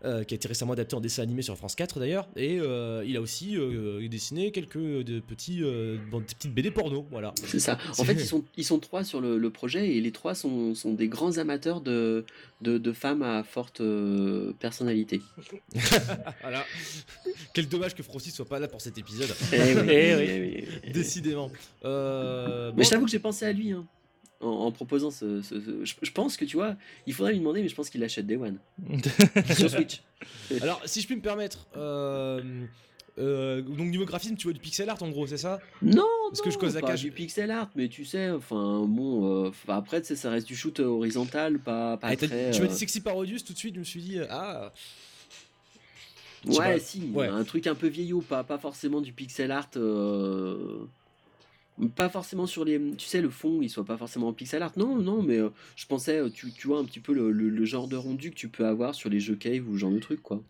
[0.03, 3.03] euh, qui a été récemment adapté en dessin animé sur France 4 d'ailleurs, et euh,
[3.05, 5.61] il a aussi euh, dessiné quelques de petits,
[6.09, 7.35] bon, des petites BD porno, voilà.
[7.45, 7.77] C'est ça.
[7.99, 10.73] En fait ils sont, ils sont trois sur le, le projet et les trois sont,
[10.73, 12.25] sont des grands amateurs de,
[12.61, 13.79] de, de femmes à forte
[14.59, 15.21] personnalité.
[16.41, 16.65] voilà.
[17.53, 19.29] Quel dommage que Francis soit pas là pour cet épisode.
[19.53, 19.85] Eh oui, Eh oui.
[19.87, 20.91] eh oui, eh oui.
[20.93, 21.51] Décidément.
[21.83, 23.85] Mais bon, t'avoue que j'ai pensé à lui hein,
[24.41, 25.41] en, en proposant ce.
[25.41, 26.75] ce- ce- Je, je pense que tu vois,
[27.07, 28.57] il faudrait lui demander, mais je pense qu'il achète Day One
[29.55, 30.01] sur Switch.
[30.61, 32.41] Alors, si je puis me permettre, euh,
[33.19, 35.59] euh, donc niveau graphisme, tu vois du pixel art en gros, c'est ça?
[35.81, 37.01] Non, Parce que je cause la pas cage.
[37.01, 41.59] du pixel art, mais tu sais, enfin bon, euh, après ça reste du shoot horizontal,
[41.59, 42.51] pas, pas Ah, très.
[42.51, 44.71] Tu m'as euh, dit Sexy Parodius, tout de suite, je me suis dit, ah,
[46.47, 46.79] Ouais, pas.
[46.79, 47.27] si, Ouais.
[47.27, 49.69] un truc un peu vieillot, pas, pas forcément du pixel art.
[49.75, 50.85] euh,
[51.95, 52.79] Pas forcément sur les.
[52.97, 54.73] Tu sais, le fond, il soit pas forcément en pixel art.
[54.77, 57.49] Non, non, mais euh, je pensais, euh, tu, tu vois, un petit peu le, le-
[57.49, 59.91] le genre de rendu que tu peux avoir sur les jeux cave ou ce genre
[59.91, 60.41] de truc, quoi.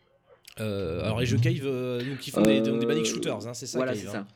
[0.60, 1.66] Euh, alors les jeux Cave,
[2.06, 4.12] donc ils font des, des, des Manic Shooters, hein, c'est ça Voilà, c'est hein.
[4.12, 4.28] ça.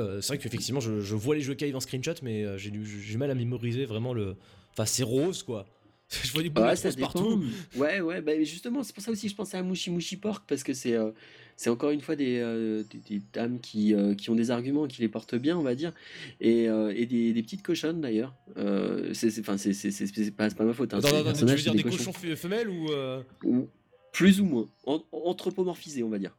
[0.00, 2.70] Euh, c'est vrai qu'effectivement, je, je vois les jeux Cave en screenshot, mais euh, j'ai
[2.70, 4.34] du- j'ai mal à mémoriser vraiment le.
[4.72, 5.66] Enfin, c'est rose quoi.
[6.24, 7.44] je vois des boules Ouais, partout.
[7.76, 10.44] Ouais, ouais, bah, justement, c'est pour ça aussi que je pensais à Mushi Mushi Pork,
[10.48, 11.12] parce que c'est euh,
[11.56, 14.86] c'est encore une fois des, euh, des, des dames qui, euh, qui ont des arguments,
[14.86, 15.92] qui les portent bien, on va dire,
[16.40, 18.34] et, euh, et des, des petites cochonnes d'ailleurs.
[18.56, 20.94] Euh, c'est pas, c'est pas ma faute.
[20.94, 21.96] Hein, c'est les attends, tu veux dire des cochons.
[21.96, 22.90] cochons fe- femelles ou.
[22.90, 23.68] euh, Ou
[24.12, 26.36] plus ou moins, en- anthropomorphisés, on va dire.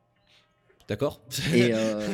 [0.88, 1.20] D'accord.
[1.53, 2.07] Euh,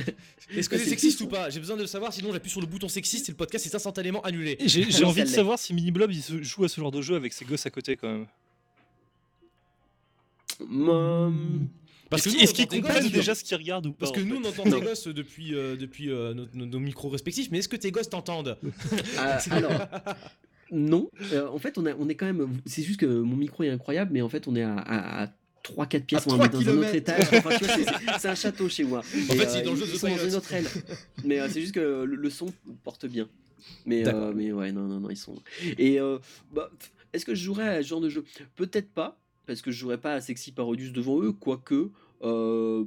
[0.54, 1.48] Est-ce que c'est sexiste ou pas?
[1.50, 3.74] J'ai besoin de le savoir, sinon j'appuie sur le bouton sexiste et le podcast est
[3.74, 4.58] instantanément annulé.
[4.66, 7.00] J'ai Non, envie de savoir si Mini Blob il se joue à ce genre de
[7.00, 8.26] jeu avec ses gosses à côté quand même.
[10.60, 11.68] hum,
[12.10, 13.56] Parce que Est-ce nous, qu'ils- est-ce on qu'ils entend tes comprennent gosses, déjà ce qu'ils
[13.56, 16.46] regardent ou pas Parce que nous, on entend tes gosses depuis, euh, depuis euh, nos,
[16.54, 18.56] nos- nos micros respectifs, mais est-ce que tes gosses t'entendent
[19.18, 19.72] ah, alors,
[20.72, 21.10] non.
[21.32, 22.58] Euh, en fait, on, a, on est quand même.
[22.66, 25.28] C'est juste que mon micro est incroyable, mais en fait, on est à, à,
[25.64, 27.24] 3-4 pièces, on va mettre 3 dans un autre étage.
[27.32, 27.50] Enfin,
[28.18, 29.00] c'est- un château chez moi.
[29.00, 30.66] En fait, c'est dans le jeu ils de sont dans une autre aile.
[31.24, 32.46] Mais euh, c'est juste que le, le son
[32.84, 33.28] porte bien.
[33.84, 35.34] Mais, euh, mais ouais, non, non, non, ils sont.
[35.76, 36.18] Et euh,
[36.54, 36.70] bah,
[37.12, 38.24] est-ce que je jouerais à ce genre de jeu?
[38.56, 39.18] Peut-être pas,
[39.48, 41.90] parce que je jouerais pas à Sexy Parodius devant eux, quoique.
[42.22, 42.84] Euh,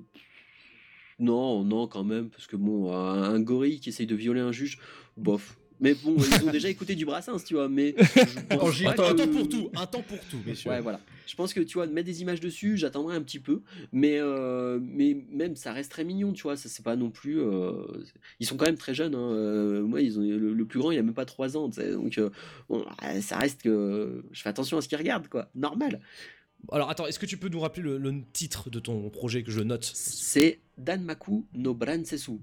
[1.20, 4.80] non, non, quand même, parce que bon, un, gorille qui essaye de violer un juge,
[5.18, 5.58] bof.
[5.80, 7.96] Mais bon, ils ont déjà écouté du Brassens, tu vois, mais.
[7.98, 10.70] je pense un, que- un temps pour tout, un temps pour tout, messieurs.
[10.72, 11.00] Ouais, voilà.
[11.28, 14.18] Je pense que tu vois, de mettre des images dessus, j'attendrai un petit peu, mais
[14.20, 16.58] euh, mais même ça reste très mignon, tu vois.
[16.58, 17.40] Ça c'est pas non plus.
[17.40, 17.72] euh,
[18.40, 19.16] Ils sont quand même très jeunes.
[19.16, 19.82] Hein.
[19.82, 21.92] moi, ils ont le, le plus grand, il a même pas 3 ans, tu sais,
[21.94, 22.30] donc euh,
[22.70, 22.84] bon,
[23.22, 25.50] ça reste que je fais attention à ce qu'ils regardent, quoi.
[25.56, 26.02] Normal.
[26.72, 29.52] Alors attends, est-ce que tu peux nous rappeler le, le titre de ton projet que
[29.52, 32.40] je note C'est Danmaku no Bransesu.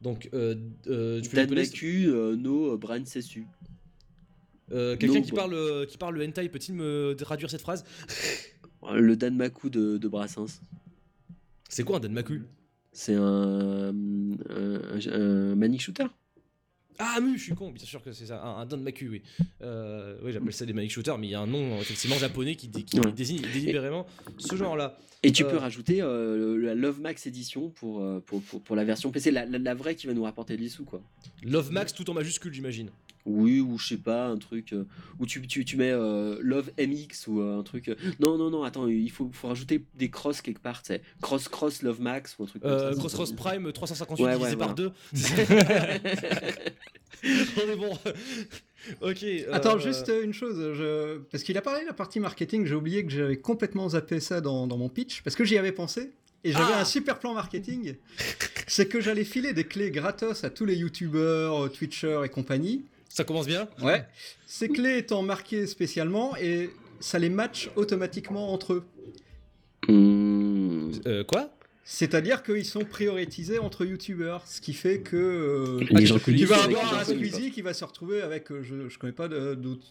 [0.00, 0.54] Donc, euh,
[0.86, 3.46] euh, tu peux l'appeler- Danmaku euh, no Bransesu.
[4.72, 7.84] euh, quelqu'un No, qui parle, euh, qui parle le hentai, peut-il me traduire cette phrase
[8.94, 10.62] Le Danmaku de, de Brassens.
[11.68, 12.40] C'est quoi un Danmaku?
[12.92, 13.94] C'est un, un,
[14.48, 16.06] un- un manic shooter.
[17.02, 19.22] Ah, mu, je suis con, bien sûr que c'est ça, un, un Danmaku, oui.
[19.62, 22.56] Euh, oui, j'appelle ça des manic shooters, mais il y a un nom effectivement japonais
[22.56, 23.10] qui, qui Ouais.
[23.12, 24.06] désigne délibérément
[24.38, 24.98] ce genre-là.
[25.22, 25.50] Et tu Euh.
[25.50, 29.10] peux rajouter euh, le- la Love Max édition pour, euh, pour, pour, pour la version
[29.10, 31.02] PC, la, la, la vraie qui va nous rapporter des sous, quoi.
[31.42, 32.90] Love Max tout en majuscule, j'imagine.
[33.26, 34.84] Oui, ou je sais pas, un truc euh,
[35.18, 37.88] où tu, tu, tu mets euh, Love MX ou euh, un truc.
[37.88, 41.02] euh, Non, non, non, attends, il faut, faut rajouter des crosses quelque part, tu sais.
[41.20, 42.92] Cross Cross Love Max ou un truc comme ça.
[42.98, 44.88] Cross Cross Prime 358 Ouais, divisé ouais, par voilà.
[44.88, 44.92] 2.
[47.56, 47.92] On est bon.
[49.02, 49.22] ok.
[49.22, 51.18] euh, Attends, juste une chose, je...
[51.30, 54.40] parce qu'il a parlé de la partie marketing, j'ai oublié que j'avais complètement zappé ça
[54.40, 56.10] dans, dans mon pitch, parce que j'y avais pensé,
[56.44, 57.96] et j'avais Ah un super plan marketing,
[58.66, 62.84] c'est que j'allais filer des clés gratos à tous les youtubeurs, twitchers et compagnie.
[63.10, 64.06] Ça commence bien Ouais.
[64.46, 68.84] Ces clés étant marquées spécialement, et ça les match automatiquement entre eux.
[69.88, 70.90] Hmm.
[71.06, 71.50] Euh, Quoi?
[71.84, 76.62] C'est-à-dire qu'ils sont prioritisés entre youtubeurs, ce qui fait que euh, Les gens tu vas
[76.62, 79.88] avoir un Squeezie qui va se retrouver avec, euh, je, je connais pas de- d'autres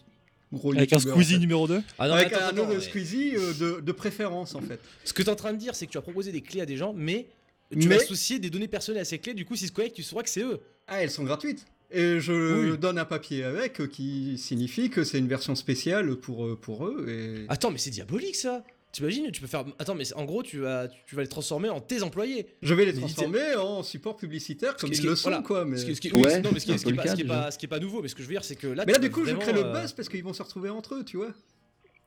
[0.50, 1.40] gros Avec un en Squeezie fait.
[1.40, 4.54] numéro 2 Ah non, avec attends, un attends, autre mais- Squeezie euh, de, de préférence
[4.54, 4.80] en fait.
[5.04, 6.62] Ce que tu es en train de dire, c'est que tu as proposé des clés
[6.62, 7.26] à des gens, mais
[7.70, 9.96] tu Mais- vas associer des données personnelles à ces clés, du coup, si se connectent,
[9.96, 10.60] tu sauras que c'est eux.
[10.86, 11.66] Ah, elles sont gratuites.
[11.92, 12.78] Et je Oui.
[12.78, 16.86] donne un papier avec euh, qui signifie que c'est une version spéciale pour, euh, pour
[16.86, 17.06] eux.
[17.08, 17.46] Et...
[17.48, 19.64] Attends, mais c'est diabolique ça T'imagines, tu peux faire.
[19.78, 22.48] Attends, mais en gros, tu vas, tu vas les transformer en tes employés.
[22.60, 25.44] Je vais les transformer en support publicitaire comme ils le sont, voilà.
[25.44, 25.64] quoi.
[25.64, 26.94] Mais, Ce qui, ce qui- Ouais, oui, non, mais ce qui, c'est ce qui est
[26.94, 28.22] pas, le ce qui est cas, pas- ce qui est pas nouveau, mais ce que
[28.22, 28.82] je veux dire, c'est que là.
[28.84, 30.70] mais là, du coup, je vraiment, crée le euh, buzz parce qu'ils vont se retrouver
[30.70, 31.30] entre eux, tu vois.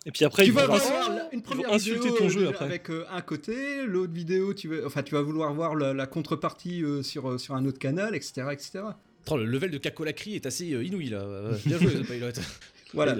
[0.05, 2.65] Et puis après, tu ils vas avoir une ils vont première vidéo ton jeu après.
[2.65, 6.05] avec euh, un côté, l'autre vidéo, tu vas, enfin, tu vas vouloir voir la, la
[6.05, 8.47] contrepartie euh, sur, euh, sur un autre canal, etc.
[8.51, 8.81] etc.
[9.25, 11.21] Attends, le level de cacolacri est assez euh, inouï là.
[11.21, 12.27] Euh, Bien joué, The Pilot.
[12.95, 13.17] Voilà,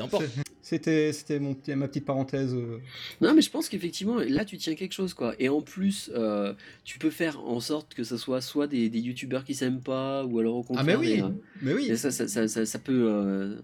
[0.62, 2.54] c'était c'était mon petit- ma petite parenthèse.
[2.54, 2.78] euh.
[3.22, 5.34] Non, mais je pense qu'effectivement, là, tu tiens quelque chose, quoi.
[5.40, 9.00] Et en plus, euh, tu peux faire en sorte que ce soit soit des, des
[9.00, 10.86] youtubeurs qui s'aiment pas, ou alors au Ah, contraire.
[10.86, 11.24] mais oui, des,
[11.64, 11.98] mais oui.
[11.98, 13.08] ça, ça, ça, ça, ça peut.
[13.10, 13.56] euh,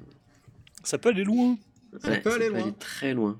[0.84, 1.60] Ça peut aller loin.
[2.02, 2.72] Ça ouais, peut aller loin.
[2.80, 3.40] très loin.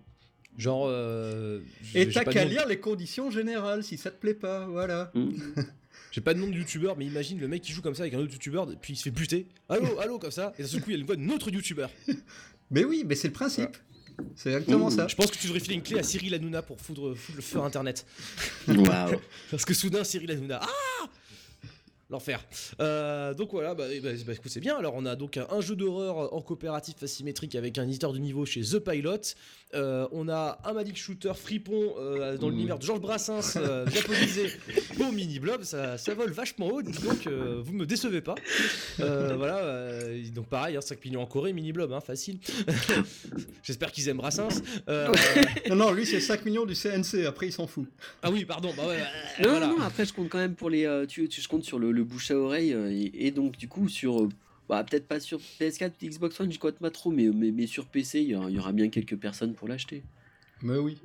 [0.60, 0.86] Genre.
[0.88, 1.60] euh,
[1.96, 5.10] Et t'as qu'à lire les conditions générales si ça te plaît pas, voilà.
[5.16, 5.32] Hmm.
[6.12, 8.14] J'ai pas de nom de youtubeur, mais imagine le mec qui joue comme ça avec
[8.14, 9.48] un autre youtubeur, puis il se fait buter.
[9.68, 11.50] Allô, allô, comme ça, et d'un seul coup il y a une voix d'un autre
[11.50, 11.90] youtubeur.
[12.72, 13.76] Mais oui, mais c'est le principe.
[14.36, 15.08] C'est exactement ça.
[15.08, 17.42] Je pense que tu devrais filer une clé à Cyril Hanouna pour foutre, foutre le
[17.42, 18.06] feu à internet.
[18.68, 19.20] Waouh.
[19.50, 20.60] Parce que soudain, Cyril Hanouna.
[20.62, 21.10] Ah
[22.12, 22.44] L'enfer.
[22.80, 24.76] Euh, donc voilà, bah, eh bah, bah, écoute, c'est bien.
[24.76, 28.18] Alors, on a donc un, un jeu d'horreur en coopératif asymétrique avec un éditeur de
[28.18, 29.36] niveau chez The Pilot.
[29.76, 32.52] Euh, on a un Magic Shooter fripon euh, dans Mmh.
[32.52, 34.50] l'univers de Georges Brassens, euh, japonisé
[35.00, 35.62] au mini blob.
[35.62, 38.34] Ça, ça vole vachement haut, dis donc, euh, vous me décevez pas.
[39.00, 42.40] Euh, voilà, euh, donc pareil, hein, 5 millions en Corée, mini blob, hein, facile.
[43.64, 44.62] J'espère qu'ils aiment Brassens.
[44.88, 45.14] Euh,
[45.70, 47.86] Non, non, lui c'est 5 millions du CNC, après il s'en fout.
[48.24, 49.68] ah oui, pardon, bah ouais, ouais, Non, voilà.
[49.68, 50.86] non, après, je compte quand même pour les.
[50.86, 53.58] euh, tu, tu, je compte sur le, le bouche à oreille, euh, et, et donc,
[53.58, 54.22] du coup, sur.
[54.24, 54.30] euh,
[54.68, 57.86] bah, peut-être pas sur PS4, Xbox One, je compte pas trop, mais, mais, mais sur
[57.88, 60.04] PC, il y, aura- il y aura bien quelques personnes pour l'acheter.
[60.62, 60.98] Mais oui.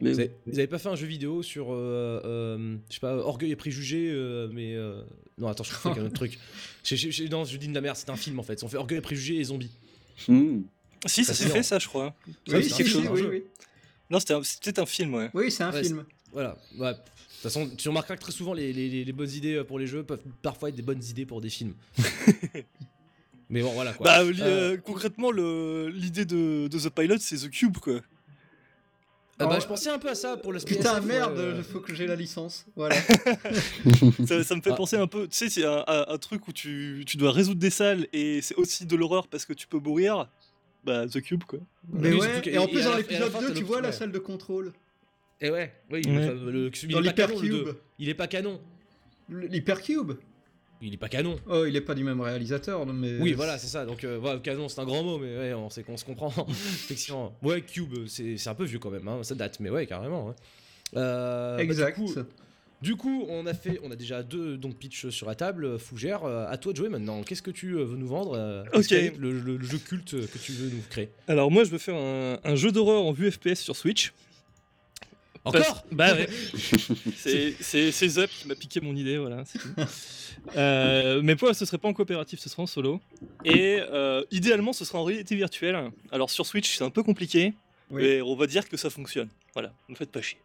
[0.00, 3.00] Mais Vous avez, vous avez pas fait un jeu vidéo sur, euh, euh, je sais
[3.00, 5.02] pas, Orgueil et Préjugés, euh, mais euh,
[5.38, 6.38] non, attends, je fais un autre truc.
[6.84, 8.62] Je- je- je- non, je dis de la merde, c'est un film en fait.
[8.62, 9.72] On fait Orgueil et Préjugés et Zombies.
[10.28, 10.60] Hmm.
[11.06, 12.14] Si, ça Ça, s'est fait, ça, je crois.
[12.48, 13.42] Oui, si, si, un oui.
[14.08, 15.30] Non, c'était c'était un film, ouais.
[15.34, 16.04] Oui, c'est un Ouais, film.
[16.32, 16.56] Voilà.
[16.78, 16.92] Ouais.
[17.42, 20.04] De toute façon, tu remarqueras que très souvent, les, les- bonnes idées pour les jeux
[20.04, 21.74] peuvent parfois être des bonnes idées pour des films.
[23.50, 24.04] mais bon, voilà quoi.
[24.04, 28.00] Bah, Euh, euh, concrètement, le- l'idée de, de The Pilot, c'est The Cube, quoi.
[29.40, 31.80] ah bah, je pensais un peu à ça pour le Putain, merde, euh, il faut
[31.80, 32.64] que j'ai la licence.
[32.76, 32.94] Voilà.
[34.26, 34.74] Ça, ça me fait Ah.
[34.76, 37.58] penser un peu, tu sais, c'est un, un- un truc où tu, tu dois résoudre
[37.60, 40.28] des salles et c'est aussi de l'horreur parce que tu peux mourir.
[40.84, 41.58] Bah, The Cube, quoi.
[41.92, 43.80] Mais Oui, ouais, surtout que- et en plus dans l'épisode fin, 2, t'as tu vois
[43.80, 44.72] la salle de contrôle.
[45.42, 46.12] Et ouais, oui, Ouais.
[46.24, 47.64] enfin, le- il Dans est pas canon le l'hypercube.
[47.66, 47.80] 2.
[47.98, 48.60] Il est pas canon.
[49.28, 50.12] L'hypercube
[50.80, 51.36] Il est pas canon.
[51.48, 53.18] Oh, il est pas du même réalisateur, mais.
[53.20, 53.84] Oui, voilà, c'est ça.
[53.86, 56.32] Donc, euh, voilà, canon, c'est un grand mot, mais ouais, on sait qu'on se comprend.
[56.48, 57.36] Effectivement.
[57.42, 60.30] Ouais, Cube, c'est un peu vieux quand même, hein, ça date, mais ouais, carrément.
[60.30, 60.34] hein.
[60.96, 61.98] Euh, bah, Exact.
[61.98, 62.14] du, coup,
[62.82, 65.78] du coup, on a fait, on a déjà deux donc pitch sur la table.
[65.78, 67.22] Fougère, euh, à toi de jouer maintenant.
[67.22, 68.90] Qu'est-ce que tu veux nous vendre euh, Ok.
[68.90, 71.08] Le, le- le jeu culte que tu veux nous créer?
[71.28, 74.12] Alors, moi, je veux faire un, un jeu d'horreur en vue FPS sur Switch.
[75.44, 75.84] Encore?
[75.90, 76.28] Bah ouais.
[77.16, 79.44] c'est c'est- c'est Zep qui m'a piqué mon idée, voilà.
[79.44, 79.68] c'est tout.
[80.56, 83.00] Euh, mais pour moi, ce serait pas en coopératif, ce serait en solo.
[83.44, 85.90] Et euh, idéalement, ce serait en réalité virtuelle.
[86.10, 87.54] Alors sur Switch, c'est un peu compliqué.
[87.90, 88.04] Oui.
[88.04, 89.28] Et on va dire que ça fonctionne.
[89.52, 90.38] Voilà, ne faites pas chier.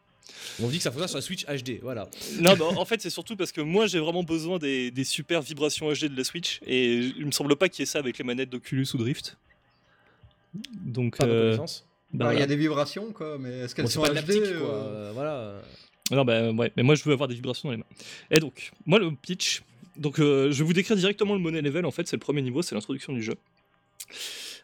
[0.61, 2.09] On dit que ça fonctionne sur la Switch HD, voilà.
[2.41, 5.41] Non, mais en fait, c'est surtout parce que moi, j'ai vraiment besoin des, des super
[5.41, 6.59] vibrations HD de la Switch.
[6.65, 9.37] Et il me semble pas qu'il y ait ça avec les manettes d'Oculus ou Drift.
[10.85, 11.57] Donc, Pas de euh,
[12.13, 14.31] bah, Il y a des vibrations, quoi, mais est-ce qu'elles Bon, sont pas de HD
[14.37, 14.69] euh, quoi.
[14.75, 15.61] euh, Voilà.
[16.11, 17.85] Non, bah ouais, mais moi je veux avoir des vibrations dans les mains.
[18.31, 19.61] Et donc, moi le pitch,
[19.97, 22.41] donc euh, je vais vous décrire directement le money level en fait, c'est le premier
[22.41, 23.35] niveau, c'est l'introduction du jeu.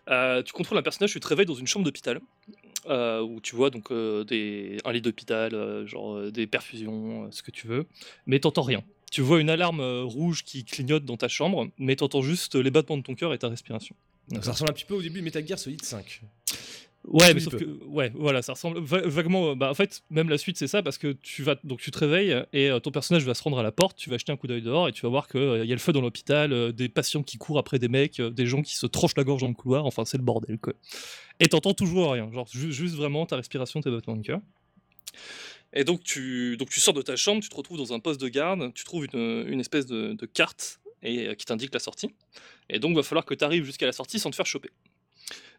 [0.10, 2.20] Euh, tu contrôles un personnage, tu te réveilles dans une chambre d'hôpital
[2.88, 7.26] euh, où tu vois donc euh, des, un lit d'hôpital, euh, genre euh, des perfusions,
[7.26, 7.86] euh, ce que tu veux,
[8.26, 8.84] mais t'entends rien.
[9.12, 12.72] Tu vois une alarme euh, rouge qui clignote dans ta chambre, mais t'entends juste les
[12.72, 13.96] battements de ton cœur et ta respiration.
[14.30, 16.22] Donc, ça ressemble un petit peu au début de Metal Gear Solid 5.
[17.06, 19.56] Ouais, mais sauf que ouais, voilà, ça ressemble va- vaguement.
[19.58, 21.98] Bah, en fait, même la suite, c'est ça parce que tu vas donc tu te
[22.00, 23.98] réveilles et euh, ton personnage va se rendre à la porte.
[23.98, 25.76] Tu vas jeter un coup d'œil dehors et tu vas voir que euh, y a
[25.76, 28.62] le feu dans l'hôpital, euh, des patients qui courent après des mecs, euh, des gens
[28.62, 29.86] qui se tranchent la gorge dans le couloir.
[29.86, 30.74] Enfin, c'est le bordel quoi.
[31.42, 34.40] Et t'entends toujours rien, genre ju- juste vraiment ta respiration, tes battements de cœur.
[35.74, 38.22] Et donc tu donc tu sors de ta chambre, tu te retrouves dans un poste
[38.22, 42.10] de garde, tu trouves une, une espèce de, de carte et qui t'indique la sortie.
[42.70, 44.70] Et donc va falloir que tu arrives jusqu'à la sortie sans te faire choper.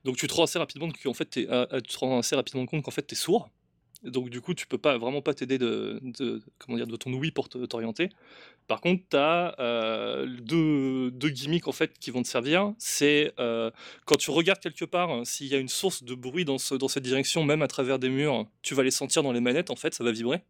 [0.04, 2.36] Donc tu te rends assez rapidement compte qu'en fait euh, euh, tu te rends assez
[2.36, 3.50] rapidement compte qu'en fait t'es sourd.
[4.02, 5.98] Donc du coup tu peux pas vraiment pas t'aider de,
[6.58, 8.10] comment dire de ton ouïe pour te- t'orienter.
[8.66, 9.56] Par contre tu as
[10.26, 12.74] deux, deux gimmicks en fait qui vont te servir.
[12.78, 13.70] C'est euh,
[14.04, 16.74] quand tu regardes quelque part hein, s'il y a une source de bruit dans, ce,
[16.74, 19.70] dans cette direction, même à travers des murs, tu vas les sentir dans les manettes
[19.70, 20.42] en fait, ça va vibrer.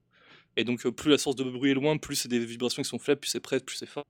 [0.56, 2.88] Et donc euh, plus la source de bruit est loin, plus c'est des vibrations qui
[2.88, 4.04] sont faibles, plus c'est près, plus c'est fort.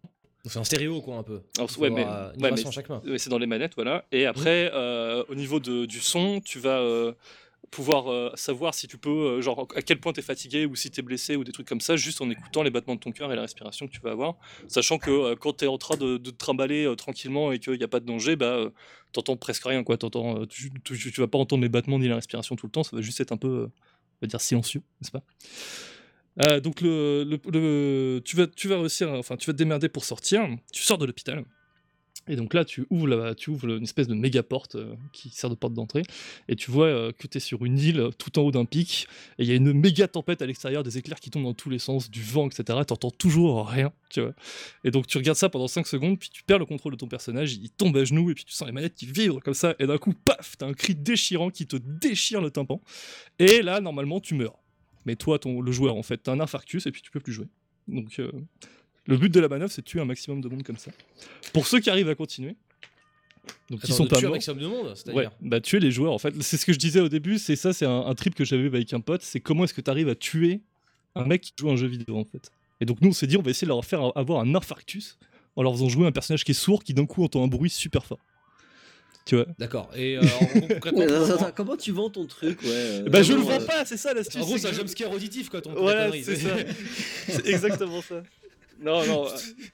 [0.47, 1.41] C'est en stéréo, quoi, un peu.
[1.57, 2.05] Alors, ouais, mais,
[2.51, 3.01] ouais, chaque main.
[3.17, 4.05] C'est dans les manettes, voilà.
[4.13, 7.13] Et après, euh, au niveau de- du son, tu vas euh,
[7.71, 10.77] pouvoir euh, savoir si tu peux, euh, genre, à quel point tu es fatigué ou
[10.77, 13.01] si tu es blessé ou des trucs comme ça, juste en écoutant les battements de
[13.01, 14.37] ton cœur et la respiration que tu vas avoir.
[14.69, 17.79] Sachant que euh, quand tu es en train de, de te trimballer tranquillement et qu'il
[17.79, 18.71] n'y a pas de danger, bah,
[19.13, 19.97] t'entends presque rien, quoi.
[19.97, 22.83] T'entends, tu, tu, tu vas pas entendre les battements ni la respiration tout le temps,
[22.83, 25.23] ça va juste être un peu, on va dire, silencieux, n'est-ce pas?
[26.43, 30.99] Euh, donc le, tu, vas, réussir, enfin tu vas te démerder pour sortir, tu sors
[30.99, 31.45] de l'hôpital,
[32.27, 35.51] et donc là, tu ouvres, tu ouvres une espèce de méga porte euh, qui sert
[35.51, 36.03] de porte d'entrée,
[36.49, 39.07] et tu vois euh, que tu es sur une île tout en haut d'un pic,
[39.39, 41.69] et il y a une méga tempête à l'extérieur, des éclairs qui tombent dans tous
[41.69, 42.79] les sens, du vent, etc.
[42.87, 44.33] T'entends toujours rien, tu vois.
[44.85, 47.09] Et donc tu regardes ça pendant 5 secondes, puis tu perds le contrôle de ton
[47.09, 49.75] personnage, il tombe à genoux, et puis tu sens les manettes qui vibrent comme ça,
[49.79, 52.81] et d'un coup, paf, t'as un cri déchirant qui te déchire le tympan.
[53.39, 54.64] Et là, normalement, tu meurs.
[55.07, 57.33] Mais toi, ton, le joueur, en fait, t'as un infarctus, et puis tu peux plus
[57.33, 57.47] jouer.
[57.89, 58.19] Donc...
[58.19, 58.31] euh,
[59.07, 60.91] le but de la manœuvre, c'est de tuer un maximum de monde comme ça.
[61.53, 62.57] Pour ceux qui arrivent à continuer,
[63.69, 65.91] donc Attends, sont de pas tuer un morts, maximum de monde, ouais, bah tuer les
[65.91, 66.35] joueurs en fait.
[66.43, 68.65] C'est ce que je disais au début, c'est ça, c'est un, un trip que j'avais
[68.65, 70.63] avec un pote, c'est comment est-ce que tu arrives à tuer
[71.15, 72.51] un mec qui joue à un jeu vidéo en fait.
[72.81, 75.19] Et donc nous on s'est dit on va essayer de leur faire avoir un infarctus
[75.57, 77.69] en leur faisant jouer un personnage qui est sourd qui d'un coup entend un bruit
[77.69, 78.21] super fort.
[79.25, 79.91] Tu vois D'accord.
[79.97, 83.41] Et euh, en comment- attends, comment tu vends ton truc ouais euh, Bah je le
[83.41, 84.43] vends euh, pas, c'est ça l'astuce.
[84.43, 86.57] En gros, c'est un jumpscare auditif, quoi, ton Voilà, c'est ça.
[87.29, 88.23] C'est exactement ça.
[88.81, 89.27] Non, non.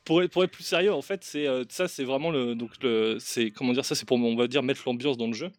[0.04, 2.70] Pour être, pour être plus sérieux, en fait, c'est euh, ça, c'est vraiment le donc
[2.82, 5.50] le c'est comment dire ça, c'est pour on va dire mettre l'ambiance dans le jeu.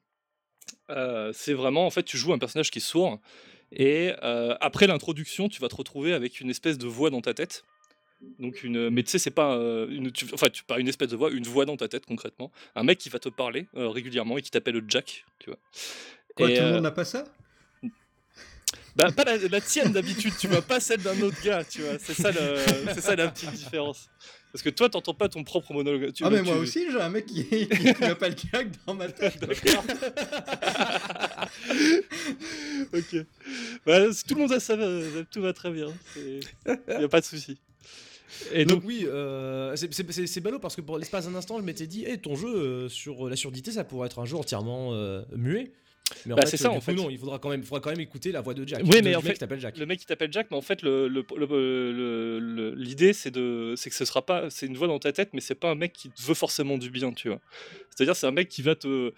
[0.90, 3.20] Euh, c'est vraiment en fait, tu joues un personnage qui est sourd
[3.74, 7.34] et euh, après l'introduction, tu vas te retrouver avec une espèce de voix dans ta
[7.34, 7.64] tête.
[8.40, 11.10] Donc une, mais tu sais, c'est pas euh, une, tu- enfin, tu, pas une espèce
[11.10, 13.90] de voix, une voix dans ta tête concrètement, un mec qui va te parler euh,
[13.90, 15.60] régulièrement et qui t'appelle Jack, tu vois.
[16.36, 17.26] Quoi, Et, tout le euh, monde n'a pas ça?
[18.96, 21.98] Bah, pas la, la tienne d'habitude, tu vois, pas celle d'un autre gars, tu vois.
[21.98, 24.10] C'est ça, le- c'est ça la petite différence.
[24.52, 26.12] Parce que toi, t'entends pas ton propre monologue.
[26.12, 28.94] Tu, Ah, mais tu- moi aussi, j'ai un mec qui, qui, qui m'appelle Jack dans
[28.96, 29.40] ma tête.
[29.40, 29.86] D'accord.
[32.94, 33.16] ok.
[33.86, 35.94] Bah, tout le monde a ça, euh, tout va très bien.
[36.16, 36.42] Il
[36.98, 37.60] n'y a pas de souci.
[38.54, 41.36] Et Donc, donc, oui, euh, c'est- c'est c'est- c'est ballot parce que pour l'espace d'un
[41.36, 44.26] instant, je m'étais dit, hey, ton jeu euh, sur la surdité, ça pourrait être un
[44.26, 45.72] jeu entièrement euh, muet.
[46.26, 46.94] Mais en Bah, fait, c'est ça, euh, du en coup, fait.
[46.94, 48.82] non, il faudra quand même, il faudra quand même écouter la voix de Jack.
[48.84, 49.78] Oui, mais en mec fait, qui t'appelle Jack.
[49.78, 51.46] le mec qui t'appelle Jack, mais en fait, le- le- le-
[51.94, 55.14] le- le- l'idée, c'est de, c'est que ce sera pas, c'est une voix dans ta
[55.14, 57.40] tête, mais c'est pas un mec qui te veut forcément du bien, tu vois.
[57.96, 59.14] C'est-à-dire, c'est un mec qui va te,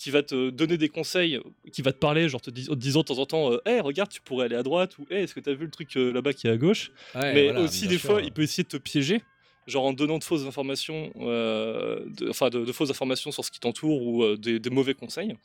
[0.00, 1.38] qui va te donner des conseils,
[1.74, 3.58] qui va te parler, genre te, dis- en te disant de temps en temps, euh,
[3.66, 5.94] hey, regarde, tu pourrais aller à droite, ou hey, est-ce que t'as vu le truc
[5.98, 6.90] euh, là-bas qui est à gauche?
[7.14, 8.12] Ouais, Mais voilà, aussi, des sûr.
[8.12, 9.20] fois, il peut essayer de te piéger,
[9.66, 13.50] genre en donnant de fausses informations, euh, de- enfin de, de fausses informations sur ce
[13.50, 15.36] qui t'entoure ou euh, des, des mauvais conseils.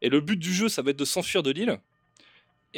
[0.00, 1.78] Et le but du jeu, ça va être de s'enfuir de l'île.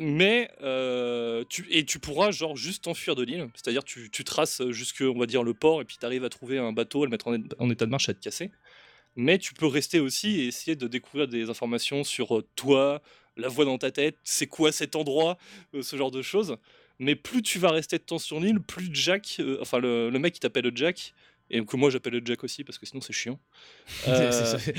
[0.00, 4.62] Mais euh, tu, et tu pourras genre juste t'enfuir de l'île, c'est-à-dire tu, tu traces
[4.70, 7.06] jusque on va dire le port et puis tu arrives à trouver un bateau, à
[7.06, 8.50] le mettre en état de marche à te casser.
[9.16, 13.02] Mais tu peux rester aussi et essayer de découvrir des informations sur euh, toi,
[13.36, 15.38] la voix dans ta tête, c'est quoi cet endroit,
[15.74, 16.56] euh, ce genre de choses.
[16.98, 20.18] Mais plus tu vas rester de temps sur l'île, plus Jack, euh, enfin le, le
[20.18, 21.14] mec qui t'appelle Jack,
[21.52, 23.38] et que moi j'appelle Jack aussi parce que sinon c'est chiant.
[24.08, 24.74] Euh, c'est- Et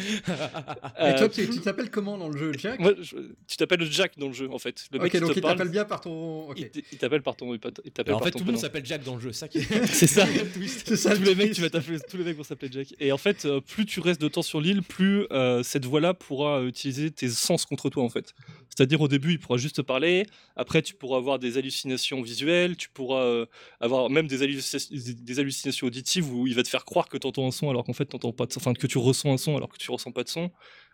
[0.99, 3.15] euh, toi, tu t'appelles comment dans le jeu, Jack moi, je-
[3.47, 4.86] tu t'appelles Jack dans le jeu en fait.
[4.91, 6.53] Le mec Ok, qui donc te il parle, t'appelle bien par ton.
[6.55, 8.86] Il t'appelle par ton, il t'appelle Alors, en par fait, ton tout le monde s'appelle
[8.86, 9.86] Jack dans le jeu, ça qui est.
[9.88, 10.26] C'est ça.
[10.67, 12.93] C'est ça tous le les mecs, tu vas t'appeler, tous les mecs vont s'appeler Jack.
[12.99, 16.13] Et en fait, euh, plus tu restes de temps sur l'île, plus euh, cette voix-là
[16.13, 18.34] pourra utiliser tes sens contre toi, en fait.
[18.76, 20.26] C'est-à-dire, au début, il pourra juste te parler.
[20.55, 22.76] Après, tu pourras avoir des hallucinations visuelles.
[22.76, 23.45] Tu pourras euh,
[23.80, 24.89] avoir même des, hallucinations-
[25.24, 27.84] des hallucinations auditives où il va te faire croire que tu entends un son alors
[27.84, 28.59] qu'en fait, t'entends pas de son.
[28.59, 30.51] Enfin, que tu ressens un son alors que tu ressens pas de son.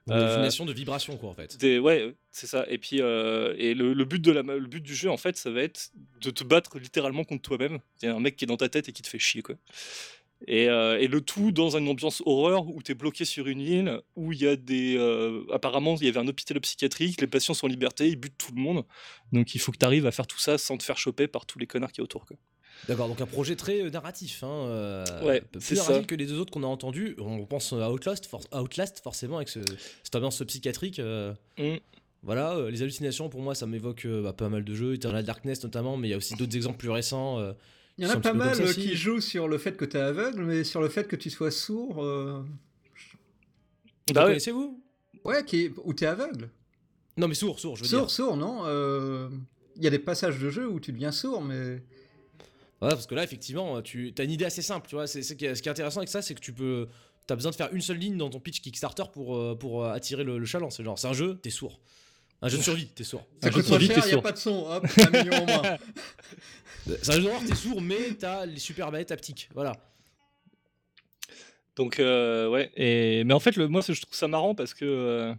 [0.07, 1.57] Une Euh, hallucination de vibration, quoi, en fait.
[1.57, 2.65] Des- ouais, c'est ça.
[2.69, 5.37] Et puis, euh, et le, le but de la, le but du jeu, en fait,
[5.37, 5.91] ça va être
[6.21, 7.79] de te battre littéralement contre toi-même.
[8.01, 9.41] Il y a un mec qui est dans ta tête et qui te fait chier,
[9.41, 9.55] quoi.
[10.47, 13.59] Et, euh, et le tout dans une ambiance horreur où tu es bloqué sur une
[13.59, 14.95] île, où il y a des.
[14.97, 18.37] euh, apparemment, il y avait un hôpital psychiatrique, les patients sont en liberté, ils butent
[18.37, 18.85] tout le monde.
[19.33, 21.45] Donc il faut que tu arrives à faire tout ça sans te faire choper par
[21.45, 22.25] tous les connards qui y a autour.
[22.25, 22.37] Quoi.
[22.87, 24.43] D'accord, donc un projet très euh, narratif.
[24.43, 26.03] Hein, euh, Ouais, plus narratif ça.
[26.03, 27.15] que les deux autres qu'on a entendus.
[27.19, 29.59] On pense à Outlast, for- Outlast forcément, avec ce-
[30.03, 30.99] cette ambiance psychiatrique.
[30.99, 31.75] euh, Mm.
[32.23, 35.23] Voilà, euh, les hallucinations, pour moi, ça m'évoque euh, bah, pas mal de jeux, Eternal
[35.23, 37.39] Darkness notamment, mais il y a aussi d'autres exemples plus récents.
[37.39, 37.53] euh,
[37.97, 40.43] Il y en a pas mal qui jouent sur le fait que tu es aveugle,
[40.43, 42.03] mais sur le fait que tu sois sourd.
[42.03, 42.41] euh,
[44.07, 44.27] Vous Bah ouais.
[44.31, 44.81] connaissez-vous?
[45.23, 45.69] Ouais, qui...
[45.83, 46.49] ou tu es aveugle.
[47.17, 48.09] Non, mais sourd, sourd, je veux Sourd, dire.
[48.09, 49.29] sourd, non Euh,
[49.77, 51.81] Il y a des passages de jeu où tu deviens sourd, mais.
[52.81, 55.05] Ouais, parce que là, effectivement, tu as une idée assez simple, tu vois.
[55.07, 56.87] C'est, ce qui est intéressant avec ça, c'est que tu peux.
[57.27, 59.91] T'as besoin de faire une seule ligne dans ton pitch Kickstarter pour, euh, pour euh,
[59.91, 60.69] attirer le, le chaland.
[60.71, 61.79] C'est genre, c'est un jeu, t'es sourd.
[62.41, 63.27] Un jeu de survie, t'es sourd.
[63.43, 64.23] Ça coûte que cher, t'es il n'y a sourd.
[64.23, 64.65] pas de son.
[64.67, 65.77] Hop, un million au moins.
[67.03, 69.49] C'est un jeu d'horreur, t'es sourd, mais t'as les super manettes haptiques.
[69.53, 69.73] Voilà.
[71.75, 72.71] Donc, euh, ouais.
[72.75, 73.23] Et...
[73.25, 73.67] Mais en fait, le...
[73.67, 74.85] moi, je trouve ça marrant parce que.
[74.85, 75.33] euh,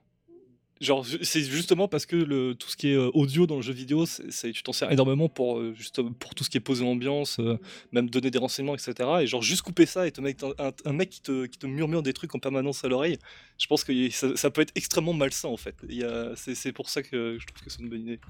[0.81, 3.75] Genre, c'est justement parce que le, tout ce qui est euh, audio dans le jeu
[3.75, 6.87] vidéo, c'est, tu t'en sers énormément pour, euh, juste, pour tout ce qui est posé
[6.87, 7.59] ambiance, euh,
[7.93, 8.95] même donner des renseignements, etc.
[9.21, 12.03] Et genre, juste couper ça et te mettre un, mec qui te, qui te murmure
[12.03, 13.19] des trucs en permanence à l'oreille,
[13.59, 15.75] je pense que ça, peut être extrêmement malsain en fait.
[16.37, 18.21] C'est pour ça que je trouve que c'est une bonne idée.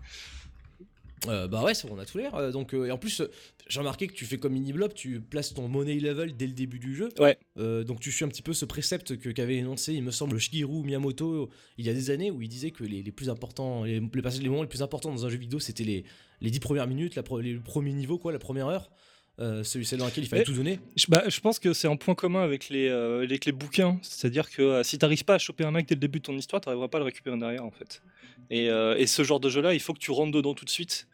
[1.28, 2.34] Euh, bah ouais, on a tout l'air.
[2.34, 3.22] euh, donc, euh, et en plus,
[3.68, 6.78] j'ai remarqué que tu fais comme Miniblob, tu places ton money level dès le début
[6.78, 7.08] du jeu.
[7.18, 7.36] Ouais.
[7.56, 10.82] Donc tu suis un petit peu ce précepte que qu'avait énoncé, il me semble, Shigeru
[10.82, 14.00] Miyamoto il y a des années, où il disait que les, les plus importants, les,
[14.00, 16.04] les, moments les plus importants dans un jeu vidéo, c'était les,
[16.40, 18.90] les 10 premières minutes, la, pro- les premiers niveaux, quoi, la première heure.
[19.38, 20.80] Euh, celui celle dans laquelle il fallait Mais- tout donner.
[20.96, 23.98] Je, bah, je pense que c'est un point commun avec les, euh, avec les bouquins.
[24.02, 26.36] C'est-à-dire que euh, si t'arrives pas à choper un mec dès le début de ton
[26.36, 28.02] histoire, t'arriveras pas à le récupérer derrière en fait.
[28.50, 31.06] Et, et ce genre de jeu-là, il faut que tu rentres dedans tout de suite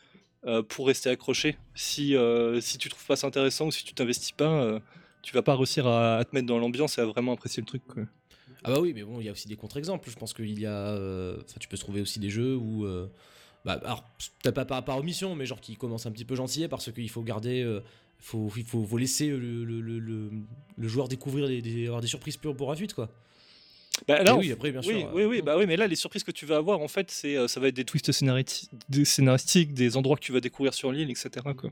[0.47, 1.57] euh, pour rester accroché.
[1.74, 4.80] Si, euh, si tu trouves pas ça intéressant ou si tu t'investis pas, euh,
[5.22, 7.82] tu vas pas réussir à, te mettre dans l'ambiance et à vraiment apprécier le truc.
[7.86, 8.05] quoi.
[8.64, 10.09] Ah bah oui, mais bon, il y a aussi des contre-exemples.
[10.11, 10.70] Je pense qu'il y a.
[10.70, 12.86] euh, Enfin, tu peux trouver aussi des jeux où.
[13.64, 14.05] bah, alors,
[14.42, 17.11] peut-être pas par, par omission, mais genre qui commencent un petit peu gentillets parce qu'il
[17.11, 17.80] faut garder.
[18.18, 22.70] faut, il faut, laisser le, le, joueur découvrir des, des- avoir des surprises pures pour
[22.70, 23.09] la suite, quoi.
[24.07, 24.94] Bah, là, oui, après, bien sûr.
[24.94, 26.88] Oui, euh, oui, oui, bah oui, mais là, les surprises que tu vas avoir, en
[26.88, 30.40] fait, c'est, euh, ça va être des twists des scénaristiques, des endroits que tu vas
[30.40, 31.30] découvrir sur l'île, etc.
[31.57, 31.70] Quoi.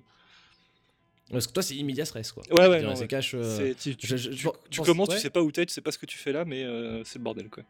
[1.30, 2.42] Parce que toi, c'est immédiat stress, quoi.
[2.50, 3.06] Ouais, ouais, non, ouais.
[3.08, 3.32] cash.
[3.34, 5.16] euh, C'est- tu, je- je- tu- tu pense- commences, ouais.
[5.16, 7.02] tu sais pas où t'es, tu sais pas ce que tu fais là, mais euh,
[7.04, 7.62] c'est le bordel quoi.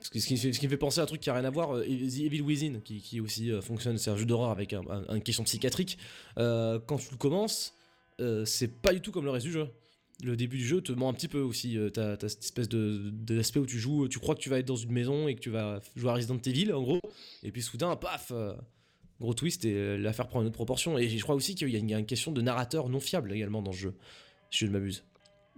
[0.00, 1.44] Ce qui, ce qui- ce qui me fait penser à un truc qui a rien
[1.44, 1.88] à voir, euh, The
[2.20, 5.44] Evil Within, qui, qui aussi fonctionne, c'est un jeu d'horreur avec un- un- une question
[5.44, 5.96] psychiatrique.
[6.36, 7.74] Quand tu le commences,
[8.44, 9.68] c'est pas du tout comme le reste du jeu.
[10.22, 11.76] Le début du jeu te ment un petit peu aussi.
[11.76, 14.58] euh, T'as t'as cette espèce de- d'aspect où tu joues, tu crois que tu vas
[14.58, 17.00] être dans une maison et que tu vas jouer à Resident Evil, en gros.
[17.42, 18.52] Et puis soudain, paf euh,
[19.20, 20.96] Gros twist et euh, l'affaire prend une autre proportion.
[20.98, 22.88] Et je crois aussi qu'il y a une, il y a une question de narrateur
[22.88, 23.94] non fiable également dans ce jeu,
[24.50, 25.04] si je ne m'abuse.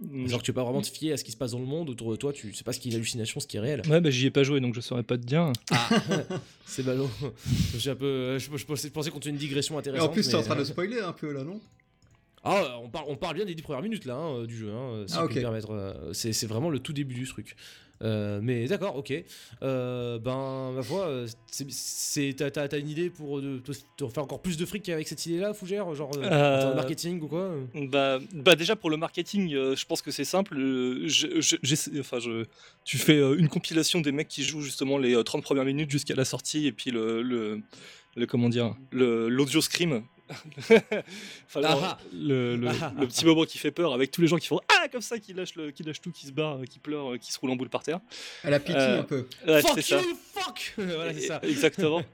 [0.01, 1.59] Mm, Genre que tu peux pas vraiment te fier à ce qui se passe dans
[1.59, 3.61] le monde autour de toi, tu sais pas ce qui est hallucination, ce qui est
[3.61, 3.81] réel.
[3.89, 5.51] Ouais, bah j'y ai pas joué donc je saurais pas te dire.
[5.71, 5.89] Ah,
[6.65, 7.09] c'est ballot.
[7.73, 10.09] Je, suis un peu, je, je pensais, je pensais qu'on une digression Et intéressante.
[10.09, 11.61] en plus, t'es en train de spoiler un peu là, non?
[12.45, 15.03] Ah, on parle, on parle bien des 10 premières minutes là hein, du jeu, hein,
[15.07, 15.35] si Ah, je puis ok.
[15.37, 15.71] me permettre.
[15.71, 17.55] euh, C'est vraiment le tout début du truc.
[18.03, 19.13] Euh, mais d'accord, ok.
[19.63, 21.27] Euh, ben, ma foi, euh,
[22.37, 23.61] t'as une idée pour de,
[24.09, 27.51] faire encore plus de fric avec cette idée-là, Fougère Genre, euh, Euh, marketing ou quoi
[27.73, 30.57] Bah, bah déjà pour le marketing, euh, je pense que c'est simple.
[30.57, 32.43] euh, je- je- j'essaie- enfin, je,
[32.83, 35.89] tu fais euh, une compilation des mecs qui jouent justement les euh, 30 premières minutes
[35.89, 37.61] jusqu'à la sortie et puis le, le,
[38.17, 40.03] le- comment dire, l'audio scream.
[41.47, 41.97] Enfin, Ah.
[42.13, 42.91] le, le- Ah.
[42.99, 45.19] le petit moment qui fait peur avec tous les gens qui font ah comme ça,
[45.19, 47.55] qui lâchent, le, qui lâchent tout, qui se barrent, qui pleurent, qui se roulent en
[47.55, 47.99] boule par terre.
[48.43, 49.27] Elle a pitié Euh, un peu.
[49.47, 49.99] Ouais, Fuck ça.
[50.01, 51.39] you, fuck Voilà, c'est ça.
[51.43, 52.03] Exactement.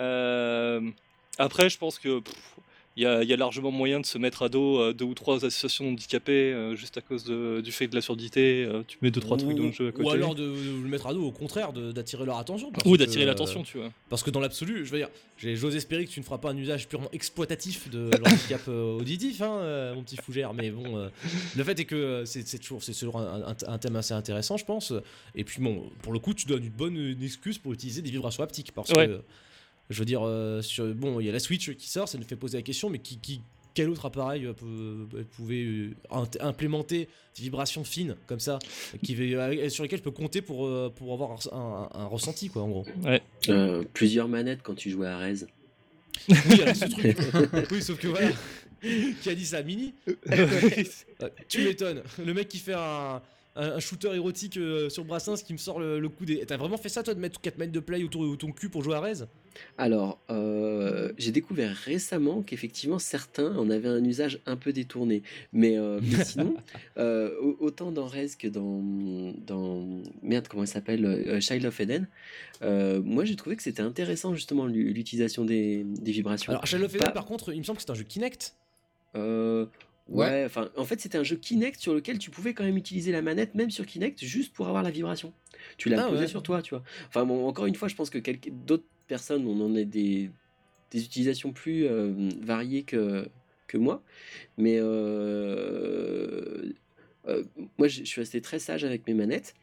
[0.00, 0.80] Euh,
[1.38, 2.34] après, je pense que pff,
[2.98, 5.04] il y a, il y a largement moyen de se mettre à dos euh, deux
[5.04, 8.64] ou trois associations handicapées euh, juste à cause de- du fait de la surdité.
[8.64, 10.04] euh, tu mets deux trois trucs dans le jeu à côté.
[10.04, 12.72] Ou alors de, de le mettre à dos, au contraire, d'attirer leur attention.
[12.84, 13.92] Ou d'attirer l'attention, tu vois.
[14.10, 16.56] Parce que dans l'absolu, je veux dire, j'ose espérer que tu ne feras pas un
[16.56, 20.52] usage purement exploitatif de l'handicap auditif, hein, mon petit fougère.
[20.52, 21.08] Mais bon,
[21.56, 24.92] le fait est que c'est toujours, toujours un, un- un thème assez intéressant, je pense.
[25.36, 28.10] Et puis bon, pour le coup, tu donnes une bonne une excuse pour utiliser des
[28.10, 28.72] vibrations haptiques.
[28.72, 29.06] Parce Ouais.
[29.06, 29.20] que,
[29.90, 32.24] je veux dire, euh, sur, bon, il y a la Switch qui sort, ça nous
[32.24, 33.40] fait poser la question, mais qui, qui-
[33.74, 38.58] quel autre appareil euh, peut- pouvait euh, int- implémenter des vibrations fines comme ça,
[39.04, 42.48] qui, euh, sur lesquelles je peux compter pour, euh, pour avoir un, un- un ressenti,
[42.48, 42.86] quoi, en gros.
[43.48, 45.44] Euh, plusieurs manettes quand tu jouais à Rez.
[46.28, 47.16] Oui, alors ce truc.
[47.70, 48.30] oui, sauf que voilà.
[49.22, 49.94] qui a dit ça Mini
[51.48, 52.02] Tu m'étonnes.
[52.24, 53.20] Le mec qui fait un,
[53.58, 56.46] un, un shooter érotique euh, sur Brassens qui me sort le, le coup des.
[56.46, 58.70] T'as vraiment fait ça, toi, de mettre 4 mètres de play autour de ton cul
[58.70, 59.24] pour jouer à Rez?
[59.76, 65.22] Alors, euh, j'ai découvert récemment qu'effectivement certains en avaient un usage un peu détourné.
[65.52, 66.54] Mais, euh, mais sinon,
[66.96, 68.80] euh, au- autant dans Rez que dans,
[69.46, 69.86] dans
[70.22, 72.06] merde, comment il s'appelle, Child of Eden,
[72.62, 76.52] moi j'ai trouvé que c'était intéressant justement l'u- l'utilisation des, des vibrations.
[76.52, 78.54] Alors, Shadow of Eden, Pas- par contre, il me semble que c'est un jeu Kinect.
[79.16, 79.66] Euh,
[80.08, 83.12] ouais, enfin, en fait, c'était un jeu Kinect sur lequel tu pouvais quand même utiliser
[83.12, 85.32] la manette, même sur Kinect, juste pour avoir la vibration.
[85.76, 86.26] Tu la Ah ouais.
[86.26, 86.82] sur toi, tu vois.
[87.08, 90.30] Enfin, bon, encore une fois, je pense que quelques- d'autres personnes, on en a des,
[90.90, 93.28] des utilisations plus euh, variées que,
[93.66, 94.02] que moi.
[94.56, 96.72] Mais euh,
[97.26, 97.42] euh,
[97.78, 99.54] moi, je suis resté très sage avec mes manettes.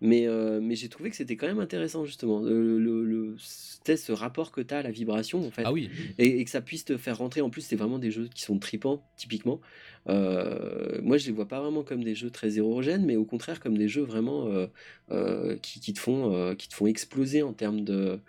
[0.00, 0.26] Mais,
[0.60, 2.40] mais j'ai trouvé que c'était quand même intéressant, justement.
[2.40, 5.72] Le, le, le- c'était ce rapport que tu as à la vibration, en fait Ah
[5.72, 5.90] oui.
[6.18, 7.40] et, et que ça puisse te faire rentrer.
[7.40, 9.60] En plus, c'est vraiment des jeux qui sont tripants, typiquement.
[10.08, 13.60] Euh, moi, je les vois pas vraiment comme des jeux très hétérogènes, mais au contraire
[13.60, 14.66] comme des jeux vraiment euh,
[15.10, 18.20] euh, qui, te font exploser en termes de.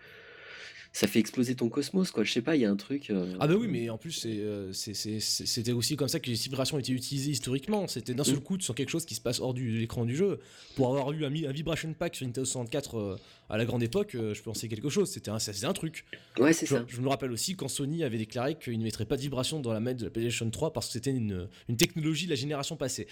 [0.98, 2.24] Ça fait exploser ton cosmos, quoi.
[2.24, 3.10] Je sais pas, il y a un truc.
[3.10, 6.08] euh, Ah bah oui, mais en plus, c'est, euh, c'est- c'est- c'est- c'était aussi comme
[6.08, 7.86] ça que les vibrations étaient utilisées historiquement.
[7.90, 8.44] C'était d'un seul Mm.
[8.44, 10.40] coup sur quelque chose qui se passe hors du, de l'écran du jeu.
[10.78, 13.18] Pour avoir eu un, un vibration pack sur Nintendo 64 euh,
[13.50, 15.10] à la grande époque, euh, je pensais quelque chose.
[15.12, 16.06] C'était un, c'était un truc.
[16.40, 16.86] Ouais, c'est Je, ça.
[16.88, 19.74] je me rappelle aussi quand Sony avait déclaré qu'il ne mettrait pas de vibration dans
[19.74, 22.78] la manette de la PlayStation 3 parce que c'était une, une technologie de la génération
[22.78, 23.08] passée.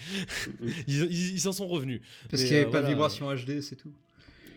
[0.58, 0.66] Mm.
[0.88, 2.00] ils, ils- ils s'en sont revenus.
[2.30, 3.92] Parce Mais, qu'il n'y avait euh, pas de vibration HD, c'est tout.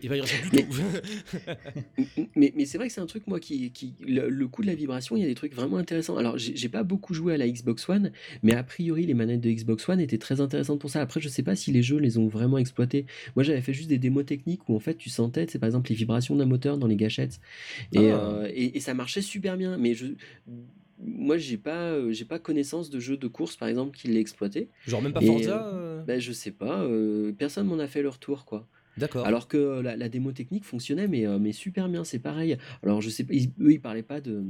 [0.02, 0.76] Il va y rester du tout.
[2.36, 3.70] Mais, mais c'est vrai que c'est un truc, moi, qui.
[3.72, 6.16] qui le, le coup de la vibration, il y a des trucs vraiment intéressants.
[6.16, 9.50] Alors, j'ai pas beaucoup joué à la Xbox One, mais a priori, les manettes de
[9.50, 11.00] Xbox One étaient très intéressantes pour ça.
[11.00, 13.06] Après, je sais pas si les jeux les ont vraiment exploités.
[13.36, 15.90] Moi, j'avais fait juste des démos techniques où, en fait, tu sentais, c'est par exemple,
[15.90, 17.40] les vibrations d'un moteur dans les gâchettes.
[17.92, 18.40] Et, Ah.
[18.42, 19.76] euh, et, et ça marchait super bien.
[19.78, 20.06] Mais je.
[21.00, 24.20] Moi, j'ai pas, euh, j'ai pas connaissance de jeux de course, par exemple, qui l'aient
[24.20, 24.68] exploité.
[24.86, 26.82] Genre même pas Forza euh, Ben, je sais pas.
[26.82, 28.66] euh, personne m'en a fait leur tour, quoi.
[28.98, 29.26] D'accord.
[29.26, 32.56] Alors que euh, la, la démo technique fonctionnait, mais, euh, mais super bien, c'est pareil.
[32.82, 34.42] Alors, je sais pas, ils- eux, ils parlaient pas de,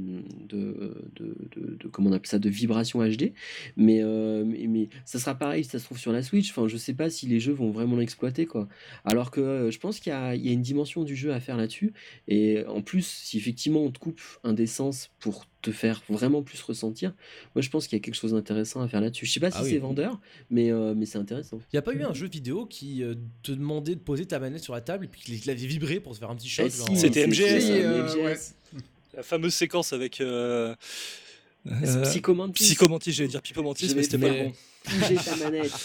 [0.49, 3.33] de, de, comment on appelle ça, de vibration HD,
[3.77, 6.49] mais, euh, mais, mais ça sera pareil si ça se trouve sur la Switch.
[6.51, 8.67] Enfin, je sais pas si les jeux vont vraiment l'exploiter, quoi.
[9.05, 11.57] Alors que euh, je pense qu'il y y a une dimension du jeu à faire
[11.57, 11.93] là-dessus.
[12.27, 16.41] Et en plus, si effectivement on te coupe un des sens pour te faire vraiment
[16.41, 17.13] plus ressentir,
[17.53, 19.25] moi je pense qu'il y a quelque chose d'intéressant à faire là-dessus.
[19.25, 19.71] Je sais pas si Ah oui.
[19.71, 21.59] c'est vendeur, mais, euh, mais c'est intéressant.
[21.73, 23.03] Il y a pas eu un jeu vidéo qui
[23.43, 26.13] te demandait de poser ta manette sur la table et puis qu'il l'avait vibré pour
[26.13, 28.15] te faire un petit choc si, euh, C'était MGS, euh, MGS.
[28.23, 28.37] ouais.
[29.15, 30.21] La fameuse séquence avec.
[30.21, 30.75] Euh...
[31.67, 32.63] Euh, Psychomantis.
[32.63, 34.53] Psychomantis, j'allais dire Pipomantis, mais c'était pas bon.
[34.89, 35.71] bouger ta manette.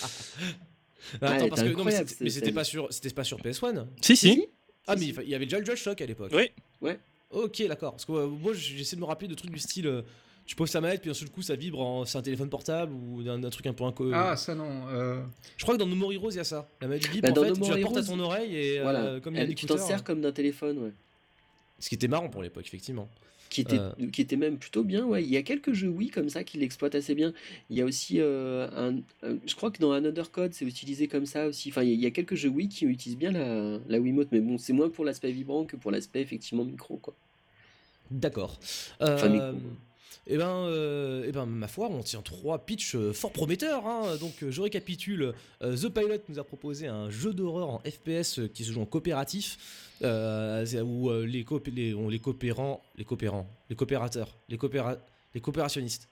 [1.21, 3.87] Ah, Attends, Ouais, parce que non, mais c'était- pas sur c'était pas sur PS1.
[4.01, 4.47] Si, si.
[4.87, 6.33] Ah mais il y avait déjà le DualShock à l'époque.
[6.35, 6.51] Oui.
[6.81, 6.99] Ouais.
[7.31, 7.93] Ok, d'accord.
[7.93, 10.03] Parce que euh, moi j'essaie de me rappeler de trucs du style euh,
[10.47, 12.93] tu poses ta manette puis d'un seul coup ça vibre en c'est un téléphone portable
[12.93, 14.11] ou un, un truc un peu inco.
[14.13, 14.89] Ah, ça non.
[14.89, 15.23] euh,
[15.57, 16.69] Je crois que dans No More Heroes il y a ça.
[16.81, 18.79] La manette vibre Bah, en dans fait, No tu la portes à ton oreille et
[18.79, 19.21] euh, Voilà.
[19.21, 20.93] comme il y a Elle- un tu t'en sers comme d'un téléphone, ouais.
[21.79, 23.09] Ce qui était marrant pour l'époque effectivement.
[23.51, 23.93] Qui était, Euh.
[24.13, 25.23] qui était même plutôt bien, ouais.
[25.23, 27.33] Il y a quelques jeux Wii comme ça qui l'exploitent assez bien.
[27.71, 31.07] Il y a aussi euh, un, un- Je crois que dans Another Code, c'est utilisé
[31.09, 31.69] comme ça aussi.
[31.69, 34.59] Enfin, il y a- quelques jeux Wii qui utilisent bien la, la Wiimote, mais bon,
[34.59, 37.15] c'est moins pour l'aspect vibrant que pour l'aspect effectivement micro, quoi.
[38.11, 38.59] D'accord.
[39.01, 39.53] Enfin, Euh.
[40.27, 43.87] Et ben, euh, eh ben, ma foi, on tient trois pitchs euh, fort prometteurs.
[43.87, 44.17] hein.
[44.21, 45.35] Donc, euh, je récapitule.
[45.63, 48.87] Euh, The Pilot nous a proposé un jeu d'horreur en FPS qui se joue en
[48.87, 49.59] coopératif,
[50.03, 54.99] euh, où euh, les, coop- les, on- les coopérants, les coopérants, les coopérateurs, les, coopéra-
[55.35, 56.09] les coopérationnistes.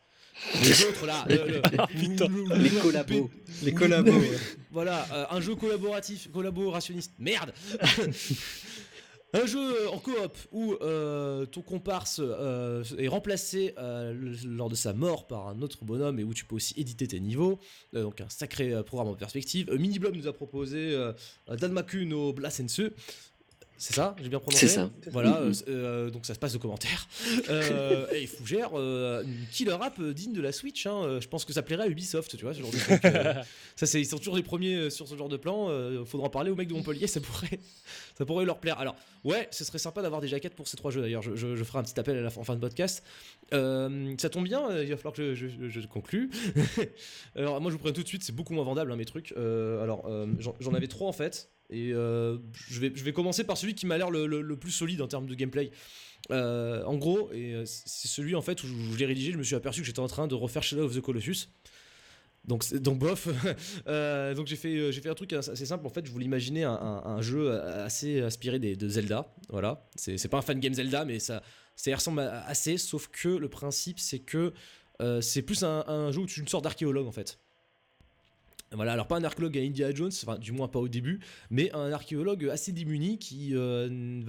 [0.63, 1.61] Les autres là, le- le-
[2.01, 2.27] putain.
[2.29, 3.31] le- le- Les le- collabos.
[3.63, 4.23] Les collabos.
[4.71, 7.13] voilà, euh, un jeu collaboratif, collaborationniste.
[7.19, 7.53] Merde
[9.35, 14.93] Un jeu en coop où euh, ton comparse euh, est remplacé euh, lors de sa
[14.93, 17.59] mort par un autre bonhomme et où tu peux aussi éditer tes niveaux.
[17.95, 19.70] Euh, donc un sacré euh, programme en perspective.
[19.70, 21.14] Euh, Miniblob nous a proposé euh,
[21.49, 22.91] Danmaku no Blasensu.
[23.85, 24.91] C'est ça J'ai bien prononcé C'est ça.
[25.11, 25.49] Voilà, Mhm.
[25.49, 25.53] euh,
[26.07, 27.09] euh, donc ça se passe de commentaires.
[27.51, 30.87] Euh, et Fougère, euh, killer app digne de la Switch.
[30.87, 31.18] hein.
[31.20, 33.05] Je pense que ça plairait à Ubisoft, tu vois, ce genre de truc.
[33.05, 33.35] euh.
[33.76, 35.68] ça, c'est, ils sont toujours les premiers sur ce genre de plan.
[35.68, 37.59] Euh, faudra en parler aux mecs de Montpellier, ça pourrait,
[38.18, 38.78] ça pourrait leur plaire.
[38.78, 41.22] Alors, ouais, ce serait sympa d'avoir des jaquettes pour ces trois jeux d'ailleurs.
[41.22, 43.03] Je, je- je ferai un petit appel à la fin, en fin de podcast.
[43.53, 46.30] Euh, ça tombe bien, euh, il va falloir que je, je- je conclue.
[47.37, 49.33] alors, moi, je vous prends tout de suite, c'est beaucoup moins vendable, hein, mes trucs.
[49.37, 51.51] Euh, alors, euh, j'en, j'en avais trois en fait.
[51.73, 55.27] Et euh, je, vais, commencer par celui qui m'a l'air le, plus solide en termes
[55.27, 55.70] de gameplay.
[56.31, 59.57] Euh, en gros, euh, c'est celui en fait où je, l'ai rédigé, je me suis
[59.57, 61.49] aperçu que j'étais en train de refaire Shadow of the Colossus.
[62.45, 62.64] Donc,
[62.99, 63.29] bof.
[64.37, 65.87] Donc j'ai fait, un truc assez simple.
[65.87, 69.33] En fait, je voulais imaginer un, jeu assez inspiré de Zelda.
[69.49, 69.89] Voilà.
[69.97, 71.43] C'est pas un fan game Zelda, mais ça,
[71.77, 72.79] ça ressemble assez.
[72.79, 74.53] Sauf que le principe, c'est que
[75.20, 77.39] c'est plus un jeu où tu es une sorte d'archéologue en fait.
[78.75, 81.20] Voilà, alors pas un archéologue à Indiana Jones, enfin du moins pas au début,
[81.51, 84.23] mais un archéologue assez démuni qui euh,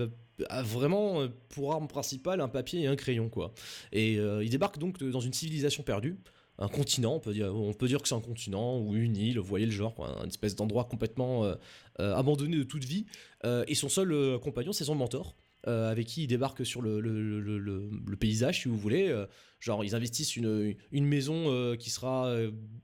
[0.49, 3.53] a vraiment euh, pour arme principale un papier et un crayon quoi.
[3.91, 6.17] Et euh, il débarque donc dans une civilisation perdue,
[6.59, 9.39] un continent, on peut dire, on peut dire que c'est un continent ou une île,
[9.39, 11.51] vous voyez le genre, quoi, un espèce d'endroit complètement
[11.97, 13.07] abandonné de toute vie.
[13.43, 15.35] Et son seul compagnon, c'est son mentor.
[15.67, 19.07] Euh, avec qui il débarque sur le, paysage, si vous voulez.
[19.07, 19.25] Euh,
[19.59, 22.35] genre, ils investissent une, une maison euh, qui sera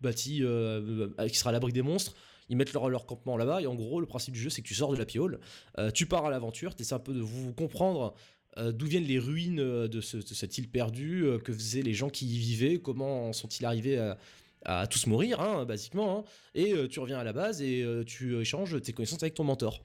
[0.02, 0.44] bâtie,
[1.30, 2.16] qui sera à l'abri des monstres.
[2.48, 3.62] Ils mettent leur, campement là-bas.
[3.62, 5.40] Et en gros, le principe du jeu, c'est que tu sors de la piole,
[5.94, 8.16] tu pars à l'aventure, tu essaies un peu de vous comprendre
[8.58, 12.26] d'où viennent les ruines de, ce- de cette île perdue, que faisaient les gens qui
[12.26, 14.14] y vivaient, comment en sont-ils arrivés
[14.66, 16.20] à, tous mourir, hein, basiquement.
[16.20, 16.24] hein.
[16.56, 19.84] Et tu reviens à la base et tu échanges tes connaissances avec ton mentor.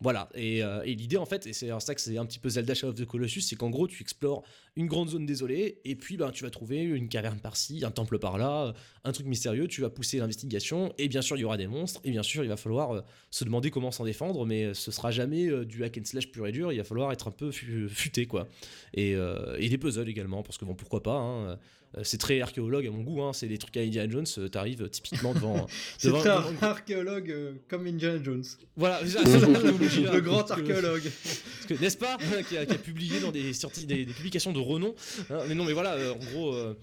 [0.00, 2.48] Voilà, et, euh, et l'idée en fait, et c'est ça que c'est un petit peu
[2.48, 4.42] Zelda Shadow of the Colossus, c'est qu'en gros tu explores
[4.74, 8.18] une grande zone désolée, et puis ben, tu vas trouver une caverne par-ci, un temple
[8.18, 8.72] par-là, euh,
[9.04, 12.00] un truc mystérieux, tu vas pousser l'investigation, et bien sûr il y aura des monstres,
[12.04, 15.12] et bien sûr il va falloir euh, se demander comment s'en défendre, mais ce sera
[15.12, 17.88] jamais du hack and slash pur et dur, il va falloir être un peu fu-
[17.88, 18.48] futé quoi.
[18.94, 21.58] Et, des puzzles également, parce que bon pourquoi pas, hein,
[22.02, 24.88] c'est très archéologue à mon goût, hein, c'est des trucs à Indiana Jones, euh, t'arrives
[24.88, 25.66] typiquement devant...
[25.98, 28.44] C'est devant- un devant- archéologue euh, comme Indiana Jones.
[28.76, 30.12] Voilà, c'est ça, d'archéologie-là.
[30.14, 31.02] Le grand archéologue.
[31.02, 32.16] parce que, n'est-ce pas
[32.48, 34.94] qui a, qui a publié dans des, sorties, des, des publications de renom.
[35.30, 35.40] hein.
[35.48, 36.74] mais non, mais voilà, euh, en gros, euh,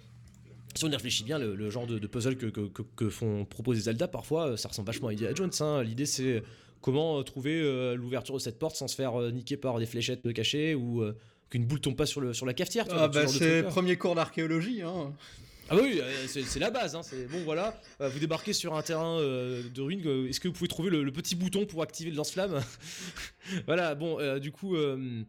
[0.76, 3.10] si on y réfléchit bien, le, le genre de, de puzzle que, que, que- que
[3.10, 5.50] font proposer Zelda, parfois, euh, ça ressemble vachement à Indiana Jones.
[5.62, 5.82] hein.
[5.84, 6.44] L'idée, c'est
[6.82, 9.86] comment euh, trouver euh, l'ouverture de cette porte sans se faire euh, niquer par des
[9.88, 11.18] fléchettes cachées ou euh,
[11.50, 12.86] qu'une boule tombe pas sur, le, sur la cafetière.
[12.92, 13.64] Ah bah c'est truc-là.
[13.70, 14.82] premier cours d'archéologie.
[14.82, 15.14] Hein.
[15.72, 16.96] Ah bah oui, euh, c'est la base.
[16.96, 17.80] Hein, bon, voilà.
[18.02, 20.28] Euh, vous débarquez sur un terrain euh, de ruines.
[20.28, 22.60] Est-ce que vous pouvez trouver le, le petit bouton pour activer le lance-flamme
[23.68, 23.94] Voilà.
[23.94, 25.24] Bon, euh, du coup, euh,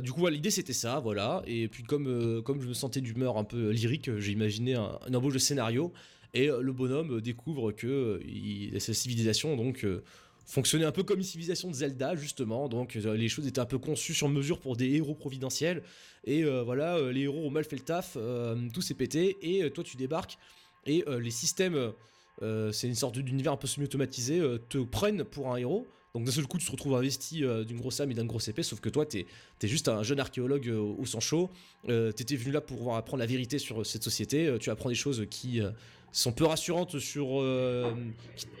[0.00, 1.42] du coup, l'idée c'était ça, voilà.
[1.46, 5.14] Et puis comme comme je me sentais d'humeur un peu lyrique, j'ai imaginé un, un
[5.14, 5.92] embauche de scénario.
[6.34, 9.86] Et le bonhomme découvre que il, sa civilisation donc
[10.46, 12.68] fonctionnait un peu comme une civilisation de Zelda justement.
[12.68, 15.82] Donc euh, les choses étaient un peu conçues sur mesure pour des héros providentiels.
[16.24, 18.16] Et euh, voilà, euh, les héros ont mal fait le taf,
[18.72, 20.38] tout s'est pété, et toi tu débarques,
[20.86, 21.92] et les systèmes,
[22.72, 25.86] c'est une sorte d'univers un peu semi-automatisé, te prennent pour un héros.
[26.14, 28.62] Donc d'un seul coup tu te retrouves investi d'une grosse âme et d'un gros épée,
[28.62, 29.26] sauf que toi t'es
[29.62, 31.50] es juste un jeune archéologue au sang chaud,
[31.86, 35.26] t'étais venu là pour pouvoir apprendre la vérité sur cette société, tu apprends des choses
[35.30, 35.60] qui
[36.14, 37.40] sont peu rassurantes sur...
[37.40, 37.92] Euh,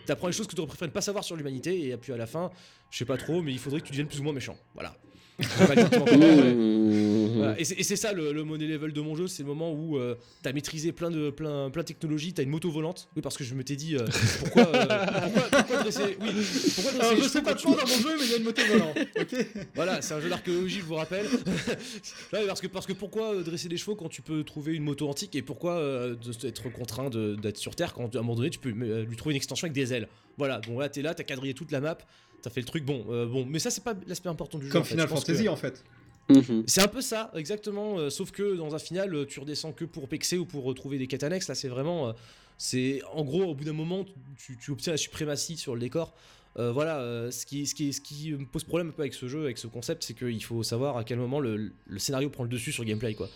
[0.06, 2.26] T'apprends des choses que tu préféré ne pas savoir sur l'humanité, et puis à la
[2.26, 2.50] fin,
[2.90, 4.56] je sais pas trop, mais il faudrait que tu deviennes plus ou moins méchant.
[4.74, 4.94] Voilà.
[7.36, 9.98] Voilà, et c'est ça le, le money level de mon jeu, c'est le moment où
[9.98, 13.08] euh, t'as maîtrisé plein de plein, plein de technologies, t'as une moto volante.
[13.16, 14.04] Oui, parce que je m'étais dit euh,
[14.40, 16.28] pourquoi, euh, pourquoi, pourquoi dresser, oui,
[16.74, 18.36] pourquoi dresser Alors les je chevaux sais pas dans mon jeu mais il y a
[18.38, 18.98] une moto volante.
[19.20, 19.46] Ok.
[19.74, 21.26] Voilà, c'est un jeu d'archéologie, je vous rappelle.
[22.32, 24.82] Ouais, parce que parce que pourquoi euh, dresser des chevaux quand tu peux trouver une
[24.84, 28.34] moto antique et pourquoi euh, de- être contraint d'être sur Terre quand à un moment
[28.34, 30.08] donné tu peux euh, lui trouver une extension avec des ailes.
[30.38, 31.96] Voilà, bon là t'es là, t'as quadrillé toute la map,
[32.42, 34.72] t'as fait le truc, bon, euh, bon, mais ça c'est pas l'aspect important du jeu.
[34.72, 34.90] Comme en fait.
[34.90, 35.84] Final Je pense que- Fantasy en fait.
[36.28, 36.62] Mmh.
[36.66, 37.98] c'est un peu ça, exactement.
[37.98, 40.98] euh, sauf que dans un final, euh, tu redescends que pour pexer ou pour retrouver
[40.98, 41.48] des quêtes annexes.
[41.48, 42.08] Là, c'est vraiment.
[42.08, 42.12] euh,
[42.56, 44.04] c'est en gros, au bout d'un moment,
[44.38, 46.14] tu, obtiens la suprématie sur le décor.
[46.56, 49.42] Voilà, ce, qui, ce, qui, ce qui me pose problème un peu avec ce jeu,
[49.42, 52.70] avec ce concept, c'est qu'il faut savoir à quel moment le, scénario prend le dessus
[52.70, 53.28] sur le gameplay, quoi.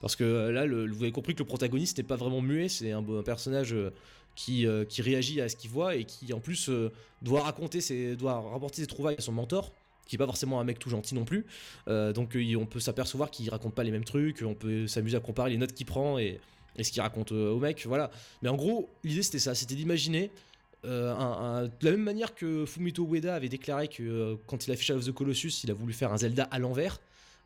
[0.00, 3.04] Parce que là, vous avez compris que le protagoniste n'est pas vraiment muet, c'est un,
[3.24, 3.76] personnage
[4.34, 6.68] qui, qui réagit à ce qu'il voit et qui en plus
[7.22, 9.72] doit raconter, doit rapporter ses trouvailles à son mentor,
[10.06, 11.44] qui est pas forcément un mec tout gentil non plus.
[11.88, 15.16] Euh, donc euh, on peut s'apercevoir qu'il raconte pas les mêmes trucs, on peut s'amuser
[15.16, 16.40] à comparer les notes qu'il prend et,
[16.80, 18.10] ce qu'il raconte euh, au mec, voilà.
[18.42, 20.30] Mais en gros, l'idée c'était ça, c'était d'imaginer
[20.84, 25.10] de la même manière que Fumito Ueda avait déclaré que quand il a fait the
[25.10, 27.00] Colossus, il a voulu faire un Zelda à l'envers.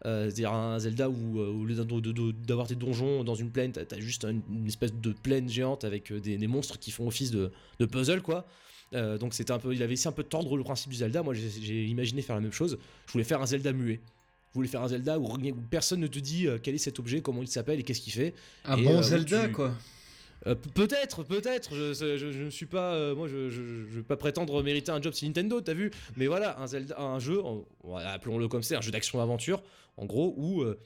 [0.04, 4.26] C'est-à-dire un Zelda où, au lieu d'avoir des donjons dans une plaine, t'as as juste
[4.26, 8.20] une, espèce de plaine géante avec des, des monstres qui font office de, de puzzle,
[8.20, 8.46] quoi.
[8.92, 10.96] Euh, donc c'était un peu, il avait essayé un peu de tordre le principe du
[10.96, 11.22] Zelda.
[11.22, 12.78] Moi, j'ai imaginé faire la même chose.
[13.06, 14.00] Je voulais faire un Zelda muet.
[14.50, 16.98] Je voulais faire un Zelda où, où personne ne te dit euh, quel est cet
[16.98, 18.34] objet, comment il s'appelle et qu'est-ce qu'il fait.
[18.64, 19.72] Un Et, bon euh, Zelda, tu- quoi.
[20.46, 21.74] Euh, peut-être, peut-être.
[21.74, 25.14] Je, ne suis pas, euh, moi, je, je, je veux pas prétendre mériter un job
[25.14, 27.40] chez Nintendo, t'as vu Mais voilà, un Zelda, un jeu,
[27.84, 29.62] voilà, appelons-le comme c'est, un jeu d'action-aventure,
[29.96, 30.76] en gros, où euh,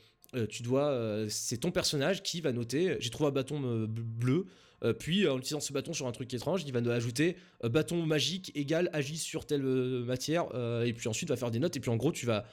[0.48, 2.96] tu dois, c'est ton personnage qui va noter.
[2.98, 4.46] J'ai trouvé un bâton bleu.
[4.82, 7.68] Euh, puis en utilisant ce bâton sur un truc étrange, il va nous ajouter euh,
[7.68, 10.46] bâton magique égal agit sur telle euh, matière,
[10.84, 12.44] et puis ensuite va faire des notes, et puis en gros tu vas,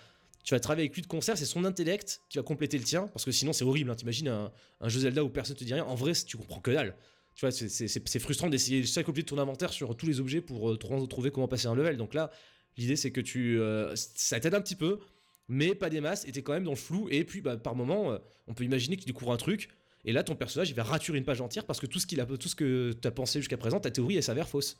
[0.44, 3.08] tu vas travailler avec lui de concert, c'est son intellect qui va compléter le tien,
[3.08, 4.52] parce que sinon c'est horrible, hein, t'imagines un,
[4.90, 6.96] jeu Zelda où personne te dit rien, en vrai tu comprends que dalle.
[7.34, 10.78] Tu vois, c'est- frustrant d'essayer chaque objet de ton inventaire sur tous les objets pour
[10.78, 11.96] trou- trouver comment passer un level.
[11.96, 12.30] Donc là,
[12.76, 13.58] l'idée c'est que tu,
[13.96, 15.00] ça t'aide un petit peu,
[15.48, 17.08] mais pas des masses, et t'es quand même dans le flou.
[17.10, 18.18] Et puis bah, par moment,
[18.48, 19.70] on peut imaginer qu'il découvre un truc,
[20.06, 22.20] et là ton personnage il va raturer une page entière parce que tout ce qu'il
[22.22, 24.78] a, tout ce que t'as pensé jusqu'à présent, ta théorie elle s'avère fausse.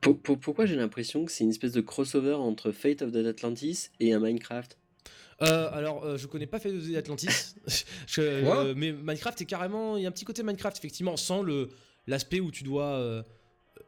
[0.00, 3.16] Pour- pour- pourquoi j'ai l'impression que c'est une espèce de crossover entre Fate of the
[3.26, 4.76] Atlantis et un Minecraft?
[5.40, 7.28] Euh, alors, euh, je connais pas Fate of the Atlantis,
[8.08, 11.16] Je- euh, Quoi mais Minecraft est carrément, il y a un petit côté Minecraft effectivement,
[11.16, 11.68] sans le
[12.08, 13.22] l'aspect où tu dois, euh,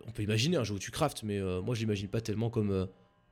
[0.06, 2.50] on peut imaginer un jeu où tu craftes, mais euh, moi je l'imagine pas tellement
[2.50, 2.86] comme euh,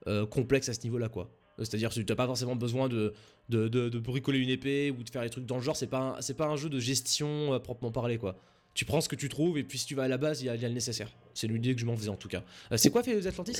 [0.09, 1.31] euh, complexe à ce niveau-là quoi.
[1.59, 3.13] Euh, C'est-à-dire que tu n'as pas forcément besoin de,
[3.49, 5.77] de, de- de bricoler une épée ou de faire des trucs dans le genre.
[5.77, 8.37] C'est pas un- c'est pas un jeu de gestion euh, proprement parlé quoi.
[8.75, 10.47] Tu prends ce que tu trouves et puis si tu vas à la base, il
[10.47, 11.11] y, a il y a le nécessaire.
[11.35, 12.45] C'est l'idée que je m'en faisais en tout cas.
[12.71, 13.57] Euh, c'est quoi Fate of the Atlantis?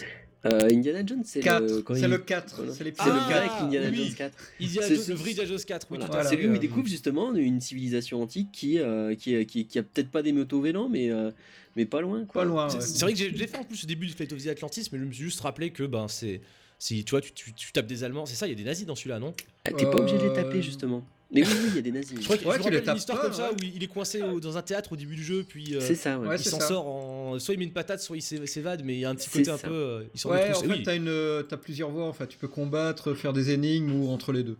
[0.47, 1.45] Euh, Indiana Jones, c'est le.
[1.45, 2.73] 4, quand c'est il- le 4, voilà.
[2.73, 3.63] c'est l'épisode le Ah, grec 4.
[3.65, 3.97] Indiana oui.
[3.97, 4.39] Jones 4.
[4.61, 6.05] Indiana C'est- Jones- le vrai Indiana Jones 4, oui, Voilà.
[6.05, 6.29] à Voilà.
[6.31, 9.83] c'est lui où il découvre justement une civilisation antique qui, euh, qui, qui, qui a
[9.83, 11.33] peut-être pas des motos vélants, mais, euh,
[11.75, 12.25] mais pas loin.
[12.25, 12.43] Quoi.
[12.43, 12.83] Pas loin, C'est ouais.
[12.85, 15.01] c'est vrai que j'ai- fait en plus au début de Fate of the Atlantis, mais
[15.01, 16.41] je me suis juste rappelé que ben c'est.
[16.79, 18.65] Si tu vois, tu, tu- tu tapes des Allemands, c'est ça, il y a des
[18.65, 19.35] nazis dans celui-là, non
[19.67, 21.05] Ah, T'es pas obligé de les Euh, taper justement.
[21.31, 22.19] Mais oui, oui, il y a des nazis.
[22.19, 23.57] Je crois que Ouais, les rappelle une histoire pas, comme ça ouais.
[23.61, 25.95] où il est coincé au- dans un théâtre au début du jeu, puis euh, C'est
[25.95, 26.27] ça, ouais.
[26.29, 27.39] Ouais, il s'en sort en.
[27.39, 29.29] Soit il met une patate, soit il s'é- s'évade, mais il y a un petit
[29.29, 29.71] côté un peu.
[29.71, 30.63] euh, il s'en Ouais, en retrousse.
[30.63, 32.07] fait, oui, t'as une, euh, t'as plusieurs voies.
[32.07, 34.57] En fait, tu peux combattre, faire des énigmes ou entre les deux.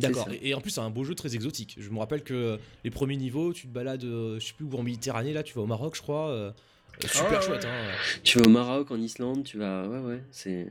[0.00, 0.28] d'accord.
[0.32, 1.76] Et, et en plus, c'est un beau jeu très exotique.
[1.78, 4.74] Je me rappelle que les premiers niveaux, tu te balades, euh, je sais plus où
[4.76, 6.52] en Méditerranée, là, tu vas au Maroc, je crois.
[7.00, 7.70] super Ah chouette, ouais.
[7.70, 7.90] hein.
[8.22, 9.88] Tu vas au Maroc, en Islande, tu vas.
[9.88, 10.66] Ouais, ouais, c'est.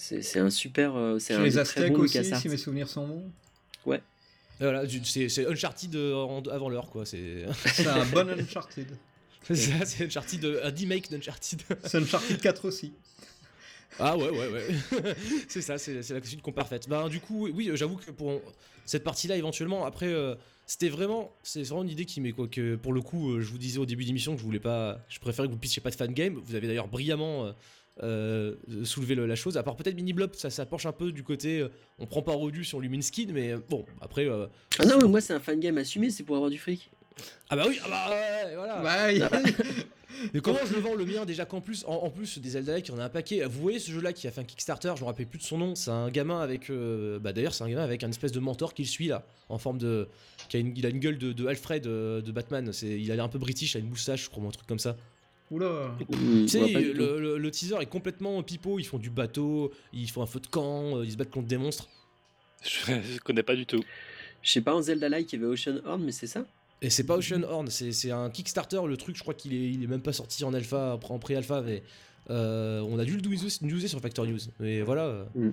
[0.00, 0.96] C'est c'est un super.
[0.96, 3.30] euh, C'est un les Aztèques bon aussi, si mes souvenirs sont bons.
[3.86, 7.04] Et Voilà, du- c'est c'est Uncharted euh, avant l'heure, quoi.
[7.06, 8.88] C'est C'est un bon Uncharted.
[9.42, 11.60] c'est ça, c'est Uncharted, euh, un remake d'Uncharted.
[11.84, 12.92] C'est Uncharted 4 aussi.
[13.98, 15.14] Ah ouais, ouais, ouais.
[15.48, 16.88] c'est ça, c'est c'est la suite qu'on parfaite.
[16.88, 18.40] Ben, du coup, oui, j'avoue que pour
[18.86, 20.34] cette partie-là, éventuellement, après, euh,
[20.66, 23.50] c'était vraiment, c'est vraiment une idée qui m'est quoi que pour le coup, euh, je
[23.50, 25.90] vous disais au début d'émission que je voulais pas, je préférais que vous puissiez pas
[25.90, 26.34] de fan game.
[26.44, 27.52] Vous avez d'ailleurs brillamment euh,
[28.02, 29.56] euh, soulevé le- la chose.
[29.56, 32.22] À part peut-être Mini Blob, ça, ça penche un peu du côté, euh, on prend
[32.22, 34.26] pas au dû si on lui met une skin, mais euh, bon, après.
[34.28, 34.46] euh,
[34.78, 36.90] Ah non, mais moi, c'est un fan game assumé, c'est pour avoir du fric.
[37.50, 38.82] ah bah oui, ah bah ouais, voilà.
[38.82, 39.84] Ouais, il-
[40.34, 42.78] Mais comment je le vends le mien déjà qu'en plus, en, en plus des Zelda,
[42.78, 43.42] il y en a un paquet.
[43.44, 45.56] Vous voyez ce jeu-là qui a fait un Kickstarter, je me rappelle plus de son
[45.56, 45.74] nom.
[45.74, 48.74] C'est un gamin avec, euh, bah d'ailleurs c'est un gamin avec un espèce de mentor
[48.74, 50.08] qui le suit là, en forme de,
[50.48, 52.70] qui a une, il a une gueule de, de Alfred de Batman.
[52.72, 54.50] C'est, il a l'air un peu british, il a une moustache, je crois, ou un
[54.50, 54.96] truc comme ça.
[55.50, 55.96] Oula.
[56.08, 58.78] Hmm, Tu sais, le, le- le teaser est complètement pipeau.
[58.78, 61.48] Ils font du bateau, ils font un feu de camp, euh, ils se battent contre
[61.48, 61.88] des monstres.
[62.62, 62.68] Je,
[63.14, 63.82] je connais pas du tout.
[64.42, 66.44] Je sais pas, en Zelda-like, il y avait Ocean Horn, mais c'est ça?
[66.82, 68.80] Et c'est pas Ocean Horn, c'est, c'est un Kickstarter.
[68.86, 71.60] Le truc, je crois qu'il est, il est même pas sorti en alpha, en pré-alpha,
[71.62, 71.82] mais
[72.30, 74.38] euh, on a dû le newser, sur Factor News.
[74.60, 75.26] Mais voilà.
[75.34, 75.48] Mm.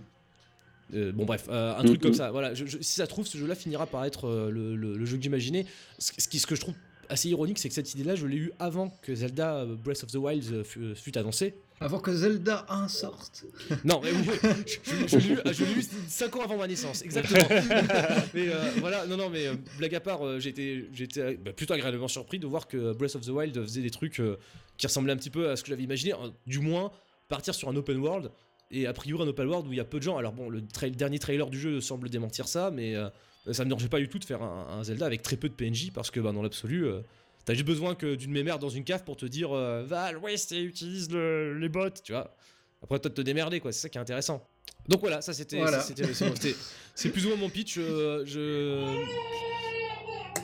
[0.93, 2.15] euh, bon bref, euh, un Mm, truc comme mm.
[2.15, 2.31] ça.
[2.31, 4.95] Voilà, je- je- si ça se trouve, ce jeu-là finira par être euh, le, le-
[4.95, 5.65] le jeu que j'imaginais.
[5.99, 6.75] Ce, ce qui, ce que je trouve
[7.09, 10.11] assez ironique, c'est que cette idée-là, je l'ai eu avant que Zelda euh, Breath of
[10.11, 11.55] the Wild euh, fût, fût annoncé.
[11.79, 13.45] Avant que Zelda 1 sorte.
[13.85, 14.27] Non, mais oui,
[14.65, 17.45] je, je l'ai eu- je l'ai eu 5 ans avant ma naissance, exactement.
[18.33, 22.07] mais euh, voilà, non, non, mais euh, blague à part, euh, euh, bah, plutôt agréablement
[22.07, 24.37] surpris de voir que Breath of the Wild faisait des trucs euh,
[24.77, 26.91] qui ressemblaient un petit peu à ce que j'avais imaginé, hein, du moins
[27.27, 28.31] partir sur un open world.
[28.71, 30.17] Et a priori, un open world où il y a peu de gens.
[30.17, 33.07] Alors, bon, le, tra- le dernier trailer du jeu semble démentir ça, mais euh,
[33.53, 35.53] ça me dérangeait pas du tout de faire un, un Zelda avec très peu de
[35.53, 36.85] PNJ parce que, bah, dans l'absolu.
[36.85, 37.01] euh,
[37.45, 40.11] T'as juste besoin que d'une mémère dans une cave pour te dire euh, va à
[40.11, 42.35] l'ouest et utilise le- les bottes, tu vois.
[42.83, 43.71] Après, toi, de te démerder, quoi.
[43.71, 44.45] C'est ça qui est intéressant.
[44.89, 45.57] Donc voilà, ça c'était.
[45.57, 45.79] Voilà.
[45.79, 46.55] ça, c'était- c'est bon, c'était-
[46.93, 47.77] C'est plus ou moins mon pitch.
[47.77, 48.83] euh, je.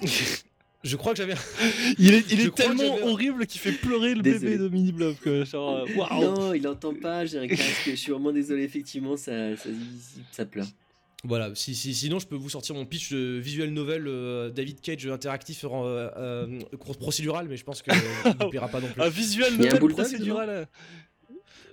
[0.85, 1.35] Je crois que j'avais.
[1.97, 4.51] Il est, il Je est crois que tellement horrible qu'il fait pleurer le Désolé.
[4.51, 5.15] bébé de Mini Blob.
[5.45, 6.21] Genre, euh, waouh.
[6.21, 9.69] Non, il entend pas, j'ai un casque, je suis vraiment désolé, effectivement, ça, ça,
[10.33, 10.67] ça pleure.
[11.25, 14.81] Voilà, si, si- sinon je peux vous sortir mon pitch de visual novel euh, David
[14.81, 16.59] Cage interactif euh, euh,
[16.99, 19.01] procédural, mais je pense qu'il ne plaira pas non plus.
[19.01, 19.09] Un
[19.53, 20.67] un novel procédural.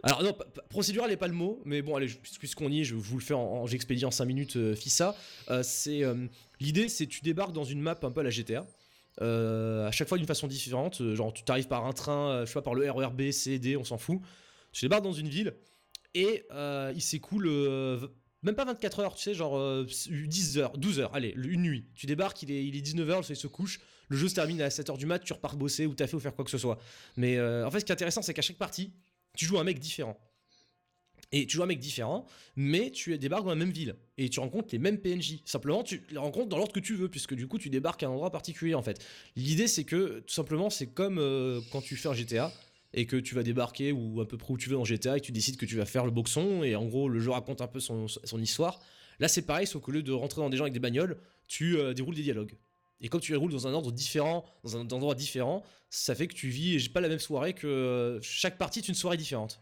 [0.02, 0.36] Alors non,
[0.70, 2.06] procédural n'est pas le mot, mais bon, allez,
[2.38, 5.14] puisqu'on y est, je vous le fais en, en j'expédie en 5 minutes, euh, FISA.
[5.50, 6.14] Euh, c'est euh,
[6.60, 8.66] l'idée, c'est tu débarques dans une map un peu à la GTA.
[9.20, 12.40] euh, à chaque fois d'une façon différente, euh, genre tu t'arrives par un train, euh,
[12.46, 14.20] je sais pas, par le RER B, C, D, on s'en fout.
[14.72, 15.52] Tu débarques dans une ville
[16.14, 17.98] et euh, il s'écoule euh,
[18.42, 21.86] même pas 24 heures, tu sais, genre euh, 10 heures, 12 heures, allez, une nuit.
[21.94, 24.62] Tu débarques, il est, il est 19h, le soleil se couche, le jeu se termine
[24.62, 26.78] à 7h du mat, tu repars bosser ou taffer ou faire quoi que ce soit.
[27.16, 28.92] Mais euh, en fait, ce qui est intéressant, c'est qu'à chaque partie,
[29.36, 30.18] tu joues un mec différent.
[31.32, 32.26] Et tu joues un mec différent,
[32.56, 33.94] mais tu débarques dans la même ville.
[34.18, 35.40] Et tu rencontres les mêmes PNJ.
[35.44, 38.06] Simplement, tu les rencontres dans l'ordre que tu veux, puisque du coup, tu débarques à
[38.06, 39.04] un endroit particulier, en fait.
[39.36, 42.52] L'idée, c'est que, tout simplement, c'est comme euh, quand tu fais un GTA,
[42.92, 45.20] et que tu vas débarquer ou à peu près où tu veux dans GTA, et
[45.20, 47.60] que tu décides que tu vas faire le boxon, et en gros, le jeu raconte
[47.60, 48.80] un peu son, son histoire.
[49.18, 51.76] Là, c'est pareil, sauf qu'au lieu de rentrer dans des gens avec des bagnoles, tu
[51.76, 52.56] euh, déroules des dialogues.
[53.00, 56.34] Et comme tu déroules dans un ordre différent, dans un endroit différent, ça fait que
[56.34, 59.60] tu vis pas la même soirée que euh, chaque partie est une soirée différente.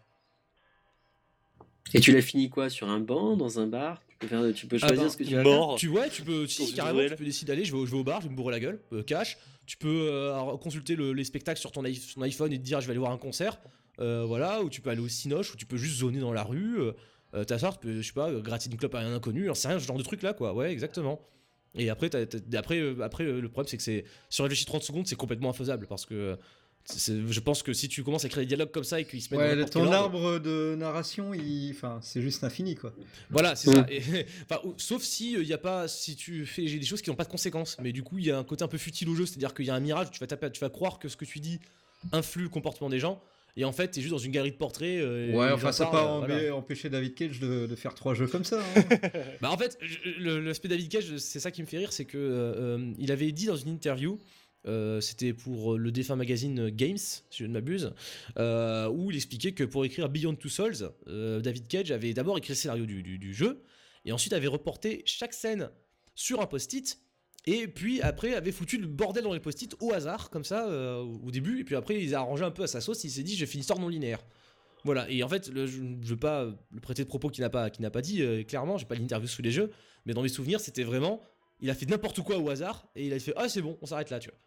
[1.95, 2.69] Et tu l'as fini quoi?
[2.69, 4.03] Sur un banc, dans un bar?
[4.09, 5.77] Tu peux, faire, tu peux Ah choisir ben, ce que tu vas mort.
[5.77, 7.97] Tu vois, tu peux, si, carrément, tu peux décider d'aller, je vais, au- je vais
[7.99, 9.39] au bar, je vais me bourrer la gueule, euh, cash.
[9.69, 12.93] Tu peux euh, consulter le- les spectacles sur ton, iPhone et te dire je vais
[12.93, 13.61] aller voir un concert,
[14.01, 16.43] euh, voilà, ou tu peux aller au Cinoche, ou tu peux juste zoner dans la
[16.43, 16.93] rue, euh,
[17.35, 19.79] euh, t'asseoir, tu peux, je sais pas, gratter une clope à un inconnu, sais rien,
[19.79, 21.21] ce genre de truc là, quoi, ouais, exactement.
[21.75, 22.09] Et après,
[22.57, 25.87] après, après le problème c'est que c'est, si on réfléchit 30 secondes, c'est complètement infaisable,
[25.87, 26.39] parce que c'est-
[26.97, 29.35] je pense que si tu commences à écrire des dialogues comme ça et qu'ils se
[29.35, 31.71] mettent dans Ouais, quel ton ordre- arbre de narration, il...
[31.73, 32.93] enfin, c'est juste infini, quoi.
[33.31, 33.75] Voilà, c'est Mm.
[33.75, 33.87] ça.
[33.91, 34.01] Et-
[34.51, 37.17] enfin, sauf si il y a pas, si tu fais j'ai des choses qui n'ont
[37.17, 37.77] pas de conséquences.
[37.83, 39.67] Mais du coup, il y a un côté un peu futile au jeu, c'est-à-dire qu'il
[39.67, 41.61] y a un mirage, tu vas taper, tu vas croire que ce que tu dis
[42.13, 43.21] influe le comportement des gens.
[43.57, 45.01] Et en fait, t'es juste dans une galerie de portraits.
[45.01, 46.43] euh, Ouais, enfin, ça parlent, pas euh, voilà.
[46.43, 48.61] empê- empêcher David Cage de, de faire trois jeux comme ça.
[48.61, 48.83] hein.
[49.43, 49.77] Bah en fait,
[50.21, 53.33] l'aspect David Cage, c'est ça qui me fait rire, c'est que euh, euh, il avait
[53.33, 54.19] dit dans une interview,
[54.67, 57.93] euh, c'était pour le défunt magazine Games, si je ne m'abuse,
[58.39, 62.37] euh, où il expliquait que pour écrire Beyond Two Souls, euh, David Cage avait d'abord
[62.39, 63.63] écrit le scénario du, du- jeu,
[64.05, 65.71] et ensuite avait reporté chaque scène
[66.15, 66.99] sur un post-it,
[67.47, 70.99] et puis après avait foutu le bordel dans les post-it au hasard, comme ça, euh,
[70.99, 73.23] au début, et puis après il a arrangé un peu à sa sauce, il s'est
[73.23, 74.25] dit, je fais une histoire non linéaire.
[74.85, 77.69] Voilà, et en fait, je ne veux pas le prêter de propos qu'il n'a pas,
[77.69, 79.73] qu'il n'a pas dit, euh, clairement, j'ai pas l'interview sous les jeux,
[80.07, 81.21] mais dans mes souvenirs, c'était vraiment,
[81.61, 83.87] il a fait n'importe quoi au hasard, et il a fait, ah c'est bon, on
[83.87, 84.39] s'arrête là, tu vois.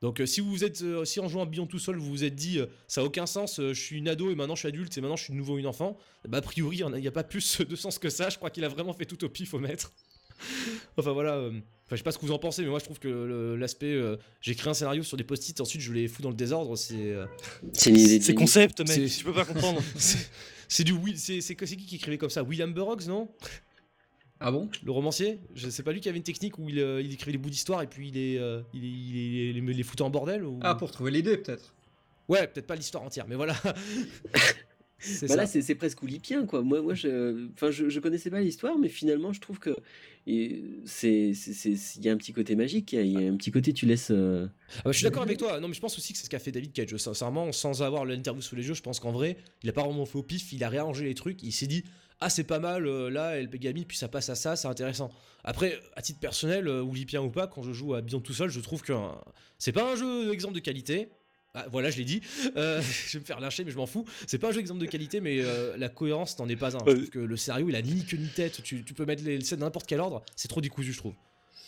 [0.00, 2.22] Donc euh, si vous êtes, euh, si en jouant à Beyond tout seul, vous vous
[2.22, 4.60] êtes dit, euh, ça a aucun sens, euh, je suis une ado et maintenant je
[4.60, 5.96] suis adulte et maintenant je suis de nouveau une enfant,
[6.28, 8.64] bah a priori, il n'y a, pas plus de sens que ça, je crois qu'il
[8.64, 9.92] a vraiment fait tout au pif au maître.
[10.96, 11.60] enfin voilà, euh, enfin,
[11.92, 14.16] je sais pas ce que vous en pensez, mais moi je trouve que l'aspect, euh,
[14.40, 16.94] j'écris un scénario sur des post-it, ensuite je les fous dans le désordre, c'est...
[16.94, 17.26] euh,
[17.72, 18.38] C'est une idée de C'est génie.
[18.38, 18.88] concept, mec.
[18.90, 19.82] C'est- Tu peux pas comprendre.
[19.96, 22.44] c'est- du Will, c'est c'est c'est qui qui écrivait comme ça?
[22.44, 23.28] William Burroughs, non?
[24.40, 24.68] Ah bon?
[24.84, 27.32] Le romancier Je sais pas lui qui avait une technique où il, euh, il écrivait
[27.32, 30.10] les bouts d'histoire et puis il est, euh, il, est- il, les- les foutait en
[30.10, 30.58] bordel ou...
[30.62, 31.74] Ah, pour trouver l'idée, peut-être.
[32.28, 33.56] Ouais, peut-être pas l'histoire entière, mais voilà.
[34.98, 36.62] c'est Bah là, c'est c'est presque oulipien, quoi.
[36.62, 39.74] Moi, moi je, enfin, je, je connaissais pas l'histoire, mais finalement, je trouve que
[40.84, 43.26] c'est, c'est, c'est- il y a un petit côté magique, il y a- il y,
[43.26, 44.10] a un petit côté, tu laisses.
[44.10, 44.46] euh,
[44.78, 45.58] Ah bah, je suis d'accord avec toi.
[45.60, 46.94] Non, mais je pense aussi que c'est ce qu'a fait David Cage.
[46.96, 50.04] Sincèrement, sans avoir l'interview sous les yeux, je pense qu'en vrai, il a pas vraiment
[50.04, 50.52] fait au pif.
[50.52, 51.42] Il a réarrangé les trucs.
[51.42, 51.84] Il s'est dit,
[52.20, 55.10] ah, c'est pas mal, euh, là, El Pegami, puis ça passe à ça, c'est intéressant.
[55.44, 58.50] Après, à titre personnel, euh, oulipien ou pas, quand je joue à Beyond tout seul,
[58.50, 59.08] je trouve que euh,
[59.58, 61.10] c'est pas un jeu exemple de qualité.
[61.54, 62.20] Ah, voilà, je l'ai dit.
[62.56, 64.04] Euh, je vais me faire lyncher, mais je m'en fous.
[64.26, 66.80] C'est pas un jeu exemple de qualité, mais euh, la cohérence n'en est pas un.
[66.80, 68.62] Je trouve que le scénario, il a ni queue ni tête.
[68.62, 70.22] Tu, tu peux mettre les scènes dans n'importe quel ordre.
[70.36, 71.14] C'est trop décousu, je trouve.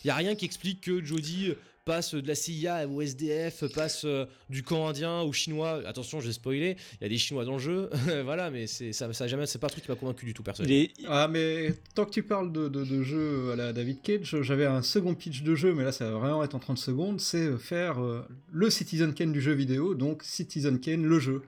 [0.05, 4.05] Il y a rien qui explique que Jodie passe de la CIA au SDF, passe
[4.05, 5.81] euh, du camp indien au chinois.
[5.86, 6.77] Attention, je vais spoiler.
[7.01, 7.90] Il y a des chinois dans le jeu.
[8.24, 10.77] voilà, mais c'est ça, jamais, c'est pas un truc qui m'a convaincu du tout, personnellement.
[10.77, 14.43] est, Ah, mais tant que tu parles de, de, de jeu à la David Cage,
[14.43, 17.20] j'avais un second pitch de jeu, mais là, ça va vraiment être en 30 secondes.
[17.20, 21.43] C'est euh, faire euh, le Citizen Kane du jeu vidéo, donc Citizen Kane, le jeu.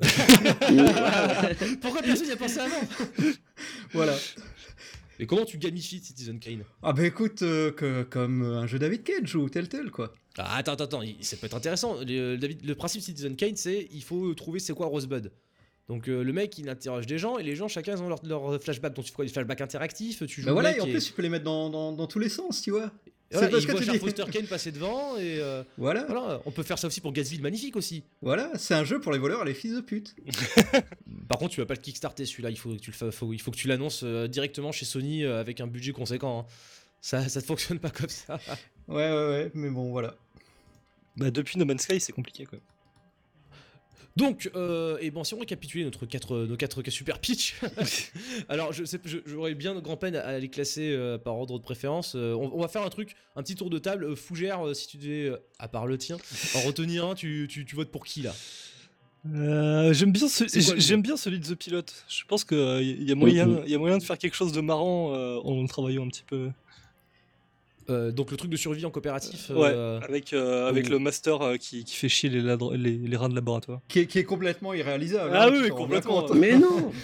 [1.80, 2.80] Pourquoi personne n'y a pensé avant?
[3.92, 4.14] Voilà.
[5.18, 6.64] Et comment tu gamifies Citizen Kane?
[6.82, 10.12] Ah, bah écoute, euh, que, comme un jeu David Cage ou tel tel, quoi.
[10.36, 11.96] Ah, Attends, attends, attends, ça peut être intéressant.
[12.06, 15.32] Le, David- le principe Citizen Kane, c'est il faut trouver c'est quoi Rosebud.
[15.88, 18.22] Donc euh, le mec il interroge des gens et les gens chacun ils ont leur,
[18.24, 18.92] leur flashback.
[18.94, 19.24] Donc tu fais quoi?
[19.24, 21.44] Des flashbacks interactifs Tu joues Bah voilà, et en et- plus, tu peux les mettre
[21.44, 22.92] dans, dans, dans tous les sens, tu vois.
[23.30, 23.98] Voilà, que voit tu.
[23.98, 26.40] Foster Kane passer devant et euh, Voilà, voilà.
[26.46, 28.02] On peut faire ça aussi pour Gatsby magnifique aussi.
[28.22, 30.14] voilà, c'est un jeu pour les voleurs et les fils de pute.
[31.28, 32.50] Par contre, tu vas pas le kickstarter celui-là.
[32.50, 34.84] Il faut que tu le fa- faut- il faut que tu l'annonces euh, directement chez
[34.86, 36.40] Sony euh, avec un budget conséquent.
[36.40, 36.46] hein.
[37.00, 38.40] Ça, ça ne fonctionne pas comme ça.
[38.88, 40.14] Ouais, ouais, ouais, mais bon, voilà.
[41.16, 42.58] bah, depuis No Man's Sky, c'est compliqué quoi.
[44.18, 47.54] Donc, euh, et bon, si on récapitulait notre quatre, nos quatre super pitch,
[48.48, 51.56] alors je sais, je- j'aurais bien de grand peine à les classer euh, par ordre
[51.58, 52.14] de préférence.
[52.16, 54.04] Euh, on, on va faire un truc, un petit tour de table.
[54.04, 56.16] Euh, Fougère, euh, si tu devais, euh, à part le tien,
[56.56, 58.34] en retenir un, tu, tu, tu votes pour qui là?
[59.34, 60.44] Euh, j'aime bien, ce-
[60.78, 61.82] j'aime celui de The Pilot.
[62.08, 64.60] Je pense qu'il y, a moyen, il y a moyen de faire quelque chose de
[64.60, 66.50] marrant euh, en travaillant un petit peu.
[67.90, 69.50] Euh, donc le truc de survie en coopératif.
[69.50, 72.40] Ouais, euh, avec, euh, avec ou- le master euh, qui, qui fait chier les,
[72.76, 73.80] les, les rats de laboratoire.
[73.88, 75.30] Qui est, qui est complètement irréalisable.
[75.34, 76.26] Ah hein, oui, complètement.
[76.34, 76.92] Mais non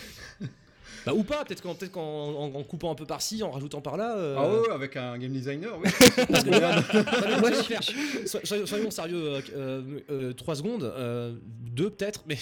[1.07, 3.83] Bah, ou pas, peut-être qu'en peut qu'en en, en coupant un peu par-ci, en rajoutant
[3.83, 4.17] par là.
[4.17, 5.91] euh, Ah ouais, avec un game designer, oui.
[6.31, 9.43] Parce que soyons- sérieux,
[10.35, 10.95] 3 secondes,
[11.75, 12.39] 2 peut-être, mais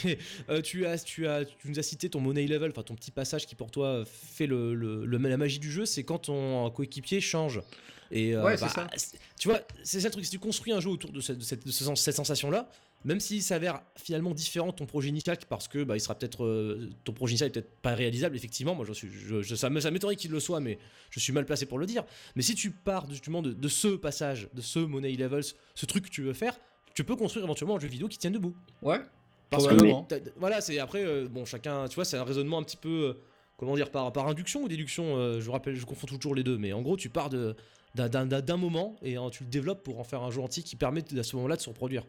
[0.48, 3.10] euh, tu, as, tu, as, tu nous as cité ton money level, enfin ton petit
[3.10, 6.70] passage qui pour toi fait le, le- le- la magie du jeu, c'est quand ton
[6.70, 7.60] coéquipier change.
[8.12, 9.06] Et euh, Ouais, c'est bah, ça.
[9.39, 11.43] tu vois, c'est ça le truc, si tu construis un jeu autour de cette, de
[11.43, 12.68] cette, de ce sens- cette sensation-là,
[13.05, 16.44] même s'il s'avère finalement différent de ton projet initial, parce que bah, il sera peut-être
[16.44, 19.70] euh, ton projet initial est peut-être pas réalisable, effectivement, moi je suis, je, je- ça
[19.70, 20.78] m'étonnerait qu'il le soit, mais
[21.10, 22.05] je suis mal placé pour le dire.
[22.36, 25.43] Mais si tu pars justement de, de ce passage, de ce money levels,
[25.74, 26.56] ce truc que tu veux faire,
[26.94, 28.55] tu peux construire éventuellement un jeu vidéo qui tienne debout.
[28.82, 29.01] Ouais.
[29.48, 29.74] Parce que
[30.36, 33.14] voilà, c'est après euh, bon chacun, tu vois, c'est un raisonnement un petit peu euh,
[33.56, 35.16] comment dire par par induction ou déduction.
[35.16, 37.55] euh, je vous rappelle, je confonds toujours les deux, mais en gros, tu pars de
[37.94, 41.02] d'un- moment et hein, tu le développes pour en faire un jeu entier qui permet
[41.19, 42.05] à ce moment-là de se reproduire.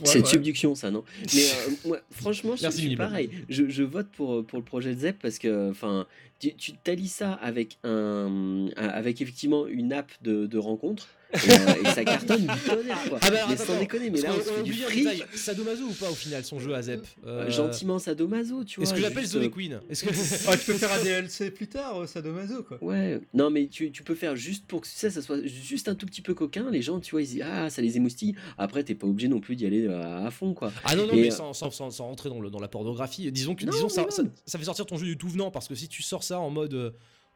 [0.00, 0.30] Ouais, c'est une ouais.
[0.30, 1.04] subduction, ça, non?
[1.34, 3.30] Mais euh, moi, franchement, je, Merci, suis pareil.
[3.48, 6.06] Je, je vote pour, pour le projet de ZEP parce que, enfin,
[6.38, 11.54] tu, tu t'allies ça avec un, avec effectivement une app de, de rencontre et, euh,
[11.84, 13.18] et ça cartonne du tonnerre, quoi.
[13.20, 15.24] Ah bah alors, mais attends, sans déconner, mais là, on se fait a du fric.
[15.34, 18.84] Sadomaso ou pas au final son jeu à Zep Euh, Gentiment sadomaso, tu vois.
[18.84, 20.10] Est-ce que j'appelle juste, Zoé euh, Queen Est-ce que
[20.48, 22.78] Ah, tu peux faire un DLC plus tard, euh, Sadomaso, quoi.
[22.80, 25.96] Ouais, non mais tu, tu peux faire juste pour que ça, ça soit juste un
[25.96, 28.84] tout petit peu coquin, les gens tu vois ils disent ah ça les émoustille, après
[28.84, 30.72] t'es pas obligé non plus d'y aller euh, à, à fond quoi.
[30.84, 32.68] Ah non, non, Et, mais euh, sans, sans, sans, sans rentrer dans, le, dans la
[32.68, 35.50] pornographie, disons que Non, disons ça, ça, ça fait sortir ton jeu du tout venant
[35.50, 36.90] parce que si tu sors ça en mode euh,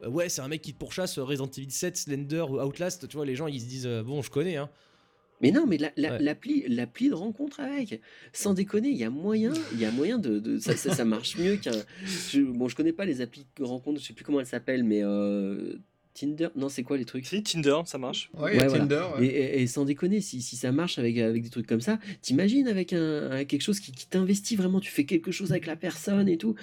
[0.08, 3.16] ouais, c'est un mec qui te pourchasse euh, Resident Evil 7, Slender ou Outlast, tu
[3.16, 4.68] vois, les gens ils se disent euh, bon, je connais, hein.
[5.42, 6.18] Mais non mais la- la- Ouais.
[6.22, 8.02] l'appli l'appli de rencontre avec,
[8.34, 11.04] sans déconner il y a moyen, il y a moyen de, de- ça, ça, ça
[11.06, 11.70] marche mieux qu'un,
[12.04, 14.84] je, bon je connais pas les applis de rencontre, je sais plus comment elles s'appellent
[14.84, 15.76] mais euh,
[16.12, 17.24] Tinder, non c'est quoi les trucs?
[17.26, 18.30] Si, Tinder, ça marche.
[18.34, 18.82] Ouais, il y a Ouais, voilà.
[18.84, 19.04] Tinder.
[19.18, 19.26] ouais.
[19.26, 21.98] Et, et- et sans déconner, si, si ça marche avec, avec des trucs comme ça,
[22.20, 25.66] t'imagines avec un, un- quelque chose qui, qui t'investit vraiment, tu fais quelque chose avec
[25.66, 26.56] la personne et tout.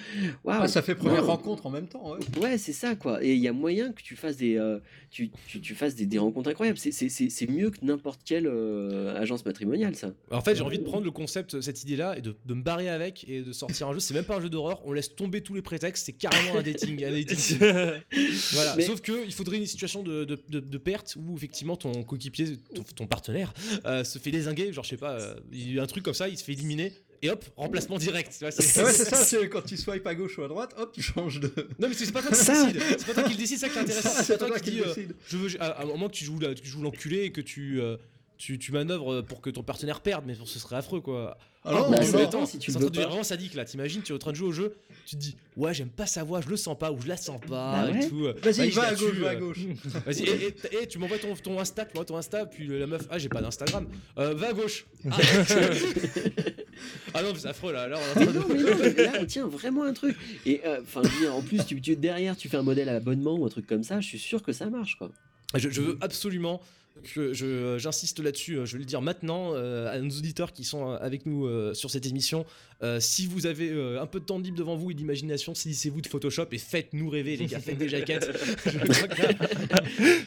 [0.44, 0.58] Waouh.
[0.62, 1.28] Ah, ça fait première Non.
[1.28, 2.18] rencontre en même temps, ouais.
[2.42, 3.24] Ouais, c'est ça quoi.
[3.24, 4.78] Et il y a moyen que tu fasses des, euh,
[5.10, 6.78] tu, tu, tu fasses des, des rencontres incroyables.
[6.78, 10.12] C'est- C'est c'est- c'est mieux que n'importe quelle euh, agence matrimoniale, ça.
[10.30, 12.88] En fait, j'ai envie de prendre le concept, cette idée-là, et de, de me barrer
[12.90, 14.00] avec et de sortir un jeu.
[14.00, 16.62] C'est même pas un jeu d'horreur, on laisse tomber tous les prétextes, c'est carrément un
[16.62, 17.02] dating.
[17.04, 17.58] un dating.
[18.52, 18.74] Voilà.
[18.76, 22.02] Mais- Sauf que il faudrait une situation de, de, de- de perte où effectivement ton
[22.02, 23.52] coéquipier, ton, ton partenaire,
[23.86, 24.72] euh, se fait désinguer.
[24.72, 26.52] Genre, je sais pas, euh, il y a un truc comme ça, il se fait
[26.52, 26.92] éliminer.
[27.20, 28.30] Et hop, remplacement direct.
[28.32, 30.72] tu vois, c'est- ouais, c'est ça, c'est quand tu swipes à gauche ou à droite,
[30.76, 31.52] hop, tu changes de.
[31.80, 32.64] Non, mais c'est pas toi qui Ça.
[32.70, 32.82] décide.
[32.98, 34.10] C'est pas toi qui le décide, c'est ça qui est intéressant.
[34.22, 35.14] C'est pas toi qui qui dis, euh, décide.
[35.28, 37.40] je veux, à, à un moment que tu joues, la- tu joues l'enculé et que
[37.40, 37.96] tu, euh,
[38.38, 41.36] tu, tu manœuvres pour que ton partenaire perde, mais ce serait affreux quoi.
[41.64, 43.54] Ah non, mon bah, attends, si tu c'est le en train de devenir vraiment sadique
[43.54, 43.64] là.
[43.64, 46.06] T'imagines, tu es en train de jouer au jeu, tu te dis, ouais, j'aime pas
[46.06, 48.08] sa voix, je le sens pas ou je la sens pas Bah et ouais.
[48.08, 48.28] tout.
[48.42, 49.38] Vas-y, je va à gauche, va à euh.
[49.40, 49.58] gauche.
[50.06, 52.86] Vas-y, et, et- et tu m'envoies ton, ton Insta, tu m'envoies ton Insta, puis la
[52.86, 53.86] meuf, ah, j'ai pas d'Instagram,
[54.18, 54.86] Euh, va à gauche.
[55.10, 55.16] Ah,
[57.14, 57.88] ah non, mais c'est affreux là.
[57.88, 60.16] là on Mais non, mais non, mais là on tient vraiment un truc.
[60.46, 63.34] Et euh, enfin, dire, en plus, tu, tu- derrière, tu fais un modèle à abonnement
[63.34, 65.10] ou un truc comme ça, je suis sûr que ça marche quoi.
[65.54, 66.60] Je, je veux absolument
[67.04, 70.96] j'insiste là-dessus, euh, je vais le dire maintenant euh, à nos auditeurs qui sont euh,
[71.00, 72.44] avec nous euh, sur cette émission.
[72.82, 76.06] euh, si vous avez un peu de temps libre devant vous et d'imagination, saisissez-vous de
[76.08, 78.28] Photoshop et faites-nous rêver, les gars, faites des jaquettes.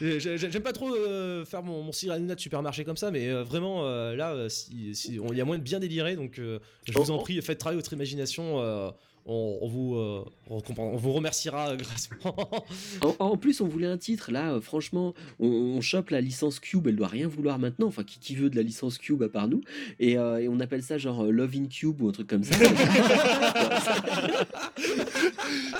[0.00, 0.90] J'aime pas trop
[1.44, 3.84] faire mon, mon de supermarché comme ça, mais vraiment
[4.14, 7.18] là, si- si- on- il y a moyen de bien délirer, donc je vous en
[7.18, 8.92] prie, faites travailler votre imagination.
[9.26, 12.34] On, on vous, euh, on, vous remerciera euh, grassement.
[13.02, 14.30] En, en plus, on voulait un titre.
[14.32, 16.86] Là, euh, franchement, on, on chope la licence Cube.
[16.88, 17.86] Elle doit rien vouloir maintenant.
[17.86, 19.60] Enfin, qui, qui veut de la licence Cube à part nous
[20.00, 22.44] et, euh, et on appelle ça genre euh, Love in Cube ou un truc comme
[22.44, 22.56] ça.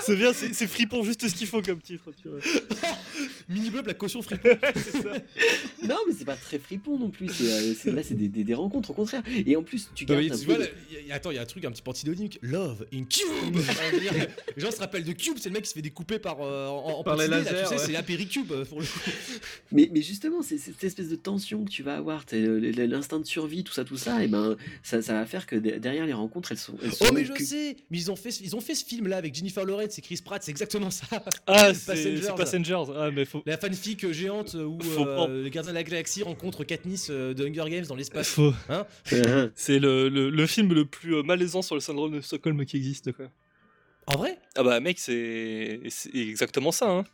[0.01, 2.11] c'est bien, c'est c'est fripon, juste ce qu'il faut comme titre.
[2.21, 2.39] Tu vois.
[3.49, 4.37] Mini Blub, la caution free.
[5.83, 7.27] non, mais c'est pas très fripon non plus.
[7.29, 9.21] c'est, euh, c'est- là, c'est des, des- des rencontres au contraire.
[9.45, 11.15] Et en plus, tu Non, gardes mais un tu peu vois, de- là, y a-
[11.15, 12.39] attends, il y a un truc un petit peu antidonique.
[12.41, 13.32] Love in Cube
[14.55, 16.67] Les gens se rappellent de Cube, c'est le mec qui se fait découper par, euh,
[16.67, 17.85] en, en Par les petits dés, là, lasers, tu sais, ouais.
[17.87, 18.99] c'est l'apéricube euh, pour le coup.
[19.71, 23.63] mais, mais justement, c'est cette espèce de tension que tu vas avoir, l'instinct de survie,
[23.63, 24.23] tout ça, tout ça.
[24.23, 26.75] Et ben, ça, ça va faire que de- derrière les rencontres, elles sont.
[26.83, 28.85] elles sont Oh, mais je que- sais Mais ils ont fait, ils ont fait ce
[28.85, 31.05] film là avec Jennifer Lawrence et Chris Pratt, c'est exactement ça.
[31.47, 32.21] Ah, c'est Passengers.
[32.21, 32.83] c'est Passengers.
[32.95, 33.41] Ah, mais faut.
[33.45, 37.69] La fanfic géante où euh, les gardiens de la galaxie rencontrent Katniss euh, de Hunger
[37.69, 38.29] Games dans l'espace.
[38.29, 38.85] faut- Hein
[39.55, 42.77] C'est le, le, le film le plus euh, malaisant sur le syndrome de Stockholm qui
[42.77, 43.11] existe.
[43.11, 43.22] Quoi.
[44.07, 45.79] En vrai Ah bah mec, c'est
[46.13, 46.89] exactement ça.
[46.89, 47.05] Hein.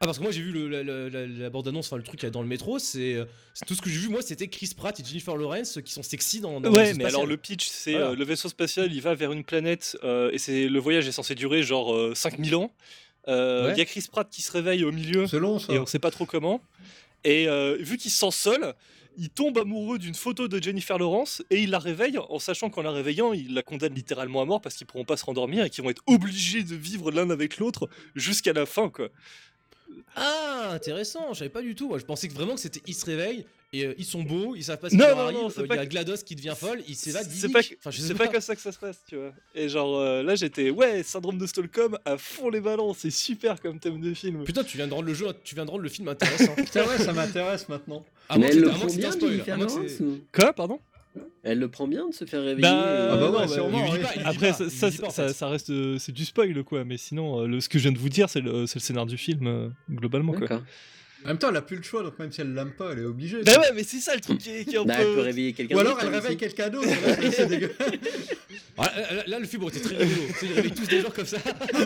[0.00, 2.26] Ah parce que moi j'ai vu le, la, la- la- la bande-annonce, enfin le truc
[2.26, 3.24] dans le métro, c'est euh,
[3.54, 6.02] c'est tout ce que j'ai vu moi c'était Chris Pratt et Jennifer Lawrence qui sont
[6.02, 7.14] sexy dans, dans le Ouais, vaisseau mais spatial.
[7.20, 8.06] alors le pitch, c'est Voilà.
[8.08, 11.12] euh, le vaisseau spatial, il va vers une planète euh, et c'est le voyage est
[11.12, 12.72] censé durer genre euh, 5000 ans.
[13.28, 13.78] Euh, Il Ouais.
[13.78, 15.72] y a Chris Pratt qui se réveille au milieu C'est long ça.
[15.72, 16.60] et on sait pas trop comment.
[17.22, 18.74] Et euh, vu qu'il se sent seul,
[19.16, 22.82] il tombe amoureux d'une photo de Jennifer Lawrence et il la réveille en sachant qu'en
[22.82, 25.70] la réveillant, il la condamne littéralement à mort parce qu'ils pourront pas se rendormir et
[25.70, 29.08] qu'ils vont être obligés de vivre l'un avec l'autre jusqu'à la fin quoi.
[30.16, 31.92] Ah, intéressant, je savais pas du tout.
[31.98, 34.64] Je pensais que vraiment que c'était ils se réveillent et euh, ils sont beaux, ils
[34.64, 35.38] savent pas ce qui Non, leur non, arrive.
[35.38, 37.26] non, c'est euh, Il y a que- GLaDOS qui devient folle, il s'évade.
[37.30, 38.26] C'est pas, Enfin, je sais c'est pas.
[38.26, 39.32] pas comme ça que ça se passe, tu vois.
[39.54, 43.60] Et genre euh, là j'étais ouais, syndrome de Stockholm à fond les ballons, c'est super
[43.60, 44.44] comme thème de film.
[44.44, 46.54] Putain, tu viens de rendre le jeu, tu viens de rendre le film intéressant.
[46.70, 48.04] C'est vrai, ça m'intéresse maintenant.
[48.28, 49.10] À moins que le à moins prend que c'était un
[49.56, 49.88] bien, spoil.
[49.88, 50.78] C'est- Quoi, pardon?
[51.42, 52.62] Elle le prend bien de se faire réveiller.
[52.62, 53.46] Bah, euh, Ah bah ouais,
[54.02, 55.32] pas, Après, pas, ça, il ça, lui dit pas, en ça- fait.
[55.34, 58.08] ça reste c'est du spoil quoi, mais sinon le, ce que je viens de vous
[58.08, 60.62] dire c'est le, c'est le scénario du film globalement quoi.
[61.24, 62.98] En même temps, elle a plus le choix, donc même si elle l'aime pas, elle
[63.00, 63.42] est obligée.
[63.44, 65.14] Bah ouais, mais c'est ça le truc qui est, qui est un Bah, elle peut
[65.14, 65.20] peu.
[65.20, 66.88] réveiller quelqu'un Ou alors elle réveille quelqu'un d'autre.
[66.88, 67.72] là, c'est dégueu.
[68.78, 70.22] Ah, là, là, là, le film été très rigolo.
[70.28, 71.36] Tu sais, ils réveillent tous des gens comme ça.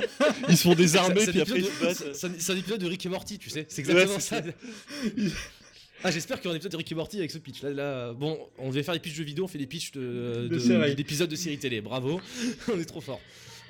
[0.48, 3.04] Ils se font C'est désarmer un puis après ils se c'est- un- épisode de Rick
[3.04, 3.66] et Morty, tu sais.
[3.68, 4.40] C'est exactement Ouais, ça.
[6.04, 7.62] Ah, j'espère qu'il y aura un épisode de Rick et Morty avec ce pitch.
[7.62, 9.90] Là, là, bon, on devait faire des pitchs de jeux vidéo, on fait des pitchs
[9.92, 11.80] de, De d'épisodes de séries télé.
[11.80, 12.20] Bravo,
[12.72, 13.20] on est trop fort.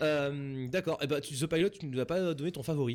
[0.02, 2.94] Euh, D'accord, et bah, tu, The Pilot, tu ne nous as pas donné ton favori.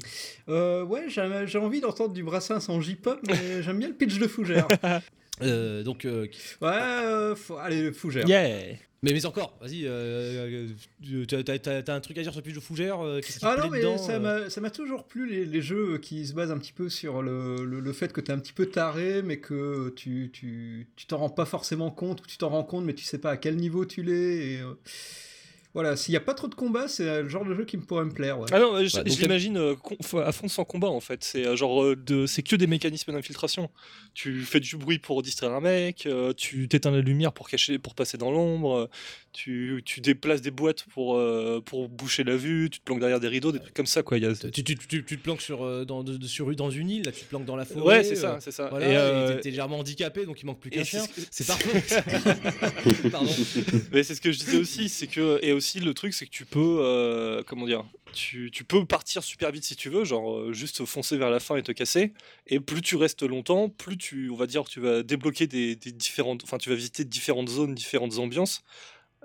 [0.50, 4.18] Euh, ouais, j'ai j'ai envie d'entendre du Brassens en J-pop, mais j'aime bien le pitch
[4.20, 4.68] de Fougère.
[5.42, 6.28] Euh, donc, euh,
[6.62, 7.58] Ouais, euh, faut...
[7.58, 8.28] allez, Fougère.
[8.28, 8.76] Yeah.
[9.02, 10.68] mais, mais encore, vas-y, euh,
[11.12, 13.22] euh, t'as- t'as t'as- t'as un truc à dire sur le pitch de Fougère euh,
[13.22, 15.98] qui Ah non, mais dedans, ça euh m'a ça m'a toujours plu les, les jeux
[15.98, 18.54] qui se basent un petit peu sur le, le, le fait que t'es un petit
[18.54, 22.50] peu taré, mais que tu tu tu t'en rends pas forcément compte, ou tu t'en
[22.50, 24.12] rends compte, mais tu sais pas à quel niveau tu l'es.
[24.58, 24.74] Et, euh,
[25.74, 27.78] Voilà, s'il y a pas trop de combats, c'est euh, le genre de jeu qui
[27.78, 28.38] me pourrait me plaire.
[28.40, 28.48] Ouais.
[28.52, 31.24] Ah non, je, Bah, donc je l'imagine euh, enfin, à fond sans combat en fait.
[31.24, 33.70] C'est euh, genre euh, de, c'est que des mécanismes d'infiltration.
[34.14, 37.80] Tu fais du bruit pour distraire un mec, euh, tu t'éteins la lumière pour cacher,
[37.80, 38.88] pour passer dans l'ombre, euh,
[39.32, 43.22] tu, tu déplaces des boîtes pour euh, pour boucher la vue, tu te planques derrière
[43.22, 44.18] des rideaux, des trucs comme ça quoi.
[44.18, 44.34] Il y a...
[44.36, 47.14] tu, tu, tu- tu te planques sur, euh, dans, de- sur, dans une île, là,
[47.14, 48.00] tu te planques dans la forêt.
[48.00, 48.68] Ouais, c'est euh, ça, c'est ça.
[48.70, 51.06] Voilà, euh, t'es- légèrement handicapé, donc il manque plus qu'un c'est chien.
[51.32, 51.82] C'est parfait.
[53.12, 53.32] Pardon.
[53.94, 56.32] Mais c'est ce que je disais aussi, c'est que et aussi le truc c'est que
[56.32, 60.38] tu peux euh, comment dire, tu, tu peux partir super vite si tu veux, genre
[60.38, 62.14] euh, juste foncer vers la fin et te casser.
[62.48, 65.92] Et plus tu restes longtemps, plus tu on va dire tu vas débloquer des, des
[65.92, 68.64] différentes, enfin tu vas visiter différentes zones, différentes ambiances,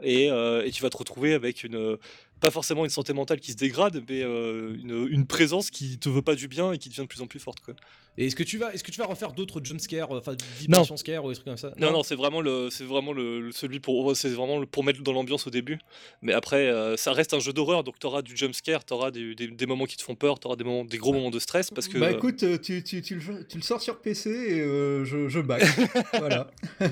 [0.02, 1.96] et, euh, et tu vas te retrouver avec une
[2.40, 6.08] pas forcément une santé mentale qui se dégrade, mais euh, une, une présence qui te
[6.08, 7.74] veut pas du bien et qui devient de plus en plus forte quoi.
[8.18, 11.22] Et est-ce que tu vas, est-ce que tu vas refaire d'autres jumpscares, enfin vibration scare
[11.24, 11.72] ou des trucs comme ça?
[11.76, 15.02] Non, non, c'est vraiment le, c'est vraiment le, celui pour, c'est vraiment le- pour mettre
[15.02, 15.78] dans l'ambiance au début.
[16.22, 19.48] Mais après, euh, ça reste un jeu d'horreur, donc t'auras du jumpscare, t'auras des, des,
[19.48, 21.88] des moments qui te font peur, t'auras des moments, des gros moments de stress parce
[21.88, 21.98] que.
[21.98, 25.28] Bah écoute, euh, tu, tu, tu, le, tu le sors sur PC et euh, je,
[25.28, 25.62] je back.
[26.18, 26.50] voilà.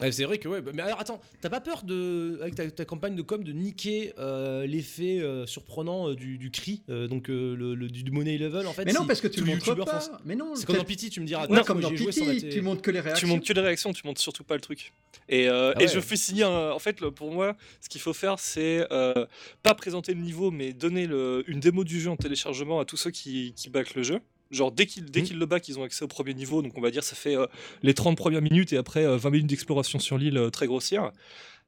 [0.00, 0.60] Ouais, c'est vrai que ouais.
[0.60, 3.52] bah, Mais alors attends, t'as pas peur de, avec ta, ta campagne de com, de
[3.52, 8.10] niquer euh, l'effet euh, surprenant euh, du, du cri, euh, donc euh, le, le- du
[8.10, 8.84] money level en fait.
[8.84, 10.00] Mais non, si parce que tu le montres pas.
[10.24, 11.46] Mais non, C'est comme dans Pity, tu me diras.
[11.48, 13.28] Ouais, comme dans Pity, été- tu montres que les tu réactions.
[13.28, 14.92] montes que les réactions, tu montes surtout pas le truc.
[15.28, 18.12] Et, euh, Ah et je fais signer un- En fait, pour moi, ce qu'il faut
[18.12, 19.26] faire, c'est euh,
[19.62, 22.96] pas présenter le niveau, mais donner le- une démo du jeu en téléchargement à tous
[22.96, 24.20] ceux qui, qui backent le jeu.
[24.50, 26.62] Genre, dès qu'ils dès qu'ils le backent, ils ont accès au premier niveau.
[26.62, 27.46] Donc, on va dire, ça fait euh,
[27.82, 31.12] les 30 premières minutes et après euh, 20 minutes d'exploration sur l'île euh, très grossière.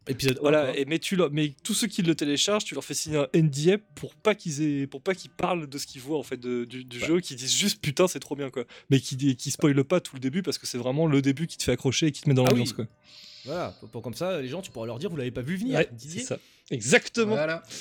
[0.09, 3.19] Épisode Voilà, et mais, tu mais tous ceux qui le téléchargent, tu leur fais signer
[3.19, 6.23] un NDA pour pas qu'ils aient, pour pas qu'ils parlent de ce qu'ils voient en
[6.23, 9.51] fait de- du, jeu, qu'ils disent juste putain c'est trop bien quoi, mais qui qui
[9.51, 12.07] spoilent pas tout le début parce que c'est vraiment le début qui te fait accrocher
[12.07, 12.87] et qui te met dans Ah l'ambiance quoi.
[13.45, 15.57] Voilà, pour, pour- comme ça, les gens, tu pourras leur dire, vous l'avez pas vu
[15.57, 16.21] venir, Ouais, Didier.
[16.21, 16.39] c'est ça.
[16.71, 17.35] Exactement.
[17.35, 17.63] Voilà.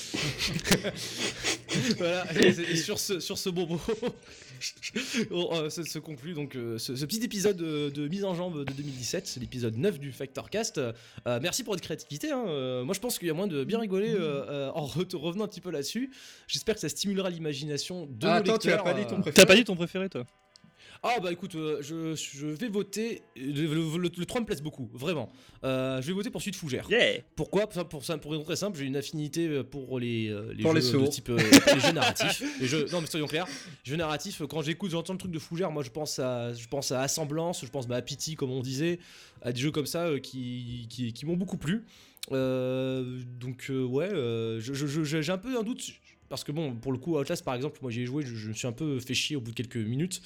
[1.98, 3.80] voilà, et, sur ce, sur ce bon mot,
[5.31, 8.34] on, euh, se, se conclut donc euh, ce, ce petit épisode de, de mise en
[8.36, 10.77] jambe de 2017, c'est l'épisode 9 du Factorcast.
[10.80, 10.94] Euh,
[11.41, 12.31] merci pour votre créativité.
[12.31, 12.44] hein.
[12.48, 15.15] Euh, moi, je pense qu'il y a moyen de bien rigoler euh, euh, en re-
[15.15, 16.11] revenant un petit peu là-dessus.
[16.48, 19.06] J'espère que ça stimulera l'imagination de Ah, nos attends, tu as lecteurs, pas dit euh,
[19.06, 20.26] ton préféré T'as pas dit ton préféré toi?
[21.01, 23.21] Ah bah écoute, euh, je, je vais voter.
[23.38, 25.30] Le, le, le- le 3 me plaise beaucoup, vraiment.
[25.63, 26.88] Euh, je vais voter pour Suite Fougère.
[26.89, 27.21] Yeah.
[27.38, 27.67] Pourquoi?
[27.67, 30.27] Pour ça, pour ça, pour une raison très simple, j'ai une affinité euh, pour les,
[30.53, 31.38] les Pour jeux les de type euh,
[31.73, 32.43] les jeux narratifs.
[32.59, 33.47] Les jeux, non mais soyons clairs,
[33.85, 34.41] jeux narratifs.
[34.49, 37.63] Quand j'écoute, j'entends le truc de Fougère, moi je pense à, je pense à Assemblance,
[37.63, 38.99] je pense bah, à Pity comme on disait,
[39.41, 41.85] à des jeux comme ça euh, qui, qui, qui m'ont beaucoup plu.
[42.34, 45.81] Euh, donc euh, ouais, euh, je- je- je- j'ai un peu un doute.
[46.30, 48.49] Parce que bon, pour le coup, Outlast par exemple, moi j'y ai joué, je, je
[48.49, 50.22] me suis un peu fait chier au bout de quelques minutes.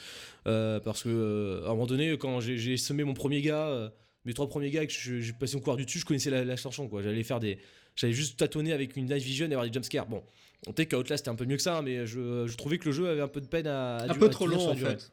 [0.48, 3.68] Euh, parce que euh, à un moment donné, quand j'ai j'ai semé mon premier gars,
[3.68, 3.90] euh,
[4.26, 6.30] mes trois premiers gars, et que je- j'ai passé mon couloir du dessus, je connaissais
[6.30, 7.02] la, la chanson quoi.
[7.02, 7.58] J'allais faire des,
[7.96, 10.08] j'allais juste tâtonner avec une night vision et avoir des jumpscares.
[10.08, 10.24] Bon,
[10.68, 12.92] on sait qu'Outlast c'était un peu mieux que ça, mais je, je trouvais que le
[12.92, 14.98] jeu avait un peu de peine à, à Un peu trop long en durée.
[14.98, 15.12] fait.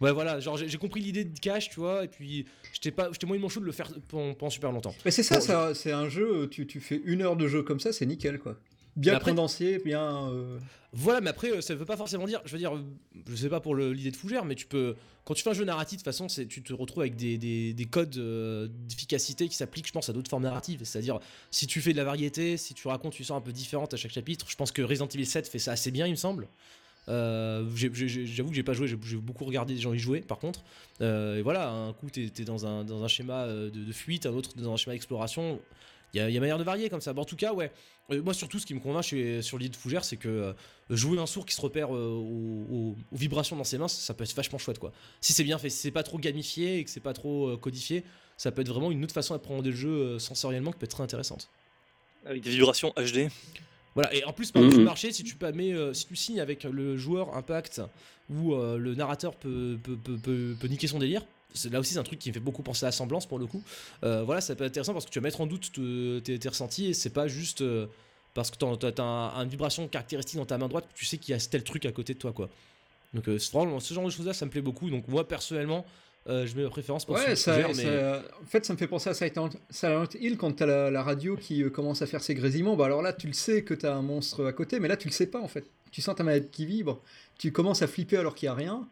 [0.00, 3.10] Ouais, voilà, genre j'ai j'ai compris l'idée de cash, tu vois, et puis j'étais pas,
[3.12, 4.94] j'étais moyennement chaud de le faire pendant, pendant super longtemps.
[5.04, 7.62] Mais c'est ça, Bon, ça c'est un jeu, tu, tu fais une heure de jeu
[7.62, 8.58] comme ça, c'est nickel quoi.
[8.96, 9.30] Bien après-
[9.84, 10.28] bien.
[10.30, 10.58] euh,
[10.94, 12.42] Voilà, mais après, euh, ça veut pas forcément dire.
[12.44, 12.82] Je veux dire, euh,
[13.26, 14.94] je sais pas pour l'idée de fougère, mais tu peux.
[15.24, 17.38] Quand tu fais un jeu narratif, de toute façon, c'est- tu te retrouves avec des,
[17.38, 20.80] des- des codes euh, d'efficacité qui s'appliquent, je pense, à d'autres formes narratives.
[20.84, 21.18] C'est-à-dire,
[21.50, 23.96] si tu fais de la variété, si tu racontes une histoire un peu différente à
[23.96, 26.46] chaque chapitre, je pense que Resident Evil 7 fait ça assez bien, il me semble.
[27.08, 30.62] Euh, J'avoue que j'ai pas joué, j'ai beaucoup regardé des gens y jouer par contre.
[31.00, 34.26] Euh, et voilà, un coup t'es es dans un, dans un schéma de, de fuite,
[34.26, 35.58] un autre dans un schéma d'exploration.
[36.14, 37.12] Il y a, y a manière de varier comme ça.
[37.14, 37.70] Bon, en tout cas, ouais.
[38.10, 40.52] Euh, moi, surtout, ce qui me convainc chez- sur l'idée de Fougère, c'est que euh,
[40.90, 44.00] jouer un sourd qui se repère euh, aux, aux- aux vibrations dans ses mains, ça,
[44.00, 44.92] ça peut être vachement chouette, quoi.
[45.22, 47.56] Si c'est bien fait, si c'est pas trop gamifié et que c'est pas trop euh,
[47.56, 48.04] codifié,
[48.36, 50.90] ça peut être vraiment une autre façon d'apprendre le jeu euh, sensoriellement qui peut être
[50.96, 51.48] très intéressante.
[52.26, 53.28] Avec des vibrations HD.
[53.94, 54.84] Voilà, et en plus, par exemple, Mhm.
[54.84, 57.80] le marché, si tu, euh, si tu signes avec le joueur Impact
[58.30, 61.22] où euh, le narrateur peut, peut, peut, peut- peut niquer son délire,
[61.70, 63.46] là aussi c'est un truc qui me fait beaucoup penser à la semblance pour le
[63.46, 63.62] coup.
[64.04, 66.38] Euh, voilà, ça peut être intéressant parce que tu vas mettre en doute te- tes,
[66.38, 67.86] tes ressentis et c'est pas juste euh,
[68.34, 71.34] parce que t'as- un- une vibration caractéristique dans ta main droite que tu sais qu'il
[71.34, 72.48] y a tel truc à côté de toi, quoi.
[73.14, 74.88] Donc, euh, ce genre de choses-là, ça me plaît beaucoup.
[74.88, 75.84] Donc, moi personnellement,
[76.26, 79.10] je mets ma préférence pour Ouais, ça, mais- ça- en fait, ça me fait penser
[79.10, 82.76] à Silent, Silent Hill quand t'as la, la radio qui commence à faire ses grésillements.
[82.76, 85.08] Bah alors là, tu le sais que t'as un monstre à côté, mais là, tu
[85.08, 85.66] le sais pas en fait.
[85.90, 87.02] Tu sens ta manette qui vibre,
[87.38, 88.88] tu commences à flipper alors qu'il y a rien,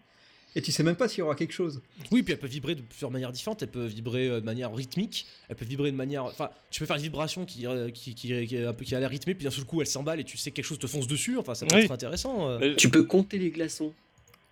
[0.56, 1.81] et tu sais même pas s'il y aura quelque chose.
[2.10, 3.62] Oui, puis elle peut vibrer de plusieurs manières différentes.
[3.62, 5.27] Elle peut vibrer euh, de manière rythmique.
[5.48, 6.24] Elle peut vibrer de manière.
[6.24, 8.94] Enfin, tu peux faire une vibration qui, euh, qui, qui, qui est un peu qui
[8.94, 10.78] a l'air rythmée, puis d'un seul coup elle s'emballe et tu sais que quelque chose
[10.78, 11.39] te fonce dessus.
[11.39, 11.82] Enfin, ça peut Oui.
[11.82, 12.48] être intéressant.
[12.51, 12.74] euh.
[12.77, 13.93] Tu peux compter les glaçons.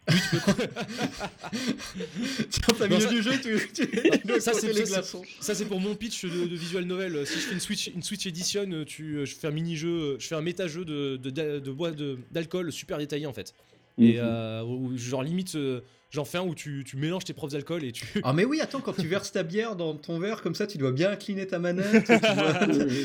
[2.50, 4.92] Tiens, t'as milieu ça- du jeu, tu, tu, tu Ça, c'est- compter les ça, c'est-
[4.92, 5.22] glaçons.
[5.40, 7.26] Ça, c'est pour mon pitch de, de visual novel.
[7.26, 10.34] Si je fais une Switch, une Switch Edition, tu, je fais un mini-jeu, je fais
[10.34, 13.54] un méta-jeu de, de, de, de bois de- d'alcool super détaillé en fait.
[13.98, 14.18] Et Mhm.
[14.22, 15.80] euh, où- genre limite, euh,
[16.10, 18.04] j'en fais un où tu, tu mélanges tes propres alcools et tu.
[18.24, 20.78] Ah mais oui, attends, quand tu verses ta bière dans ton verre comme ça, tu
[20.78, 22.04] dois bien incliner ta manette.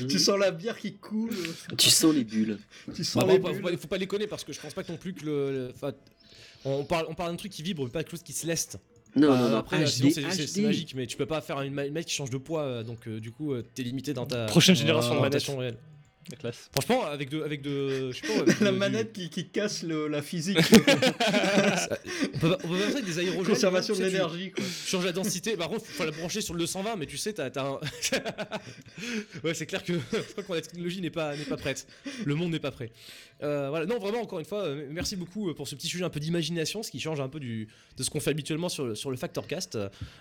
[0.07, 1.35] tu, sens la bière qui coule.
[1.77, 2.59] Tu sens les bulles.
[2.93, 4.83] Tu sens Bah, les bon, faut, pas, faut pas déconner parce que je pense pas
[4.87, 5.71] non plus que le.
[6.65, 8.77] on parle, on parle d'un truc qui vibre, mais pas quelque chose qui se leste.
[9.15, 11.71] Non, Euh, non, non, après, HD, sinon, c'est- magique, mais tu peux pas faire une,
[11.73, 14.11] ma- une manette qui change de poids, euh, donc euh, du coup, euh, t'es limité
[14.13, 15.19] dans ta Prochaine génération de
[15.59, 15.77] réelle.
[16.31, 16.69] La classe.
[16.71, 19.83] Franchement, avec de, avec de, je sais pas, avec La de- manette qui, qui casse
[19.83, 20.57] le- la physique,
[22.33, 23.45] on peut, on peut faire ça avec des aérogènes.
[23.45, 24.51] conservation de tu tu- l'énergie.
[24.51, 24.63] quoi.
[24.63, 27.33] Tu changes la densité, par contre, faut la brancher sur le 220, mais tu sais,
[27.33, 27.79] t'as, t'as un.
[29.43, 31.87] ouais, c'est clair que je crois que la technologie n'est pas, n'est pas prête.
[32.25, 32.91] Le monde n'est pas prêt.
[33.41, 36.03] Euh, voilà, non, vraiment, encore une fois, euh, merci beaucoup euh, pour ce petit sujet
[36.05, 37.67] un peu d'imagination, ce qui change un peu du,
[37.97, 39.77] de ce qu'on fait habituellement sur le, sur le Factorcast.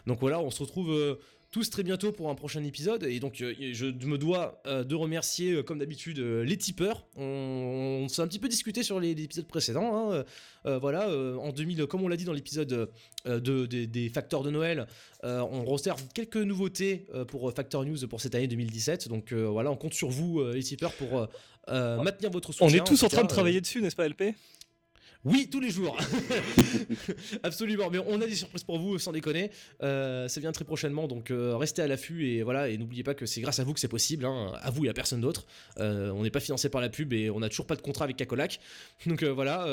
[0.07, 0.91] Donc voilà, on se retrouve.
[0.91, 1.15] euh,
[1.53, 3.05] tous très bientôt pour un prochain épisode.
[3.05, 7.07] Et donc euh, je me dois euh, de remercier euh, comme d'habitude les tipeurs.
[7.17, 10.25] On, on s'est un petit peu discuté sur les, les épisodes précédents hein,
[10.67, 12.91] euh, voilà euh, en 2000 comme on l'a dit dans l'épisode
[13.27, 14.87] de, des- facteurs de Noël
[15.25, 19.77] euh, on réserve quelques nouveautés pour Factor News pour cette année 2017 donc voilà on
[19.77, 21.29] compte sur vous les tipeurs pour
[21.69, 24.35] maintenir votre soutien On est tous en train de travailler dessus, n'est-ce pas, LP
[25.25, 25.97] oui, tous les jours.
[27.43, 27.91] Absolument.
[27.91, 29.51] Mais on a des surprises pour vous, sans déconner.
[29.83, 32.69] Euh, ça vient très prochainement, donc euh, restez à l'affût et voilà.
[32.69, 34.25] Et n'oubliez pas que c'est grâce à vous que c'est possible.
[34.25, 34.53] hein.
[34.61, 35.47] À vous et à personne d'autre.
[35.79, 38.05] Euh, on n'est pas financé par la pub et on n'a toujours pas de contrat
[38.05, 38.59] avec Cacolac.
[39.07, 39.67] Donc voilà.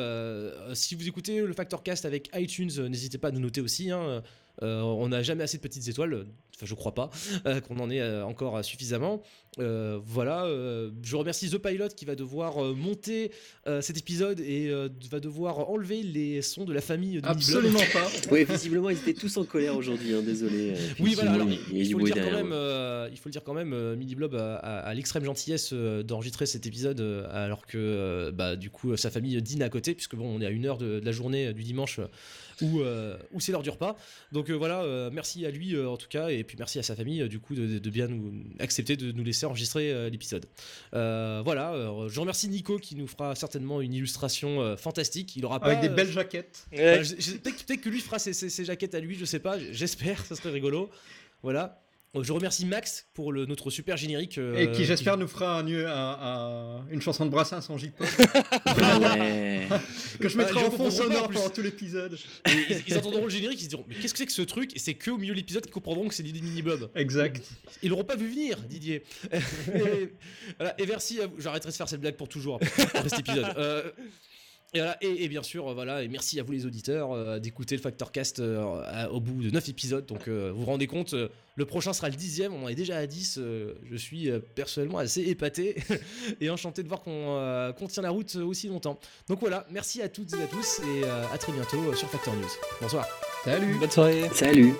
[0.73, 3.91] si vous écoutez le Factor Cast avec iTunes, n'hésitez pas à nous noter aussi.
[3.91, 4.21] hein.
[4.61, 7.09] Euh, on n'a jamais assez de petites étoiles, enfin je crois pas
[7.45, 9.21] euh, qu'on en ait euh, encore suffisamment.
[9.57, 13.31] Euh, voilà, euh, je remercie The Pilot qui va devoir euh, monter
[13.67, 17.27] euh, cet épisode et euh, va devoir enlever les sons de la famille de.
[17.27, 18.07] Absolument pas.
[18.31, 20.71] Ouais, visiblement, ils étaient tous en colère aujourd'hui, hein, désolé.
[20.71, 21.57] euh, Oui, voilà, alors, il
[21.91, 22.57] faut, le bruit dire quand derrière même, moi.
[22.57, 26.03] euh, il faut le dire quand même, Mini Blob a, a- a l'extrême gentillesse euh,
[26.03, 29.95] d'enregistrer cet épisode euh, alors que euh, bah, du coup sa famille dîne à côté
[29.95, 31.99] puisque bon on est à une heure de, de la journée euh, du dimanche
[32.61, 33.95] où, euh, où c'est l'heure du repas.
[34.31, 36.83] Donc euh, voilà, euh, merci à lui euh, en tout cas et puis merci à
[36.83, 40.09] sa famille euh, du coup de, de bien nous accepter de nous laisser enregistrer euh,
[40.09, 40.45] l'épisode.
[40.93, 45.35] Euh, voilà, euh, je remercie Nico qui nous fera certainement une illustration euh, fantastique.
[45.35, 46.65] Il aura pas Avec des euh, belles jaquettes.
[46.71, 47.03] Ouais.
[47.03, 49.57] je- Peut-être peut-être que lui fera ses, ses- ses jaquettes à lui, je sais pas,
[49.71, 50.89] j'espère, ça serait rigolo.
[51.43, 51.81] Voilà.
[52.15, 54.37] Euh, Je remercie Max pour le, notre super générique.
[54.39, 56.17] euh, Et qui, j'espère, nous fera un, un-
[56.79, 58.07] un- une chanson de Brassens en J-pop.
[58.65, 59.67] Ouais.
[60.19, 62.17] que je Ah, mettrai en fond sonore pendant tout l'épisode.
[62.47, 64.75] Ils, ils entendront le générique, ils se diront Mais qu'est-ce que c'est que ce truc?
[64.75, 66.89] Et c'est que au milieu de l'épisode qu'ils comprendront que c'est l'idée de Mini Blob.
[66.95, 67.43] Exact.
[67.83, 69.03] Ils l'auront pas vu venir, Didier.
[69.31, 70.13] et,
[70.57, 71.35] voilà, et merci à vous.
[71.39, 73.45] J'arrêterai de faire cette blague pour toujours après, après cet épisode.
[73.57, 73.83] Euh,
[74.73, 77.39] et, voilà, et, et bien sûr, euh, voilà, et merci à vous les auditeurs euh,
[77.39, 80.05] d'écouter le Factor Cast euh, à- au bout de 9 épisodes.
[80.05, 82.75] Donc euh, vous vous rendez compte, euh, le prochain sera le dixième, on en est
[82.75, 83.37] déjà à 10.
[83.39, 85.75] euh, je suis euh, personnellement assez épaté
[86.41, 88.99] et enchanté de voir qu'on euh, tient la route aussi longtemps.
[89.27, 92.35] Donc voilà, merci à toutes et à tous et euh, à très bientôt sur Factor
[92.35, 92.47] News.
[92.81, 93.07] Bonsoir.
[93.43, 93.75] Salut.
[93.79, 94.29] Bonne soirée.
[94.33, 94.73] Salut.